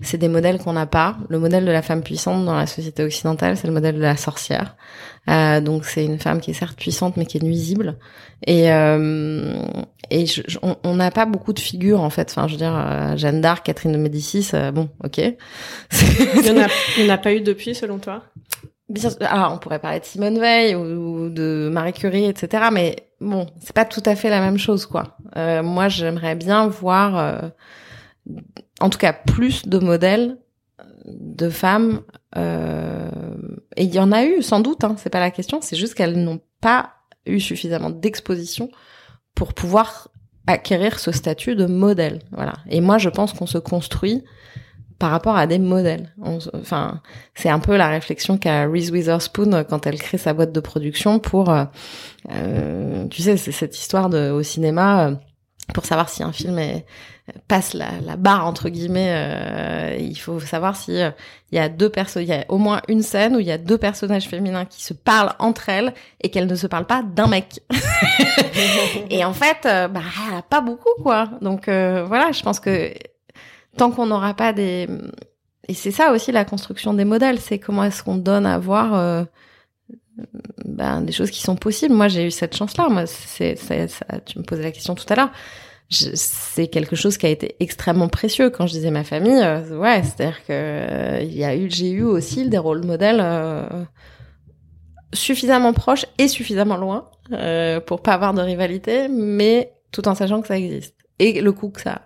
c'est 0.00 0.18
des 0.18 0.28
modèles 0.28 0.58
qu'on 0.58 0.72
n'a 0.72 0.86
pas. 0.86 1.18
Le 1.28 1.38
modèle 1.38 1.64
de 1.64 1.70
la 1.70 1.82
femme 1.82 2.02
puissante 2.02 2.44
dans 2.44 2.54
la 2.54 2.66
société 2.66 3.02
occidentale, 3.02 3.56
c'est 3.56 3.66
le 3.66 3.72
modèle 3.72 3.96
de 3.96 4.00
la 4.00 4.16
sorcière. 4.16 4.76
Euh, 5.28 5.60
donc 5.60 5.84
c'est 5.84 6.04
une 6.04 6.18
femme 6.18 6.40
qui 6.40 6.52
est 6.52 6.54
certes 6.54 6.78
puissante 6.78 7.16
mais 7.16 7.26
qui 7.26 7.38
est 7.38 7.42
nuisible. 7.42 7.98
Et 8.46 8.72
euh, 8.72 9.62
et 10.10 10.24
on 10.82 10.96
n'a 10.96 11.10
pas 11.10 11.24
beaucoup 11.24 11.52
de 11.52 11.60
figures 11.60 12.00
en 12.00 12.10
fait. 12.10 12.28
Enfin, 12.30 12.48
je 12.48 12.52
veux 12.52 12.58
dire, 12.58 12.76
euh, 12.76 13.16
Jeanne 13.16 13.40
d'Arc, 13.40 13.64
Catherine 13.64 13.92
de 13.92 13.98
Médicis, 13.98 14.48
euh, 14.54 14.72
bon, 14.72 14.88
ok. 15.04 15.18
il 15.18 16.42
n'y 16.42 16.50
en, 17.08 17.08
a 17.08 17.18
pas 17.18 17.32
eu 17.32 17.40
depuis, 17.40 17.74
selon 17.74 17.98
toi? 17.98 18.24
Alors 19.20 19.52
on 19.52 19.58
pourrait 19.58 19.78
parler 19.78 20.00
de 20.00 20.04
Simone 20.04 20.38
Veil 20.38 20.74
ou, 20.74 21.28
de 21.28 21.70
Marie 21.72 21.92
Curie, 21.92 22.26
etc. 22.26 22.64
Mais 22.72 22.96
bon, 23.20 23.46
c'est 23.60 23.72
pas 23.74 23.84
tout 23.84 24.02
à 24.04 24.16
fait 24.16 24.30
la 24.30 24.40
même 24.40 24.58
chose, 24.58 24.86
quoi. 24.86 25.16
Euh, 25.36 25.62
moi, 25.62 25.88
j'aimerais 25.88 26.34
bien 26.34 26.66
voir 26.66 27.52
en 28.80 28.90
tout 28.90 28.98
cas 28.98 29.12
plus 29.12 29.66
de 29.66 29.78
modèles 29.78 30.38
de 31.06 31.48
femmes 31.48 32.02
euh, 32.36 33.10
et 33.76 33.84
il 33.84 33.94
y 33.94 33.98
en 33.98 34.12
a 34.12 34.24
eu 34.24 34.42
sans 34.42 34.60
doute 34.60 34.84
hein, 34.84 34.96
c'est 34.98 35.10
pas 35.10 35.20
la 35.20 35.30
question 35.30 35.60
c'est 35.60 35.76
juste 35.76 35.94
qu'elles 35.94 36.22
n'ont 36.22 36.40
pas 36.60 36.92
eu 37.26 37.40
suffisamment 37.40 37.90
d'exposition 37.90 38.70
pour 39.34 39.54
pouvoir 39.54 40.08
acquérir 40.46 40.98
ce 40.98 41.12
statut 41.12 41.56
de 41.56 41.66
modèle 41.66 42.20
voilà 42.32 42.54
et 42.68 42.80
moi 42.80 42.98
je 42.98 43.08
pense 43.08 43.32
qu'on 43.32 43.46
se 43.46 43.58
construit 43.58 44.24
par 45.00 45.10
rapport 45.10 45.36
à 45.36 45.46
des 45.48 45.58
modèles. 45.58 46.14
enfin, 46.52 47.00
c'est 47.34 47.48
un 47.48 47.58
peu 47.58 47.76
la 47.76 47.88
réflexion 47.88 48.38
qu'a 48.38 48.68
Reese 48.68 48.90
Witherspoon 48.92 49.64
quand 49.68 49.86
elle 49.86 49.98
crée 49.98 50.18
sa 50.18 50.34
boîte 50.34 50.52
de 50.52 50.60
production 50.60 51.18
pour, 51.18 51.50
euh, 51.50 51.64
euh 52.30 53.06
tu 53.08 53.22
sais, 53.22 53.36
c'est 53.36 53.50
cette 53.50 53.76
histoire 53.76 54.10
de 54.10 54.30
au 54.30 54.42
cinéma 54.42 55.08
euh, 55.08 55.14
pour 55.72 55.86
savoir 55.86 56.08
si 56.10 56.22
un 56.22 56.32
film 56.32 56.58
est, 56.58 56.84
passe 57.48 57.74
la, 57.74 58.16
barre 58.16 58.46
entre 58.46 58.68
guillemets. 58.68 59.12
Euh, 59.12 59.96
il 59.98 60.16
faut 60.16 60.40
savoir 60.40 60.76
si 60.76 60.92
il 60.92 61.00
euh, 61.00 61.10
y 61.52 61.58
a 61.58 61.68
deux 61.68 61.88
personnes, 61.88 62.22
il 62.22 62.28
y 62.28 62.32
a 62.32 62.44
au 62.48 62.58
moins 62.58 62.82
une 62.88 63.02
scène 63.02 63.36
où 63.36 63.40
il 63.40 63.46
y 63.46 63.52
a 63.52 63.58
deux 63.58 63.78
personnages 63.78 64.28
féminins 64.28 64.64
qui 64.64 64.82
se 64.82 64.94
parlent 64.94 65.32
entre 65.38 65.68
elles 65.68 65.94
et 66.20 66.30
qu'elles 66.30 66.46
ne 66.46 66.54
se 66.54 66.66
parlent 66.66 66.86
pas 66.86 67.02
d'un 67.02 67.26
mec. 67.26 67.60
et 69.10 69.24
en 69.24 69.32
fait, 69.32 69.66
euh, 69.66 69.88
bah 69.88 70.02
pas 70.48 70.60
beaucoup 70.60 71.02
quoi. 71.02 71.28
Donc 71.40 71.66
voilà, 71.66 72.32
je 72.32 72.42
pense 72.42 72.60
que 72.60 72.92
tant 73.76 73.90
qu'on 73.90 74.06
n'aura 74.06 74.34
pas 74.34 74.52
des 74.52 74.88
et 75.68 75.74
c'est 75.74 75.92
ça 75.92 76.12
aussi 76.12 76.32
la 76.32 76.44
construction 76.44 76.94
des 76.94 77.04
modèles, 77.04 77.38
c'est 77.38 77.58
comment 77.58 77.84
est-ce 77.84 78.02
qu'on 78.02 78.16
donne 78.16 78.46
à 78.46 78.58
voir 78.58 79.26
ben, 80.64 81.00
des 81.02 81.12
choses 81.12 81.30
qui 81.30 81.42
sont 81.42 81.54
possibles. 81.54 81.94
Moi, 81.94 82.08
j'ai 82.08 82.26
eu 82.26 82.32
cette 82.32 82.56
chance-là. 82.56 82.88
Moi, 82.88 83.04
tu 83.04 84.38
me 84.38 84.42
posais 84.42 84.62
la 84.62 84.72
question 84.72 84.96
tout 84.96 85.04
à 85.10 85.14
l'heure 85.14 85.30
c'est 85.90 86.68
quelque 86.68 86.94
chose 86.94 87.18
qui 87.18 87.26
a 87.26 87.28
été 87.28 87.56
extrêmement 87.58 88.08
précieux 88.08 88.50
quand 88.50 88.66
je 88.66 88.72
disais 88.72 88.90
ma 88.90 89.04
famille. 89.04 89.42
Euh, 89.42 89.76
ouais, 89.76 90.02
c'est-à-dire 90.04 90.38
que 90.46 90.52
euh, 90.52 91.22
y 91.22 91.44
a 91.44 91.56
eu, 91.56 91.68
j'ai 91.70 91.90
eu 91.90 92.02
aussi 92.02 92.48
des 92.48 92.58
rôles 92.58 92.84
modèles 92.84 93.20
euh, 93.20 93.84
suffisamment 95.12 95.72
proches 95.72 96.06
et 96.18 96.28
suffisamment 96.28 96.76
loin 96.76 97.10
pour 97.86 98.02
pas 98.02 98.14
avoir 98.14 98.34
de 98.34 98.42
rivalité, 98.42 99.08
mais 99.08 99.72
tout 99.92 100.08
en 100.08 100.16
sachant 100.16 100.40
que 100.40 100.48
ça 100.48 100.58
existe 100.58 100.96
et 101.20 101.40
le 101.40 101.52
coût 101.52 101.70
que 101.70 101.80
ça. 101.80 101.92
A. 101.92 102.02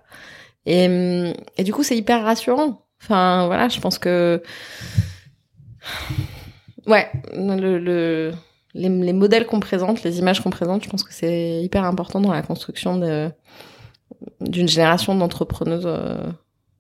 Et, 0.67 1.33
et 1.59 1.65
du 1.65 1.73
coup, 1.73 1.83
c'est 1.83 1.97
hyper 1.97 2.25
rassurant. 2.25 2.87
Enfin, 3.03 3.47
voilà, 3.47 3.69
je 3.69 3.81
pense 3.81 3.99
que 3.99 4.43
ouais, 6.87 7.09
le, 7.33 7.79
le 7.79 8.33
les, 8.75 8.89
les 8.89 9.13
modèles 9.13 9.47
qu'on 9.47 9.61
présente, 9.61 10.03
les 10.03 10.19
images 10.19 10.41
qu'on 10.41 10.51
présente, 10.51 10.85
je 10.85 10.91
pense 10.91 11.05
que 11.05 11.13
c'est 11.13 11.63
hyper 11.63 11.85
important 11.85 12.21
dans 12.21 12.33
la 12.33 12.43
construction 12.43 12.99
de 12.99 13.31
d'une 14.41 14.69
génération 14.69 15.15
d'entrepreneuses 15.15 15.85
euh, 15.87 16.31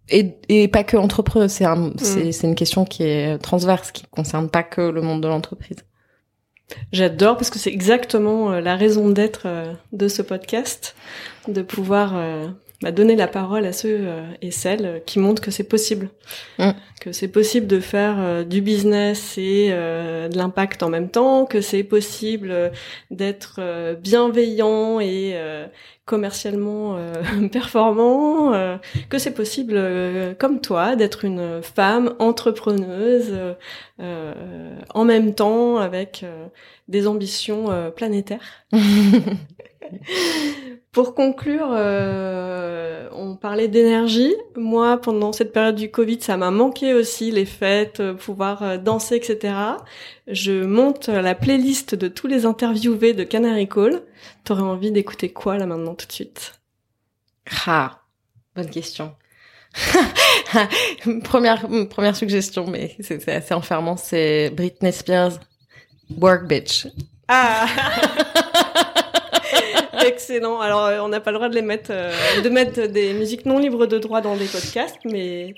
et, 0.09 0.35
et, 0.49 0.68
pas 0.68 0.85
que 0.85 0.97
entrepreneuses. 0.97 1.51
C'est 1.51 1.64
un, 1.64 1.76
mm. 1.76 1.95
c'est, 1.99 2.47
une 2.47 2.55
question 2.55 2.85
qui 2.85 3.03
est 3.03 3.39
transverse, 3.39 3.93
qui 3.93 4.05
concerne 4.05 4.49
pas 4.49 4.62
que 4.62 4.80
le 4.80 5.03
monde 5.03 5.20
de 5.20 5.28
l'entreprise. 5.28 5.76
J'adore 6.93 7.37
parce 7.37 7.51
que 7.51 7.59
c'est 7.59 7.72
exactement 7.72 8.53
euh, 8.53 8.61
la 8.61 8.76
raison 8.76 9.11
d'être 9.11 9.43
euh, 9.45 9.72
de 9.93 10.09
ce 10.09 10.22
podcast, 10.22 10.97
de 11.49 11.61
pouvoir 11.61 12.14
bah, 12.85 12.93
donner 12.93 13.16
la 13.16 13.26
parole 13.26 13.66
à 13.66 13.72
ceux 13.72 14.07
et 14.43 14.51
celles 14.51 15.03
qui 15.07 15.18
montrent 15.18 15.43
que 15.43 15.51
c'est 15.51 15.64
possible, 15.64 16.11
mm. 16.59 16.70
que 17.01 17.12
c'est 17.12 17.28
possible 17.28 17.66
de 17.66 17.80
faire 17.80 18.45
du 18.45 18.61
business 18.61 19.39
et 19.39 19.70
de 19.70 20.37
l'impact 20.37 20.82
en 20.82 20.91
même 20.91 21.09
temps, 21.09 21.47
que 21.47 21.61
c'est 21.61 21.82
possible 21.82 22.72
d'être 23.11 23.61
bienveillant 24.01 25.01
et 25.01 25.35
commercialement 26.07 26.97
euh, 26.97 27.49
performant, 27.53 28.53
euh, 28.53 28.76
que 29.09 29.18
c'est 29.18 29.32
possible, 29.32 29.74
euh, 29.76 30.35
comme 30.35 30.61
toi, 30.61 30.97
d'être 30.97 31.24
une 31.24 31.62
femme 31.62 32.14
entrepreneuse 32.18 33.35
en 33.99 35.05
même 35.05 35.35
temps 35.35 35.76
avec 35.76 36.24
des 36.89 37.07
ambitions 37.07 37.93
planétaires. 37.95 38.66
Pour 40.93 41.14
conclure, 41.14 41.68
euh, 41.72 43.09
on 43.12 43.37
parlait 43.37 43.68
d'énergie. 43.68 44.35
Moi, 44.57 45.01
pendant 45.01 45.32
cette 45.32 45.53
période 45.53 45.74
du 45.74 45.91
Covid, 45.91 46.20
ça 46.20 46.37
m'a 46.37 46.51
manqué 46.51 46.95
aussi 46.95 47.30
les 47.30 47.47
fêtes, 47.47 48.01
euh, 48.01 48.14
pouvoir 48.14 48.62
euh, 48.62 48.76
danser, 48.78 49.16
etc. 49.16 49.55
Je 50.26 50.64
monte 50.64 51.09
la 51.09 51.35
playlist 51.35 51.95
de 51.95 52.09
tous 52.09 52.26
les 52.26 52.47
interviewés 52.47 53.12
de 53.12 53.24
Canary 53.24 53.68
Call. 53.68 54.03
T'aurais 54.45 54.62
envie 54.62 54.93
d'écouter 54.93 55.30
quoi 55.30 55.59
là 55.59 55.66
maintenant 55.66 55.95
tout 55.95 56.07
de 56.07 56.12
suite? 56.12 56.61
Ah, 57.66 58.03
bonne 58.55 58.70
question. 58.70 59.14
première 61.24 61.66
première 61.89 62.14
suggestion, 62.14 62.68
mais 62.68 62.95
c'est 63.01 63.28
assez 63.28 63.55
enfermant, 63.55 63.97
c'est 63.97 64.51
Britney 64.51 64.93
Spears, 64.93 65.41
Work 66.20 66.47
Bitch. 66.47 66.87
Ah 67.26 67.66
Excellent. 70.07 70.61
Alors, 70.61 70.84
euh, 70.84 71.00
on 71.00 71.09
n'a 71.09 71.20
pas 71.20 71.30
le 71.30 71.38
droit 71.38 71.48
de 71.48 71.55
les 71.55 71.62
mettre, 71.62 71.90
euh, 71.90 72.40
de 72.42 72.48
mettre 72.48 72.86
des 72.86 73.14
musiques 73.14 73.46
non 73.46 73.59
libres 73.59 73.86
de 73.86 73.98
droit 73.98 74.20
dans 74.20 74.36
des 74.36 74.46
podcasts, 74.46 74.98
mais 75.05 75.55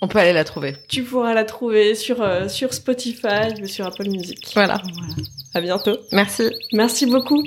on 0.00 0.08
peut 0.08 0.18
aller 0.18 0.32
la 0.32 0.44
trouver. 0.44 0.74
Tu 0.88 1.02
pourras 1.02 1.34
la 1.34 1.44
trouver 1.44 1.94
sur 1.94 2.22
euh, 2.22 2.48
sur 2.48 2.74
Spotify 2.74 3.60
ou 3.62 3.66
sur 3.66 3.86
Apple 3.86 4.08
Music. 4.08 4.50
Voilà. 4.54 4.82
voilà. 4.82 5.16
À 5.54 5.60
bientôt. 5.60 5.96
Merci. 6.12 6.50
Merci 6.72 7.06
beaucoup. 7.06 7.42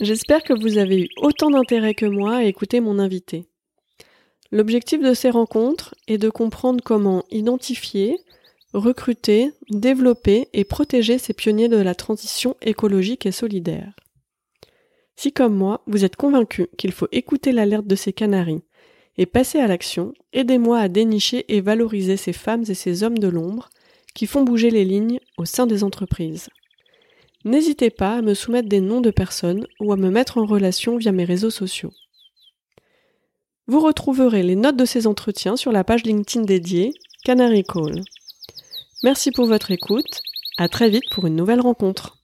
J'espère 0.00 0.42
que 0.42 0.54
vous 0.54 0.78
avez 0.78 1.02
eu 1.02 1.08
autant 1.18 1.50
d'intérêt 1.50 1.94
que 1.94 2.06
moi 2.06 2.36
à 2.36 2.42
écouter 2.44 2.80
mon 2.80 2.98
invité. 2.98 3.44
L'objectif 4.50 5.00
de 5.00 5.14
ces 5.14 5.30
rencontres 5.30 5.94
est 6.08 6.18
de 6.18 6.30
comprendre 6.30 6.82
comment 6.82 7.22
identifier, 7.30 8.18
recruter, 8.72 9.50
développer 9.68 10.48
et 10.52 10.64
protéger 10.64 11.18
ces 11.18 11.32
pionniers 11.32 11.68
de 11.68 11.76
la 11.76 11.94
transition 11.94 12.56
écologique 12.62 13.26
et 13.26 13.32
solidaire. 13.32 13.94
Si 15.16 15.32
comme 15.32 15.54
moi, 15.54 15.82
vous 15.86 16.04
êtes 16.04 16.16
convaincu 16.16 16.68
qu'il 16.78 16.92
faut 16.92 17.08
écouter 17.12 17.52
l'alerte 17.52 17.86
de 17.86 17.96
ces 17.96 18.12
canaris 18.12 18.62
et 19.18 19.26
passer 19.26 19.58
à 19.58 19.66
l'action, 19.66 20.14
aidez-moi 20.32 20.78
à 20.78 20.88
dénicher 20.88 21.44
et 21.54 21.60
valoriser 21.60 22.16
ces 22.16 22.32
femmes 22.32 22.64
et 22.68 22.74
ces 22.74 23.02
hommes 23.02 23.18
de 23.18 23.28
l'ombre 23.28 23.68
qui 24.14 24.26
font 24.26 24.44
bouger 24.44 24.70
les 24.70 24.84
lignes 24.84 25.20
au 25.36 25.44
sein 25.44 25.66
des 25.66 25.84
entreprises. 25.84 26.48
N'hésitez 27.44 27.90
pas 27.90 28.16
à 28.16 28.22
me 28.22 28.34
soumettre 28.34 28.68
des 28.68 28.80
noms 28.80 29.00
de 29.00 29.10
personnes 29.10 29.66
ou 29.78 29.92
à 29.92 29.96
me 29.96 30.10
mettre 30.10 30.38
en 30.38 30.46
relation 30.46 30.96
via 30.96 31.12
mes 31.12 31.24
réseaux 31.24 31.50
sociaux. 31.50 31.92
Vous 33.66 33.80
retrouverez 33.80 34.42
les 34.42 34.56
notes 34.56 34.76
de 34.76 34.84
ces 34.84 35.06
entretiens 35.06 35.56
sur 35.56 35.70
la 35.70 35.84
page 35.84 36.04
LinkedIn 36.04 36.44
dédiée 36.44 36.92
Canary 37.24 37.62
Call. 37.62 38.02
Merci 39.02 39.30
pour 39.30 39.46
votre 39.46 39.70
écoute. 39.70 40.22
À 40.58 40.68
très 40.68 40.90
vite 40.90 41.08
pour 41.10 41.26
une 41.26 41.34
nouvelle 41.34 41.62
rencontre. 41.62 42.19